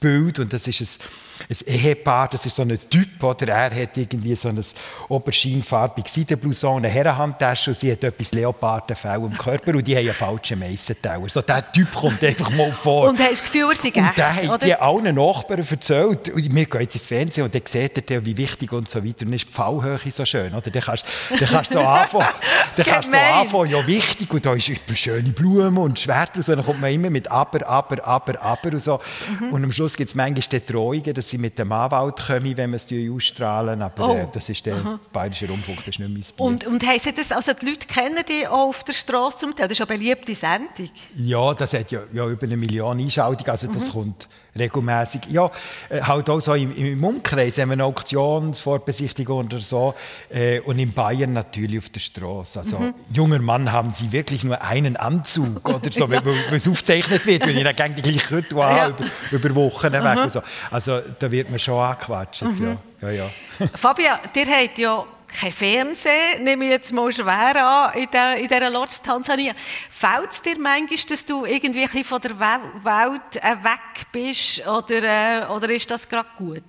Lieblingsbild. 0.01 0.39
Und 0.39 0.53
das 0.53 0.67
ist 0.67 0.81
ein 0.81 1.05
ein 1.49 1.57
Ehepaar, 1.67 2.27
das 2.29 2.45
ist 2.45 2.55
so 2.55 2.61
ein 2.61 2.79
Typ, 2.89 3.23
oder? 3.23 3.47
Er 3.47 3.83
hat 3.83 3.97
irgendwie 3.97 4.35
so 4.35 4.49
ein 4.49 4.63
oberscheinfarbiges 5.09 6.13
Seidenblouson, 6.13 6.77
eine 6.77 6.89
Herrenhandtasche 6.89 7.71
und 7.71 7.77
sie 7.77 7.91
hat 7.91 8.03
etwas 8.03 8.31
Leopardenfell 8.31 9.17
im 9.17 9.37
Körper 9.37 9.75
und 9.75 9.85
die 9.85 9.95
haben 9.95 10.05
einen 10.05 10.13
falschen 10.13 10.59
Meissentauer. 10.59 11.29
So 11.29 11.41
der 11.41 11.71
Typ 11.71 11.91
kommt 11.91 12.23
einfach 12.23 12.49
mal 12.51 12.71
vor. 12.71 13.09
Und 13.09 13.19
hat 13.19 13.31
das 13.31 13.41
Gefühl, 13.41 13.69
er 13.69 13.75
sei 13.75 13.87
echt, 13.89 13.97
Und 13.97 14.17
der 14.17 14.47
hat 14.47 14.63
die 14.63 14.75
allen 14.75 15.15
Nachbarn 15.15 15.65
erzählt. 15.67 16.29
Und 16.29 16.55
wir 16.55 16.65
gehen 16.65 16.81
jetzt 16.81 16.95
ins 16.95 17.07
Fernsehen 17.07 17.45
und 17.45 17.53
dann 17.53 17.61
sieht 17.65 18.11
er, 18.11 18.25
wie 18.25 18.37
wichtig 18.37 18.71
und 18.71 18.89
so 18.89 18.99
weiter. 18.99 19.21
Und 19.21 19.29
dann 19.29 19.33
ist 19.33 19.49
die 19.49 19.53
Fallhöhe 19.53 19.99
so 20.11 20.25
schön, 20.25 20.53
oder? 20.53 20.69
Dann 20.69 20.81
kannst, 20.81 21.05
dann 21.29 21.39
kannst 21.39 21.71
du 21.71 21.77
so 21.77 21.83
anfangen, 21.83 22.27
dann 22.75 22.85
kannst 22.85 23.09
du 23.09 23.11
so 23.11 23.17
anfangen, 23.17 23.71
ja 23.71 23.87
wichtig, 23.87 24.31
und 24.31 24.45
da 24.45 24.53
ist 24.53 24.71
schöne 24.95 25.29
Blumen 25.29 25.77
und 25.77 25.99
Schwerter 25.99 26.37
und 26.37 26.45
so. 26.45 26.55
Dann 26.55 26.65
kommt 26.65 26.81
man 26.81 26.91
immer 26.91 27.09
mit 27.09 27.29
aber, 27.29 27.67
aber, 27.67 28.05
aber, 28.05 28.41
aber 28.41 28.69
und 28.71 28.81
so. 28.81 28.99
Mhm. 29.39 29.53
Und 29.53 29.63
am 29.63 29.71
Schluss 29.71 29.90
gibt 29.95 30.09
es 30.09 30.15
manchmal 30.15 30.59
die 30.59 30.65
Drohungen, 30.65 31.13
dass 31.13 31.29
sie 31.29 31.37
mit 31.37 31.57
dem 31.57 31.71
Anwalt 31.71 32.19
kommen, 32.27 32.57
wenn 32.57 32.71
wir 32.71 32.77
es 32.77 32.87
ausstrahlen. 33.11 33.81
Aber 33.81 34.09
oh. 34.09 34.17
äh, 34.17 34.27
das 34.31 34.49
ist 34.49 34.65
der 34.65 34.75
Aha. 34.75 34.99
bayerische 35.11 35.47
Rundfunk, 35.47 35.79
das 35.79 35.87
ist 35.89 35.99
nicht 35.99 36.09
mein 36.09 36.21
Bier. 36.21 36.45
Und, 36.45 36.67
und 36.67 36.85
heisst 36.85 37.17
das, 37.17 37.31
also 37.31 37.51
die 37.53 37.65
Leute 37.65 37.87
kennen 37.87 38.23
die 38.27 38.47
auch 38.47 38.69
auf 38.69 38.83
der 38.83 38.93
Straße 38.93 39.37
zum 39.39 39.55
Teil? 39.55 39.67
Das 39.67 39.79
ist 39.79 39.89
eine 39.89 39.97
beliebte 39.97 40.33
Sendung. 40.35 40.89
Ja, 41.15 41.53
das 41.53 41.73
hat 41.73 41.91
ja, 41.91 42.01
ja 42.13 42.27
über 42.27 42.43
eine 42.43 42.57
Million 42.57 42.99
Einschaltungen, 42.99 43.49
also 43.49 43.67
das 43.67 43.87
mhm. 43.87 43.91
kommt 43.91 44.29
regelmäßig. 44.57 45.21
Ja, 45.29 45.49
äh, 45.89 46.01
halt 46.01 46.29
auch 46.29 46.39
so 46.39 46.53
im, 46.53 46.75
im 46.75 47.03
Umkreis, 47.03 47.57
wenn 47.57 47.69
wir 47.69 47.73
eine 47.73 47.85
Auktionsvorbesichtigung 47.85 49.45
oder 49.45 49.59
so. 49.59 49.93
Äh, 50.29 50.59
und 50.61 50.79
in 50.79 50.93
Bayern 50.93 51.33
natürlich 51.33 51.79
auf 51.79 51.89
der 51.89 51.99
Straße. 51.99 52.59
Also, 52.59 52.79
mhm. 52.79 52.93
junger 53.11 53.39
Mann, 53.39 53.71
haben 53.71 53.91
Sie 53.93 54.11
wirklich 54.11 54.43
nur 54.43 54.61
einen 54.61 54.97
Anzug 54.97 55.67
oder 55.69 55.91
so, 55.91 56.05
ja. 56.07 56.23
wenn 56.25 56.55
es 56.55 56.67
aufgezeichnet 56.67 57.25
wird, 57.25 57.47
wenn 57.47 57.57
ich 57.57 57.75
dann 57.75 57.95
die 57.95 58.01
gleiche 58.01 58.37
Ritual 58.37 58.77
ja. 58.77 58.87
über, 58.87 59.05
über 59.31 59.55
Wochen 59.55 59.87
mhm. 59.87 59.93
weg. 59.93 60.17
Also, 60.17 60.41
also, 60.69 60.99
da 61.19 61.31
wird 61.31 61.49
man 61.49 61.59
schon 61.59 61.79
angequatscht. 61.79 62.43
Mhm. 62.43 62.63
Ja. 62.63 62.75
Ja, 63.01 63.09
ja. 63.09 63.29
Fabian, 63.73 64.19
dir 64.35 64.45
habt 64.45 64.77
ja 64.77 65.03
kein 65.39 65.51
Fernsehen, 65.51 66.43
nehme 66.43 66.65
ich 66.65 66.71
jetzt 66.71 66.91
mal 66.91 67.11
schwer 67.11 67.65
an, 67.65 67.93
in, 67.93 68.09
der, 68.11 68.37
in 68.37 68.47
dieser 68.47 68.69
Lodge 68.69 68.95
Tansania. 69.03 69.53
Fällt 69.89 70.31
es 70.31 70.41
dir 70.41 70.57
manchmal, 70.57 70.99
dass 71.09 71.25
du 71.25 71.45
irgendwie 71.45 71.83
ein 71.83 72.03
von 72.03 72.21
der 72.21 72.39
Welt 72.39 73.35
äh, 73.35 73.63
weg 73.63 74.07
bist 74.11 74.67
oder, 74.67 75.03
äh, 75.03 75.45
oder 75.47 75.69
ist 75.69 75.89
das 75.89 76.07
gerade 76.07 76.29
gut? 76.37 76.63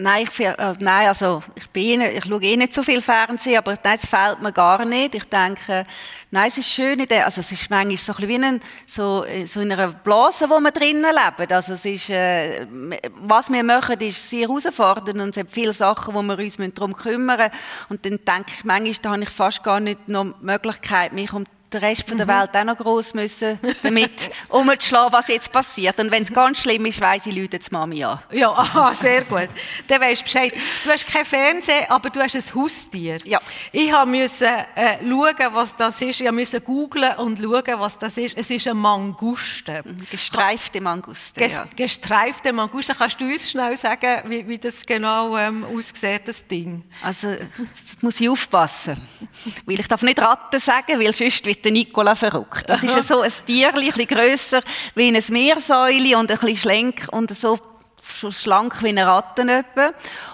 Nein, 0.00 0.28
ich, 0.30 0.38
äh, 0.38 0.54
nein, 0.78 1.08
also 1.08 1.42
ich, 1.56 1.68
bin, 1.70 2.00
ich 2.02 2.24
schaue 2.24 2.40
eh 2.40 2.56
nicht 2.56 2.72
so 2.72 2.84
viel 2.84 3.02
Fernsehen, 3.02 3.58
aber 3.58 3.74
nein, 3.82 3.98
es 4.00 4.08
fehlt 4.08 4.40
mir 4.40 4.52
gar 4.52 4.84
nicht. 4.84 5.16
Ich 5.16 5.24
denke, 5.24 5.84
nein, 6.30 6.46
es 6.46 6.56
ist 6.56 6.68
schön, 6.68 7.00
in 7.00 7.08
der, 7.08 7.24
also 7.24 7.40
es 7.40 7.50
ist 7.50 7.68
manchmal 7.68 7.96
so 7.96 8.12
ein 8.12 8.28
wie 8.28 8.36
ein, 8.36 8.60
so, 8.86 9.24
äh, 9.24 9.44
so 9.44 9.60
in 9.60 9.72
einer 9.72 9.88
Blase, 9.88 10.48
wo 10.48 10.60
wir 10.60 10.70
drinnen 10.70 11.02
leben. 11.02 11.52
Also 11.52 11.74
es 11.74 11.84
ist, 11.84 12.10
äh, 12.10 12.64
was 13.22 13.50
wir 13.50 13.64
machen, 13.64 13.98
ist 13.98 14.30
sehr 14.30 14.46
herausfordernd 14.46 15.20
und 15.20 15.30
es 15.30 15.34
gibt 15.34 15.50
viele 15.50 15.72
Sachen, 15.72 16.14
wo 16.14 16.22
wir 16.22 16.38
uns 16.38 16.58
darum 16.74 16.94
kümmern 16.94 17.36
müssen. 17.36 17.52
Und 17.88 18.04
dann 18.04 18.20
denke 18.24 18.52
ich 18.56 18.64
manchmal, 18.64 18.94
da 19.02 19.10
habe 19.10 19.22
ich 19.24 19.30
fast 19.30 19.64
gar 19.64 19.80
nicht 19.80 20.06
noch 20.06 20.26
die 20.26 20.44
Möglichkeit, 20.46 21.12
mich 21.12 21.32
um 21.32 21.44
der 21.72 21.82
Rest 21.82 22.08
mhm. 22.10 22.18
der 22.18 22.28
Welt 22.28 22.56
auch 22.56 22.64
noch 22.64 22.76
gross 22.76 23.14
müssen, 23.14 23.58
damit 23.82 24.30
umzuschlagen, 24.48 25.12
was 25.12 25.28
jetzt 25.28 25.52
passiert. 25.52 25.98
Und 26.00 26.10
wenn 26.10 26.22
es 26.22 26.32
ganz 26.32 26.58
schlimm 26.58 26.86
ist, 26.86 27.00
weiss 27.00 27.26
ich, 27.26 27.36
Leute 27.36 27.56
jetzt 27.56 27.70
Mami 27.70 28.02
an. 28.04 28.20
Ja, 28.32 28.50
aha, 28.56 28.94
sehr 28.94 29.22
gut. 29.22 29.48
Dann 29.86 30.00
weisst 30.00 30.22
du 30.22 30.24
Bescheid. 30.24 30.52
Du 30.84 30.90
hast 30.90 31.06
kein 31.06 31.24
Fernsehen, 31.24 31.84
aber 31.88 32.10
du 32.10 32.20
hast 32.20 32.34
ein 32.36 32.54
Haustier. 32.54 33.18
Ja. 33.24 33.40
Ich 33.72 33.92
musste 34.06 34.46
äh, 34.74 34.96
schauen, 35.00 35.54
was 35.54 35.76
das 35.76 36.00
ist. 36.00 36.20
Ich 36.20 36.32
musste 36.32 36.60
googlen 36.60 37.14
und 37.16 37.38
schauen, 37.38 37.78
was 37.80 37.98
das 37.98 38.16
ist. 38.16 38.36
Es 38.36 38.50
ist 38.50 38.66
ein 38.66 38.76
Manguste. 38.76 39.82
Mhm, 39.84 40.06
gestreifte 40.10 40.80
Manguste, 40.80 41.40
Ges 41.40 41.52
ja. 41.52 41.66
Gestreifte 41.76 42.52
Manguste. 42.52 42.94
Kannst 42.94 43.20
du 43.20 43.26
uns 43.26 43.50
schnell 43.50 43.76
sagen, 43.76 44.22
wie, 44.26 44.46
wie 44.48 44.58
das 44.58 44.84
genau 44.86 45.36
ähm, 45.36 45.64
aussieht, 45.64 46.22
das 46.26 46.46
Ding? 46.46 46.82
Also, 47.02 47.28
das 47.34 48.02
muss 48.02 48.20
ich 48.20 48.28
aufpassen. 48.28 49.00
Weil 49.66 49.80
ich 49.80 49.88
darf 49.88 50.02
nicht 50.02 50.18
Ratten 50.18 50.60
sagen, 50.60 50.98
weil 50.98 51.12
sonst 51.12 51.44
wird 51.44 51.57
der 51.64 51.72
Nicola 51.72 52.14
verrückt. 52.14 52.64
Das 52.68 52.82
ist 52.82 53.08
so 53.08 53.20
ein 53.20 53.32
Tier, 53.46 53.68
ein 53.68 53.74
bisschen 53.74 54.06
grösser 54.06 54.60
wie 54.94 55.08
ein 55.08 55.22
Meersäule 55.30 56.18
und 56.18 56.30
ein 56.30 56.38
bisschen 56.38 56.56
schlank 56.56 57.08
und 57.10 57.30
so 57.36 57.58
schlank 58.30 58.82
wie 58.82 58.88
eine 58.88 59.06
Ratte 59.06 59.64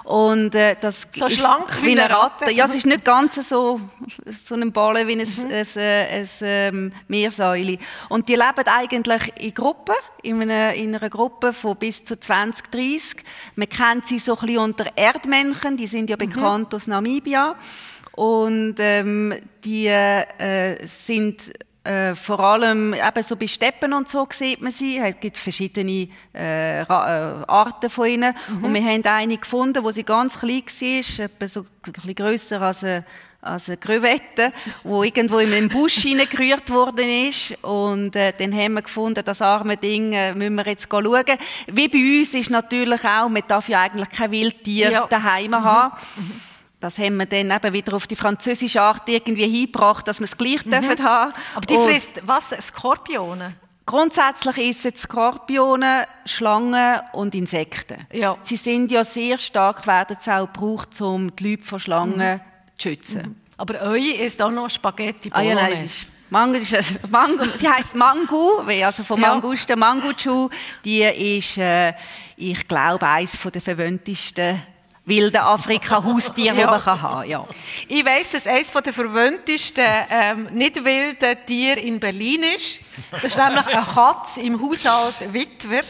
Und, 0.04 0.54
äh, 0.54 0.76
das 0.80 1.06
so 1.14 1.28
schlank 1.28 1.82
wie, 1.82 1.88
wie 1.88 2.00
eine 2.00 2.14
Ratte. 2.14 2.50
Ja, 2.50 2.66
es 2.66 2.74
ist 2.74 2.86
nicht 2.86 3.04
ganz 3.04 3.36
so, 3.48 3.80
so 4.26 4.54
ein 4.54 4.72
Ballen 4.72 5.06
wie 5.08 5.12
ein, 5.12 5.18
mhm. 5.18 5.52
ein, 5.52 5.66
ein, 5.76 6.06
ein, 6.20 6.28
ähm, 6.42 6.92
Meersäule. 7.08 7.78
Und 8.08 8.28
die 8.28 8.34
leben 8.34 8.66
eigentlich 8.66 9.32
in 9.38 9.54
Gruppen, 9.54 9.96
in 10.22 10.42
einer, 10.42 10.74
in 10.74 10.94
einer 10.94 11.10
Gruppe 11.10 11.52
von 11.52 11.76
bis 11.76 12.04
zu 12.04 12.18
20, 12.18 12.70
30. 12.70 13.24
Man 13.56 13.68
kennt 13.68 14.06
sie 14.06 14.18
so 14.18 14.34
ein 14.34 14.46
bisschen 14.46 14.58
unter 14.58 14.96
Erdmännchen, 14.96 15.76
die 15.76 15.86
sind 15.86 16.10
ja 16.10 16.16
mhm. 16.16 16.30
bekannt 16.30 16.74
aus 16.74 16.86
Namibia. 16.86 17.56
Und 18.14 18.76
ähm, 18.78 19.34
die 19.64 19.88
äh, 19.88 20.86
sind 20.86 21.52
äh, 21.84 22.14
vor 22.14 22.40
allem 22.40 22.94
eben 22.94 23.22
so 23.22 23.36
bei 23.36 23.46
Steppen 23.46 23.92
und 23.92 24.08
so 24.08 24.26
sieht 24.30 24.62
man 24.62 24.72
sie. 24.72 24.98
Es 24.98 25.20
gibt 25.20 25.36
verschiedene 25.36 26.08
äh, 26.34 26.80
äh, 26.80 26.84
Arten 26.86 27.90
von 27.90 28.08
ihnen. 28.08 28.34
Mhm. 28.48 28.64
Und 28.64 28.74
wir 28.74 28.82
haben 28.82 29.04
eine 29.04 29.36
gefunden, 29.36 29.84
wo 29.84 29.90
sie 29.90 30.02
ganz 30.02 30.38
klein 30.38 30.62
war, 30.64 31.24
etwa 31.24 31.48
so 31.48 31.60
ein 31.60 31.92
bisschen 31.92 32.14
grösser 32.14 32.62
als 32.62 32.84
eine, 32.84 33.04
als 33.42 33.68
eine 33.68 33.76
Krevette, 33.76 34.52
wo 34.82 35.02
irgendwo 35.02 35.38
in 35.38 35.52
einem 35.52 35.68
Busch 35.68 35.96
hineingerührt 36.02 36.70
worden 36.70 37.28
ist. 37.28 37.62
Und 37.62 38.16
äh, 38.16 38.32
dann 38.38 38.54
haben 38.54 38.74
wir 38.74 38.82
gefunden, 38.82 39.22
das 39.22 39.42
arme 39.42 39.76
Ding 39.76 40.14
äh, 40.14 40.34
müssen 40.34 40.54
wir 40.54 40.66
jetzt 40.66 40.88
schauen. 40.90 41.24
Wie 41.66 41.88
bei 41.88 42.20
uns 42.20 42.32
ist 42.32 42.48
natürlich 42.48 43.04
auch, 43.04 43.28
man 43.28 43.42
darf 43.46 43.68
ja 43.68 43.82
eigentlich 43.82 44.08
kein 44.08 44.30
Wildtier 44.30 44.90
ja. 44.90 45.06
daheim 45.06 45.50
mhm. 45.50 45.64
haben. 45.64 45.96
Mhm. 46.16 46.53
Das 46.84 46.98
haben 46.98 47.16
wir 47.16 47.24
dann 47.24 47.50
eben 47.50 47.72
wieder 47.72 47.94
auf 47.94 48.06
die 48.06 48.14
französische 48.14 48.82
Art 48.82 49.08
irgendwie 49.08 49.48
hingebracht, 49.48 50.06
dass 50.06 50.20
wir 50.20 50.26
es 50.26 50.36
gleich 50.36 50.66
mhm. 50.66 50.70
dürfen 50.70 51.02
haben. 51.02 51.32
Aber 51.54 51.64
die 51.64 51.78
frisst 51.78 52.20
was? 52.26 52.50
Skorpione? 52.50 53.54
Grundsätzlich 53.86 54.68
essen 54.68 54.94
Skorpione, 54.94 56.06
Schlangen 56.26 57.00
und 57.14 57.34
Insekten. 57.34 58.06
Ja. 58.12 58.36
Sie 58.42 58.56
sind 58.56 58.90
ja 58.90 59.02
sehr 59.02 59.38
stark, 59.38 59.86
werden 59.86 60.18
sie 60.20 60.30
auch 60.30 60.44
gebraucht, 60.52 61.00
um 61.00 61.34
die 61.34 61.52
Leute 61.52 61.64
vor 61.64 61.80
Schlangen 61.80 62.34
mhm. 62.34 62.40
zu 62.76 62.90
schützen. 62.90 63.22
Mhm. 63.22 63.36
Aber 63.56 63.80
eure 63.80 64.22
ist 64.22 64.42
auch 64.42 64.50
noch 64.50 64.68
Spaghetti 64.68 65.30
Bolognese. 65.30 65.58
Ah, 65.58 65.62
ja, 65.62 65.68
nein, 65.74 65.84
ist 65.86 66.06
Mango, 66.28 66.58
Mango, 67.08 67.44
die 67.58 67.68
heißt 67.68 67.94
Mango, 67.94 68.62
also 68.84 69.04
von 69.04 69.18
Mangusten, 69.18 69.78
Manguchu. 69.78 70.50
Die 70.84 71.02
ist, 71.02 71.56
äh, 71.56 71.94
ich 72.36 72.68
glaube, 72.68 73.06
eines 73.06 73.40
der 73.40 73.62
verwöhntesten 73.62 74.60
wilden 75.06 75.36
Afrika-Haustiere, 75.36 76.56
ja. 76.56 76.62
die 76.62 76.70
man 76.70 76.84
haben 76.84 77.00
kann. 77.00 77.28
Ja. 77.28 77.46
Ich 77.88 78.04
weiss, 78.04 78.30
dass 78.30 78.46
eines 78.46 78.70
der 78.70 78.92
verwöhntesten 78.92 79.84
ähm, 80.10 80.48
nicht 80.52 80.82
wilden 80.84 81.36
Tiere 81.46 81.80
in 81.80 82.00
Berlin 82.00 82.42
ist. 82.56 82.80
Das 83.10 83.24
ist 83.24 83.36
nämlich 83.36 83.66
eine 83.66 83.84
Katze 83.84 84.40
im 84.40 84.60
Haushalt 84.60 85.32
Witwer. 85.32 85.82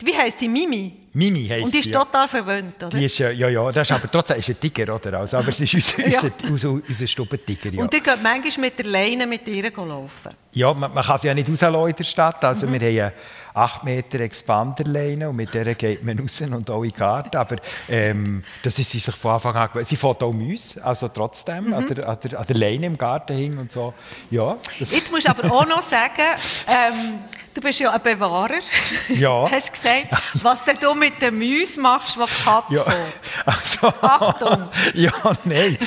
Wie 0.00 0.16
heisst 0.16 0.40
die? 0.40 0.48
Mimi? 0.48 0.92
Mimi 1.12 1.48
heisst 1.48 1.64
Und 1.64 1.74
die 1.74 1.78
ist 1.78 1.86
ja. 1.86 2.04
total 2.04 2.28
verwöhnt, 2.28 2.76
oder? 2.84 2.96
Die 2.96 3.06
ist, 3.06 3.18
ja, 3.18 3.30
ja, 3.30 3.72
das 3.72 3.88
ist 3.88 3.96
aber 3.96 4.08
trotzdem 4.08 4.38
ist 4.38 4.48
ein 4.48 4.60
Tiger, 4.60 4.94
oder? 4.94 5.18
Also, 5.18 5.38
aber 5.38 5.48
es 5.48 5.60
ist 5.60 5.74
unser, 5.74 6.06
ja. 6.06 6.20
unser, 6.48 6.70
unser 6.70 7.06
Stubbentiger, 7.08 7.70
ja. 7.70 7.82
Und 7.82 7.92
die 7.92 8.00
geht 8.00 8.22
manchmal 8.22 8.66
mit 8.66 8.78
der 8.78 8.86
Leine 8.86 9.26
mit 9.26 9.48
ihr 9.48 9.72
laufen? 9.72 10.32
Ja, 10.52 10.72
man, 10.72 10.94
man 10.94 11.04
kann 11.04 11.18
sie 11.18 11.26
ja 11.26 11.34
nicht 11.34 11.48
rauslassen 11.48 11.88
in 11.88 11.96
der 11.96 12.04
Stadt. 12.04 12.44
Also 12.44 12.66
mhm. 12.66 12.80
wir 12.80 13.04
haben 13.06 13.12
8 13.58 13.84
Meter 13.84 14.20
Expanderleine 14.20 15.28
und 15.28 15.36
mit 15.36 15.52
der 15.52 15.74
geht 15.74 16.04
man 16.04 16.18
raus 16.18 16.40
und 16.40 16.70
auch 16.70 16.82
in 16.82 16.90
den 16.90 16.98
Garten. 16.98 17.36
Aber 17.36 17.56
ähm, 17.88 18.44
das 18.62 18.78
ist 18.78 18.90
sie 18.90 18.98
sich 18.98 19.14
von 19.14 19.32
Anfang 19.32 19.54
an. 19.54 19.84
Sie 19.84 19.96
fährt 19.96 20.22
auch 20.22 20.32
Mäuse, 20.32 20.84
also 20.84 21.08
trotzdem 21.08 21.66
mhm. 21.66 21.74
an, 21.74 21.86
der, 21.88 22.08
an, 22.08 22.18
der, 22.22 22.38
an 22.38 22.46
der 22.46 22.56
Leine 22.56 22.86
im 22.86 22.98
Garten 22.98 23.36
hin 23.36 23.58
und 23.58 23.72
so. 23.72 23.94
Ja, 24.30 24.56
Jetzt 24.78 25.10
musst 25.10 25.26
du 25.26 25.30
aber 25.30 25.52
auch 25.52 25.66
noch 25.66 25.82
sagen, 25.82 26.22
ähm, 26.68 27.18
Du 27.54 27.60
bist 27.60 27.80
ja 27.80 27.90
ein 27.92 28.02
Bewahrer. 28.02 28.58
Ja. 29.08 29.50
Hast 29.50 29.72
gesagt, 29.72 30.08
was 30.42 30.64
denn 30.64 30.76
du 30.80 30.94
mit 30.94 31.20
den 31.20 31.38
Mäusen 31.38 31.82
machst, 31.82 32.16
die 32.16 32.44
Katze 32.44 32.74
ja. 32.74 32.84
Also, 33.46 33.88
Achtung. 34.02 34.68
ja, 34.94 35.12
nein. 35.44 35.78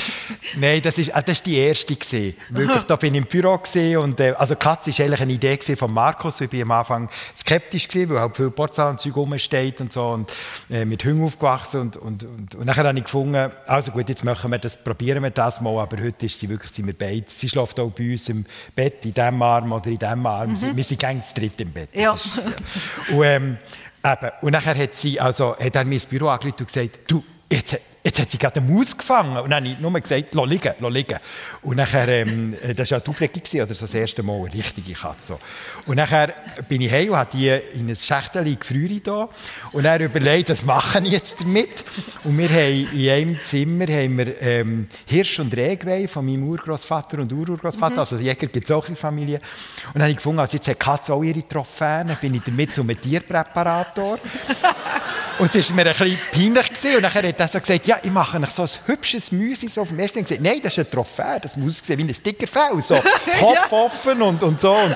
Nein, 0.56 0.82
das 0.82 0.98
ist, 0.98 1.16
ah, 1.16 1.22
das 1.22 1.38
ist 1.38 1.46
die 1.46 1.58
erste 1.58 1.96
gewesen. 1.96 2.36
Wirklich, 2.50 2.84
da 2.84 2.96
bin 2.96 3.14
ich 3.14 3.22
im 3.22 3.28
Büro 3.28 3.58
gesehen 3.58 4.00
und 4.00 4.20
äh, 4.20 4.34
also 4.38 4.56
Katze 4.56 4.92
war 4.92 5.06
eigentlich 5.06 5.22
eine 5.22 5.34
Idee 5.34 5.76
von 5.76 5.94
Markus. 5.94 6.42
Ich 6.42 6.52
war 6.52 6.62
am 6.62 6.72
Anfang 6.72 7.10
skeptisch 7.38 7.88
gewesen, 7.88 8.10
weil 8.10 8.20
halt 8.22 8.36
viel 8.36 8.50
Porzellanzeug 8.50 9.16
rumsteht 9.16 9.82
und 9.82 9.94
so 9.94 10.10
und 10.10 10.34
äh, 10.70 10.84
mit 10.84 11.06
Hunger 11.06 11.26
aufgewachsen 11.26 11.82
und 11.82 11.98
und 11.98 12.24
und, 12.24 12.56
und 12.56 12.68
dann 12.68 12.76
habe 12.76 12.98
ich 12.98 13.04
gefunden, 13.04 13.52
also 13.68 13.92
gut, 13.92 14.10
jetzt 14.10 14.24
machen 14.24 14.52
wir 14.52 14.60
das, 14.60 14.78
probieren 14.78 15.24
wir 15.24 15.30
das 15.30 15.62
mal, 15.62 15.80
aber 15.80 16.02
heute 16.02 16.26
ist 16.26 16.40
sie 16.40 16.50
wirklich, 16.50 16.72
sind 16.72 16.88
wir 16.88 16.98
beide. 16.98 17.26
Sie 17.28 17.50
schläft 17.50 17.80
auch 17.80 17.92
bei 17.92 18.12
uns 18.12 18.30
im 18.30 18.46
Bett 18.76 19.06
in 19.06 19.14
diesem 19.14 19.42
Arm 19.42 19.72
oder 19.72 19.88
in 19.88 20.00
diesem 20.00 20.26
Arm. 20.26 20.52
Mhm. 20.52 20.76
Wir 20.76 20.84
sind 20.84 21.00
gängig 21.00 21.26
zu 21.26 21.36
dritt 21.36 21.61
im 21.62 21.72
Bett. 21.72 21.90
Ja. 21.94 22.14
Ist, 22.14 22.36
ja. 22.36 23.16
Und, 23.16 23.24
ähm, 23.24 23.58
eben, 24.04 24.32
und 24.42 24.52
nachher 24.52 24.78
hat 24.78 24.96
sie, 24.96 25.20
also, 25.20 25.56
hat 25.58 25.76
er 25.76 25.86
mir 25.86 25.96
ins 25.96 26.06
Büro 26.06 26.28
angerufen 26.28 26.58
und 26.60 26.68
gesagt, 26.68 27.00
du, 27.08 27.24
jetzt, 27.52 27.80
jetzt 28.04 28.20
hat 28.20 28.32
sie 28.32 28.38
gerade 28.38 28.60
eine 28.60 28.72
Maus 28.72 28.98
gefangen. 28.98 29.38
Und 29.38 29.50
dann 29.50 29.64
habe 29.64 29.74
ich 29.74 29.80
nur 29.80 29.92
gesagt, 30.00 30.34
lass 30.34 30.48
liegen, 30.48 30.74
lass 30.80 30.92
liegen. 30.92 31.20
Und 31.62 31.78
nachher, 31.78 32.08
ähm, 32.08 32.56
äh, 32.62 32.74
das 32.74 32.92
war 32.92 32.98
ja 32.98 33.04
die 33.04 33.10
Aufregung, 33.10 33.62
oder 33.62 33.74
so 33.74 33.82
das 33.82 33.94
erste 33.94 34.24
Mal, 34.24 34.38
eine 34.38 34.54
richtige 34.54 34.94
Katze. 34.94 35.38
Und 35.86 35.96
nachher 35.96 36.34
bin 36.68 36.82
ich 36.82 36.92
heim 36.92 37.10
und 37.10 37.18
habe 37.18 37.30
die 37.38 37.50
in 37.50 37.90
ein 37.90 37.96
Schächtel 37.96 38.56
gefriert 38.56 39.08
da. 39.08 39.30
Und 39.72 39.84
dann 39.84 40.02
überlegt, 40.02 40.50
was 40.50 40.66
mache 40.66 41.00
ich 41.04 41.12
jetzt 41.12 41.42
damit? 41.42 41.84
Und 42.24 42.38
wir 42.38 42.50
haben 42.50 42.90
in 42.94 43.10
einem 43.10 43.44
Zimmer 43.44 43.88
haben 43.88 44.18
wir, 44.18 44.42
ähm, 44.42 44.88
Hirsch 45.06 45.40
und 45.40 45.56
Rehgeweih 45.56 46.08
von 46.08 46.26
meinem 46.26 46.44
Urgroßvater 46.44 47.20
und 47.20 47.32
Ururgroßvater, 47.32 47.94
mhm. 47.94 48.00
also 48.00 48.18
Jäger 48.18 48.48
gibt 48.48 48.70
es 48.70 48.72
auch 48.72 48.88
in 48.88 48.96
der 48.96 49.02
Familie. 49.02 49.40
Und 49.88 49.96
dann 49.96 50.04
habe 50.04 50.12
ich 50.12 50.18
gefunden, 50.18 50.40
also 50.40 50.58
jetzt 50.58 50.68
hat 50.68 50.76
die 50.76 50.80
Katze 50.80 51.14
auch 51.14 51.24
ihre 51.24 51.48
Trophäen, 51.48 52.16
bin 52.20 52.36
ich 52.36 52.42
damit 52.44 52.74
zum 52.74 52.88
Tierpräparator. 52.88 54.18
Und 55.42 55.56
es 55.56 55.70
war 55.70 55.76
mir 55.76 55.90
ein 55.90 55.98
bisschen 55.98 56.20
peinlich. 56.32 56.70
Gewesen. 56.70 56.96
Und 56.98 57.02
dann 57.02 57.14
hat 57.16 57.40
er 57.40 57.48
so 57.48 57.60
gesagt, 57.60 57.88
ja, 57.88 58.00
ich 58.04 58.12
mache 58.12 58.40
so 58.52 58.62
ein 58.62 58.70
hübsches 58.86 59.32
Müsli 59.32 59.70
so 59.70 59.82
auf 59.82 59.88
dem 59.88 59.98
ersten 59.98 60.22
gesagt, 60.22 60.40
nein, 60.40 60.60
das 60.62 60.78
ist 60.78 60.86
ein 60.86 60.92
Trophäe, 60.92 61.40
das 61.42 61.58
muss 61.58 61.82
aussehen 61.82 61.98
wie 61.98 62.04
ein 62.04 62.14
Stickerfell, 62.14 62.80
so 62.80 62.96
Kopf 63.40 63.72
offen 63.72 64.22
und, 64.22 64.44
und 64.44 64.62
so. 64.62 64.72
Und, 64.72 64.96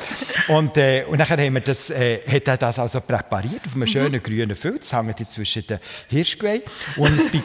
und, 0.50 0.78
äh, 0.78 1.04
und 1.08 1.18
dann 1.18 1.28
haben 1.28 1.54
wir 1.56 1.62
das, 1.62 1.90
äh, 1.90 2.20
hat 2.28 2.48
er 2.48 2.58
das 2.58 2.78
also 2.78 3.02
präpariert 3.02 3.62
auf 3.66 3.74
einem 3.74 3.82
mhm. 3.82 3.88
schönen 3.88 4.22
grünen 4.22 4.56
Feld. 4.56 4.82
Das 4.82 4.94
hängt 4.94 5.20
jetzt 5.20 5.34
zwischen 5.34 5.66
den 5.66 5.80
Hirschgeweih. 6.10 6.62
Und 6.98 7.20
es 7.20 7.28
bin 7.30 7.42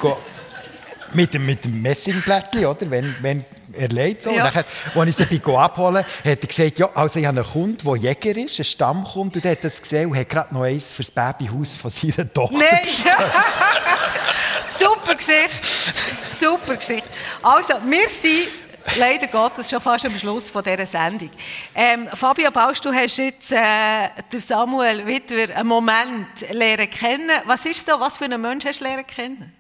mit 1.15 1.33
dem, 1.33 1.47
mit 1.47 1.65
dem 1.65 1.81
Messingblättchen, 1.81 2.67
oder? 2.67 2.91
Wenn, 2.91 3.15
wenn 3.23 3.47
er 3.73 3.89
leid 3.89 4.23
so. 4.23 4.31
Ja. 4.31 4.47
Und 4.47 4.55
dann, 4.55 5.09
als 5.09 5.21
ich 5.21 5.29
sie 5.29 5.55
abholen 5.55 6.05
hat 6.05 6.25
er 6.25 6.37
gesagt, 6.37 6.79
ja, 6.79 6.91
also 6.95 7.19
ich 7.19 7.27
habe 7.27 7.41
einen 7.41 7.51
Kunden, 7.51 7.85
der 7.85 7.97
Jäger 7.97 8.37
ist, 8.37 8.59
ein 8.59 8.65
Stammkunde, 8.65 9.39
und 9.39 9.45
der 9.45 9.53
hat 9.53 9.65
das 9.65 9.81
gesehen 9.81 10.11
und 10.11 10.17
hat 10.17 10.29
gerade 10.29 10.55
noch 10.55 10.63
eins 10.63 10.91
für 10.91 11.03
das 11.03 11.11
Babyhaus 11.11 11.77
von 11.77 11.91
seiner 11.91 12.33
Tochter 12.33 12.59
Nein! 12.59 12.87
Super 14.79 15.15
Geschichte! 15.15 15.51
Super 16.39 16.77
Geschichte. 16.77 17.09
Also, 17.43 17.75
wir 17.87 18.09
sind 18.09 18.49
leider 18.99 19.27
Gottes 19.27 19.69
schon 19.69 19.81
fast 19.81 20.07
am 20.07 20.19
Schluss 20.19 20.51
von 20.51 20.63
dieser 20.63 20.87
Sendung. 20.87 21.31
Ähm, 21.75 22.09
Fabio 22.15 22.51
Baust, 22.51 22.85
du 22.85 22.93
hast 22.93 23.19
jetzt 23.19 23.53
äh, 23.53 24.09
den 24.33 24.41
Samuel 24.41 25.07
wieder 25.07 25.55
einen 25.57 25.69
Moment 25.69 26.29
lernen 26.51 26.89
kennen. 26.91 27.31
Was 27.45 27.67
ist 27.67 27.87
so, 27.87 28.01
was 28.01 28.17
für 28.17 28.25
einen 28.25 28.41
Mensch 28.41 28.65
hast 28.65 28.81
du 28.81 28.85
lernen 28.85 29.07
kennen? 29.07 29.53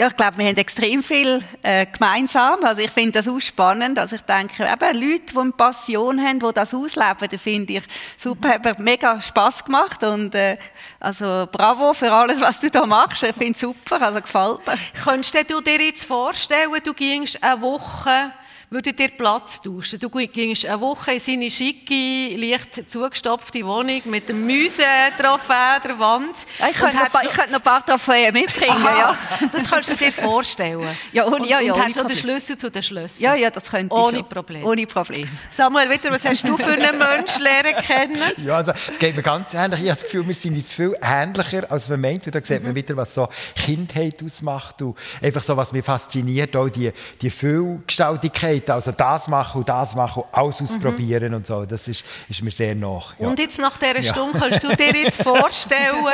Ja, 0.00 0.06
ich 0.06 0.16
glaube, 0.16 0.38
wir 0.38 0.46
haben 0.46 0.56
extrem 0.56 1.02
viel 1.02 1.42
äh, 1.60 1.84
gemeinsam. 1.84 2.64
Also 2.64 2.80
ich 2.80 2.90
finde 2.90 3.12
das 3.12 3.28
auch 3.28 3.38
spannend. 3.38 3.98
Also 3.98 4.16
ich 4.16 4.22
denke, 4.22 4.62
eben 4.62 4.98
Leute, 4.98 5.26
die 5.30 5.38
eine 5.38 5.52
Passion 5.52 6.18
haben, 6.26 6.40
die 6.40 6.52
das 6.54 6.72
ausleben, 6.72 7.28
das 7.30 7.42
finde 7.42 7.74
ich 7.74 7.82
super. 8.16 8.48
Hat 8.48 8.64
mir 8.64 8.76
mega 8.78 9.20
Spass 9.20 9.62
gemacht 9.62 10.02
und 10.02 10.34
äh, 10.34 10.56
also 11.00 11.46
bravo 11.52 11.92
für 11.92 12.10
alles, 12.10 12.40
was 12.40 12.60
du 12.60 12.70
da 12.70 12.86
machst. 12.86 13.22
Ich 13.24 13.34
finde 13.34 13.52
es 13.52 13.60
super, 13.60 14.00
also 14.00 14.22
gefällt 14.22 14.66
mir. 14.66 14.78
Könntest 15.04 15.50
du 15.50 15.60
dir 15.60 15.78
jetzt 15.78 16.06
vorstellen, 16.06 16.70
du 16.82 16.94
gingst 16.94 17.42
eine 17.42 17.60
Woche 17.60 18.32
würde 18.70 18.92
dir 18.92 19.08
Platz 19.08 19.60
tauschen. 19.60 19.98
Du 19.98 20.08
gingst 20.08 20.64
eine 20.64 20.80
Woche 20.80 21.14
in 21.14 21.18
seine 21.18 21.50
schicke, 21.50 22.36
leicht 22.36 22.88
zugestopfte 22.88 23.66
Wohnung 23.66 24.00
mit 24.04 24.30
einem 24.30 24.46
Mäuse-Trophäe 24.46 25.80
der 25.84 25.98
Wand. 25.98 26.36
Ja, 26.60 26.68
ich, 26.68 26.76
könnte 26.76 26.96
noch, 26.96 27.22
ich 27.22 27.30
könnte 27.30 27.50
noch 27.50 27.58
ein 27.58 27.62
paar 27.62 27.84
Trophäen 27.84 28.32
mitbringen, 28.40 28.84
ja. 28.84 29.16
Das 29.52 29.68
kannst 29.68 29.88
du 29.88 29.96
dir 29.96 30.12
vorstellen. 30.12 30.70
Ja, 31.12 31.26
ohne, 31.26 31.48
ja, 31.48 31.58
ja, 31.58 31.72
und, 31.72 31.80
und 31.80 31.86
hast 31.86 31.96
du 31.96 32.04
den 32.04 32.16
Schlüssel 32.16 32.56
zu 32.56 32.70
den 32.70 32.82
Schlüsseln. 32.82 33.24
Ja, 33.24 33.34
ja, 33.34 33.50
das 33.50 33.70
könnte 33.70 33.92
ohne 33.94 34.18
ich 34.20 34.28
Problem. 34.28 34.64
Ohne 34.64 34.86
Problem. 34.86 35.28
Samuel, 35.50 35.90
wieder, 35.90 36.10
was 36.12 36.24
hast 36.24 36.46
du 36.46 36.56
für 36.56 36.70
einen 36.70 36.96
Menschen 36.96 37.42
lernen 37.42 37.74
kennen? 37.82 38.22
Ja, 38.44 38.56
also, 38.56 38.72
es 38.90 38.98
geht 38.98 39.16
mir 39.16 39.22
ganz 39.22 39.52
ähnlich. 39.54 39.80
Ich 39.80 39.90
habe 39.90 40.00
das 40.00 40.02
Gefühl, 40.02 40.26
wir 40.28 40.34
sind 40.34 40.56
jetzt 40.56 40.72
viel 40.72 40.94
ähnlicher, 41.02 41.70
als 41.70 41.88
man 41.88 42.00
meint. 42.00 42.26
Und 42.26 42.34
da 42.34 42.40
sieht 42.40 42.62
man 42.62 42.74
wieder, 42.74 42.96
was 42.96 43.14
so 43.14 43.28
Kindheit 43.56 44.22
ausmacht 44.22 44.80
und 44.82 44.96
einfach 45.20 45.42
so, 45.42 45.56
was 45.56 45.72
mich 45.72 45.84
fasziniert, 45.84 46.54
auch 46.54 46.68
die, 46.68 46.92
die 47.20 47.30
Vielgestaltigkeit. 47.30 48.59
Also 48.68 48.92
das 48.92 49.28
machen 49.28 49.58
und 49.58 49.68
das 49.68 49.94
machen 49.94 50.24
alles 50.32 50.60
ausprobieren 50.60 51.28
mhm. 51.28 51.36
und 51.36 51.46
so. 51.46 51.64
Das 51.64 51.88
ist, 51.88 52.04
ist 52.28 52.42
mir 52.42 52.50
sehr 52.50 52.74
nach. 52.74 53.14
Ja. 53.18 53.28
Und 53.28 53.38
jetzt 53.38 53.58
nach 53.58 53.76
dieser 53.78 54.02
Stunde 54.02 54.38
ja. 54.38 54.48
kannst 54.48 54.64
du 54.64 54.76
dir 54.76 54.92
jetzt 54.92 55.22
vorstellen, 55.22 56.04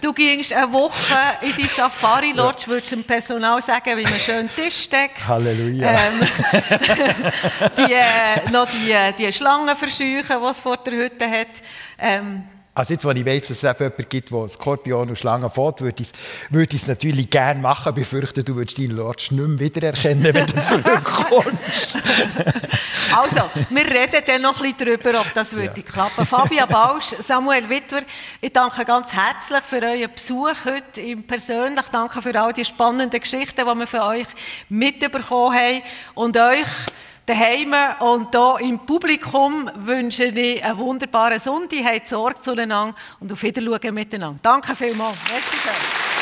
du 0.00 0.12
gingst 0.12 0.52
eine 0.52 0.72
Woche 0.72 1.16
in 1.42 1.54
die 1.56 1.66
Safari 1.66 2.32
Lodge, 2.32 2.62
ja. 2.62 2.68
würdest 2.68 2.92
dem 2.92 3.04
Personal 3.04 3.62
sagen, 3.62 3.96
wie 3.96 4.02
man 4.02 4.14
schön 4.14 4.50
Tisch 4.54 4.88
deckt. 4.90 5.26
Halleluja. 5.26 5.90
Ähm, 5.90 6.28
die, 7.78 7.92
äh, 7.92 8.50
noch 8.50 8.68
die, 8.68 8.94
die 9.18 9.32
Schlangen 9.32 9.76
verscheuchen, 9.76 10.42
die 10.42 10.48
es 10.50 10.60
vor 10.60 10.76
der 10.78 10.92
Hütte 10.92 11.30
hat. 11.30 11.46
Ähm, 11.98 12.44
also 12.76 12.92
jetzt, 12.92 13.06
wo 13.06 13.10
ich 13.10 13.24
weiss, 13.24 13.48
dass 13.48 13.62
es 13.62 13.62
jemanden 13.62 14.06
gibt, 14.06 14.30
der 14.30 14.48
Skorpion 14.48 15.08
und 15.08 15.18
Schlangen 15.18 15.48
fährt, 15.48 15.80
würde 15.80 16.02
ich 16.02 16.10
es 16.10 16.12
würde 16.50 16.76
natürlich 16.86 17.30
gerne 17.30 17.58
machen. 17.58 17.94
Ich 17.96 18.02
befürchte, 18.02 18.44
du 18.44 18.54
würdest 18.54 18.76
deinen 18.76 18.90
Lodge 18.90 19.28
nicht 19.30 19.48
mehr 19.48 19.58
wiedererkennen, 19.58 20.34
wenn 20.34 20.46
du 20.46 20.60
zurückkommst. 20.60 21.94
also, 23.16 23.60
wir 23.70 23.86
reden 23.86 24.22
dann 24.26 24.42
noch 24.42 24.60
ein 24.60 24.74
bisschen 24.74 24.98
darüber, 25.00 25.20
ob 25.20 25.32
das 25.32 25.52
würde 25.54 25.72
ja. 25.74 25.82
klappen. 25.90 26.26
Fabian 26.26 26.68
Bausch, 26.68 27.14
Samuel 27.20 27.66
Wittwer, 27.70 28.02
ich 28.42 28.52
danke 28.52 28.84
ganz 28.84 29.10
herzlich 29.10 29.62
für 29.62 29.80
euren 29.82 30.12
Besuch 30.14 30.66
heute. 30.66 31.00
Ich 31.00 31.26
persönlich 31.26 31.86
danke 31.90 32.20
für 32.20 32.38
all 32.38 32.52
die 32.52 32.66
spannenden 32.66 33.18
Geschichten, 33.18 33.56
die 33.66 33.78
wir 33.78 33.86
von 33.86 34.00
euch 34.00 34.26
mitbekommen 34.68 35.56
haben. 35.56 35.82
Und 36.14 36.36
euch 36.36 36.66
daheim 37.26 37.74
und 38.00 38.34
hier 38.34 38.56
im 38.60 38.78
Publikum 38.78 39.70
wünsche 39.74 40.24
ich 40.24 40.64
einen 40.64 40.78
wunderbaren 40.78 41.38
Sonntag. 41.38 41.84
Habt 41.84 42.08
Sorge 42.08 42.40
zueinander 42.40 42.94
und 43.20 43.32
auf 43.32 43.42
Wiedersehen 43.42 43.94
miteinander. 43.94 44.38
Danke 44.42 44.74
vielmals. 44.74 45.16
Merci 45.28 45.56
schön. 45.56 46.15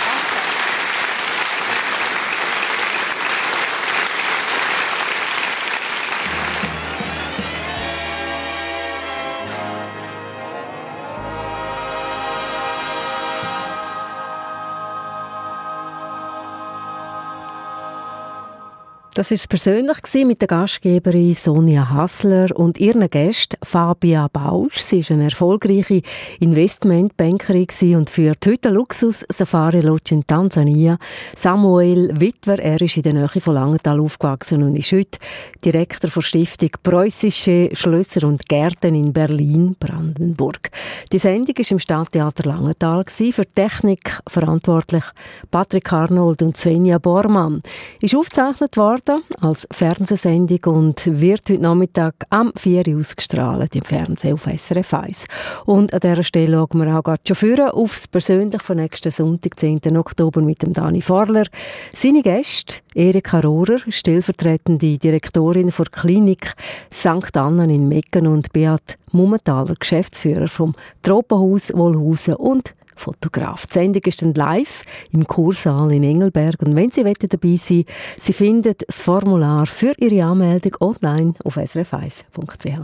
Das 19.14 19.30
ist 19.30 19.48
persönlich 19.48 19.98
mit 20.26 20.40
der 20.40 20.48
Gastgeberin 20.48 21.34
Sonja 21.34 21.88
Hassler 21.88 22.48
und 22.56 22.80
ihren 22.80 23.08
Gästen 23.08 23.56
Fabia 23.62 24.26
Bausch. 24.26 24.78
Sie 24.78 24.98
ist 24.98 25.12
eine 25.12 25.26
erfolgreiche 25.26 26.02
Investmentbankerin 26.40 27.94
und 27.94 28.10
führt 28.10 28.44
heute 28.44 28.70
Luxus 28.70 29.24
Safari 29.28 29.82
Lodge 29.82 30.16
in 30.16 30.26
Tansania. 30.26 30.98
Samuel 31.36 32.10
Witwer, 32.18 32.58
er 32.58 32.80
ist 32.80 32.96
in 32.96 33.04
der 33.04 33.12
Nähe 33.12 33.28
von 33.28 33.54
Langenthal 33.54 34.00
aufgewachsen 34.00 34.64
und 34.64 34.74
ist 34.74 34.90
heute 34.90 35.20
Direktor 35.64 36.10
der 36.10 36.20
Stiftung 36.20 36.70
Preußische 36.82 37.70
Schlösser 37.72 38.26
und 38.26 38.48
Gärten 38.48 38.96
in 38.96 39.12
Berlin-Brandenburg. 39.12 40.72
Die 41.12 41.18
Sendung 41.18 41.54
ist 41.56 41.70
im 41.70 41.78
Stadttheater 41.78 42.48
Langenthal 42.48 43.04
für 43.06 43.46
Technik 43.54 44.20
verantwortlich 44.26 45.04
Patrick 45.52 45.92
Arnold 45.92 46.42
und 46.42 46.56
Svenja 46.56 46.98
Bormann. 46.98 47.62
Ist 48.00 48.16
aufgezeichnet 48.16 48.76
worden 48.76 49.03
worden 49.08 49.22
als 49.40 49.66
Fernsehsendung 49.70 50.74
und 50.74 51.20
wird 51.20 51.50
heute 51.50 51.60
Nachmittag 51.60 52.14
am 52.30 52.52
4 52.56 52.88
Uhr 52.88 53.00
ausgestrahlt 53.00 53.74
im 53.74 53.82
Fernsehen 53.82 54.34
auf 54.34 54.46
SRF 54.46 54.94
1. 54.94 55.26
Und 55.66 55.92
an 55.92 56.00
dieser 56.00 56.22
Stelle 56.22 56.56
schauen 56.56 56.80
wir 56.80 56.98
auch 56.98 57.02
gerade 57.02 57.22
schon 57.26 57.36
führen 57.36 57.70
aufs 57.70 58.08
Persönlich 58.08 58.62
von 58.62 58.76
nächsten 58.76 59.10
Sonntag, 59.10 59.58
10. 59.58 59.96
Oktober 59.96 60.40
mit 60.40 60.62
dem 60.62 60.72
Dani 60.72 61.02
Forler. 61.02 61.46
Seine 61.94 62.22
Gäste, 62.22 62.76
Erika 62.94 63.40
Rohrer, 63.40 63.78
stellvertretende 63.88 64.98
Direktorin 64.98 65.72
der 65.76 65.86
Klinik 65.86 66.54
St. 66.92 67.36
Anna 67.36 67.64
in 67.64 67.88
Mecken 67.88 68.26
und 68.26 68.52
Beat 68.52 68.98
Mummenthaler, 69.12 69.74
Geschäftsführer 69.78 70.48
vom 70.48 70.74
Tropenhaus 71.02 71.72
Wohlhausen 71.74 72.34
und 72.34 72.74
Fotograf. 72.96 73.66
Die 73.66 73.74
Sendung 73.74 74.02
ist 74.06 74.22
dann 74.22 74.34
live 74.34 74.82
im 75.12 75.26
Kursaal 75.26 75.92
in 75.92 76.04
Engelberg 76.04 76.62
und 76.62 76.76
wenn 76.76 76.90
Sie 76.90 77.04
dabei 77.04 77.56
sein 77.56 77.84
Sie 78.18 78.32
finden 78.32 78.74
das 78.86 79.00
Formular 79.00 79.66
für 79.66 79.92
Ihre 79.98 80.24
Anmeldung 80.24 80.76
online 80.80 81.34
auf 81.44 81.56
srf1.ch. 81.56 82.80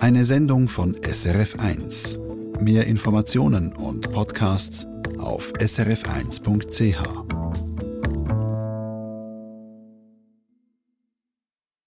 Eine 0.00 0.24
Sendung 0.24 0.68
von 0.68 0.94
SRF1. 0.96 2.18
Mehr 2.60 2.86
Informationen 2.86 3.72
und 3.72 4.10
Podcasts 4.10 4.86
auf 5.18 5.52
srf1.ch. 5.54 7.67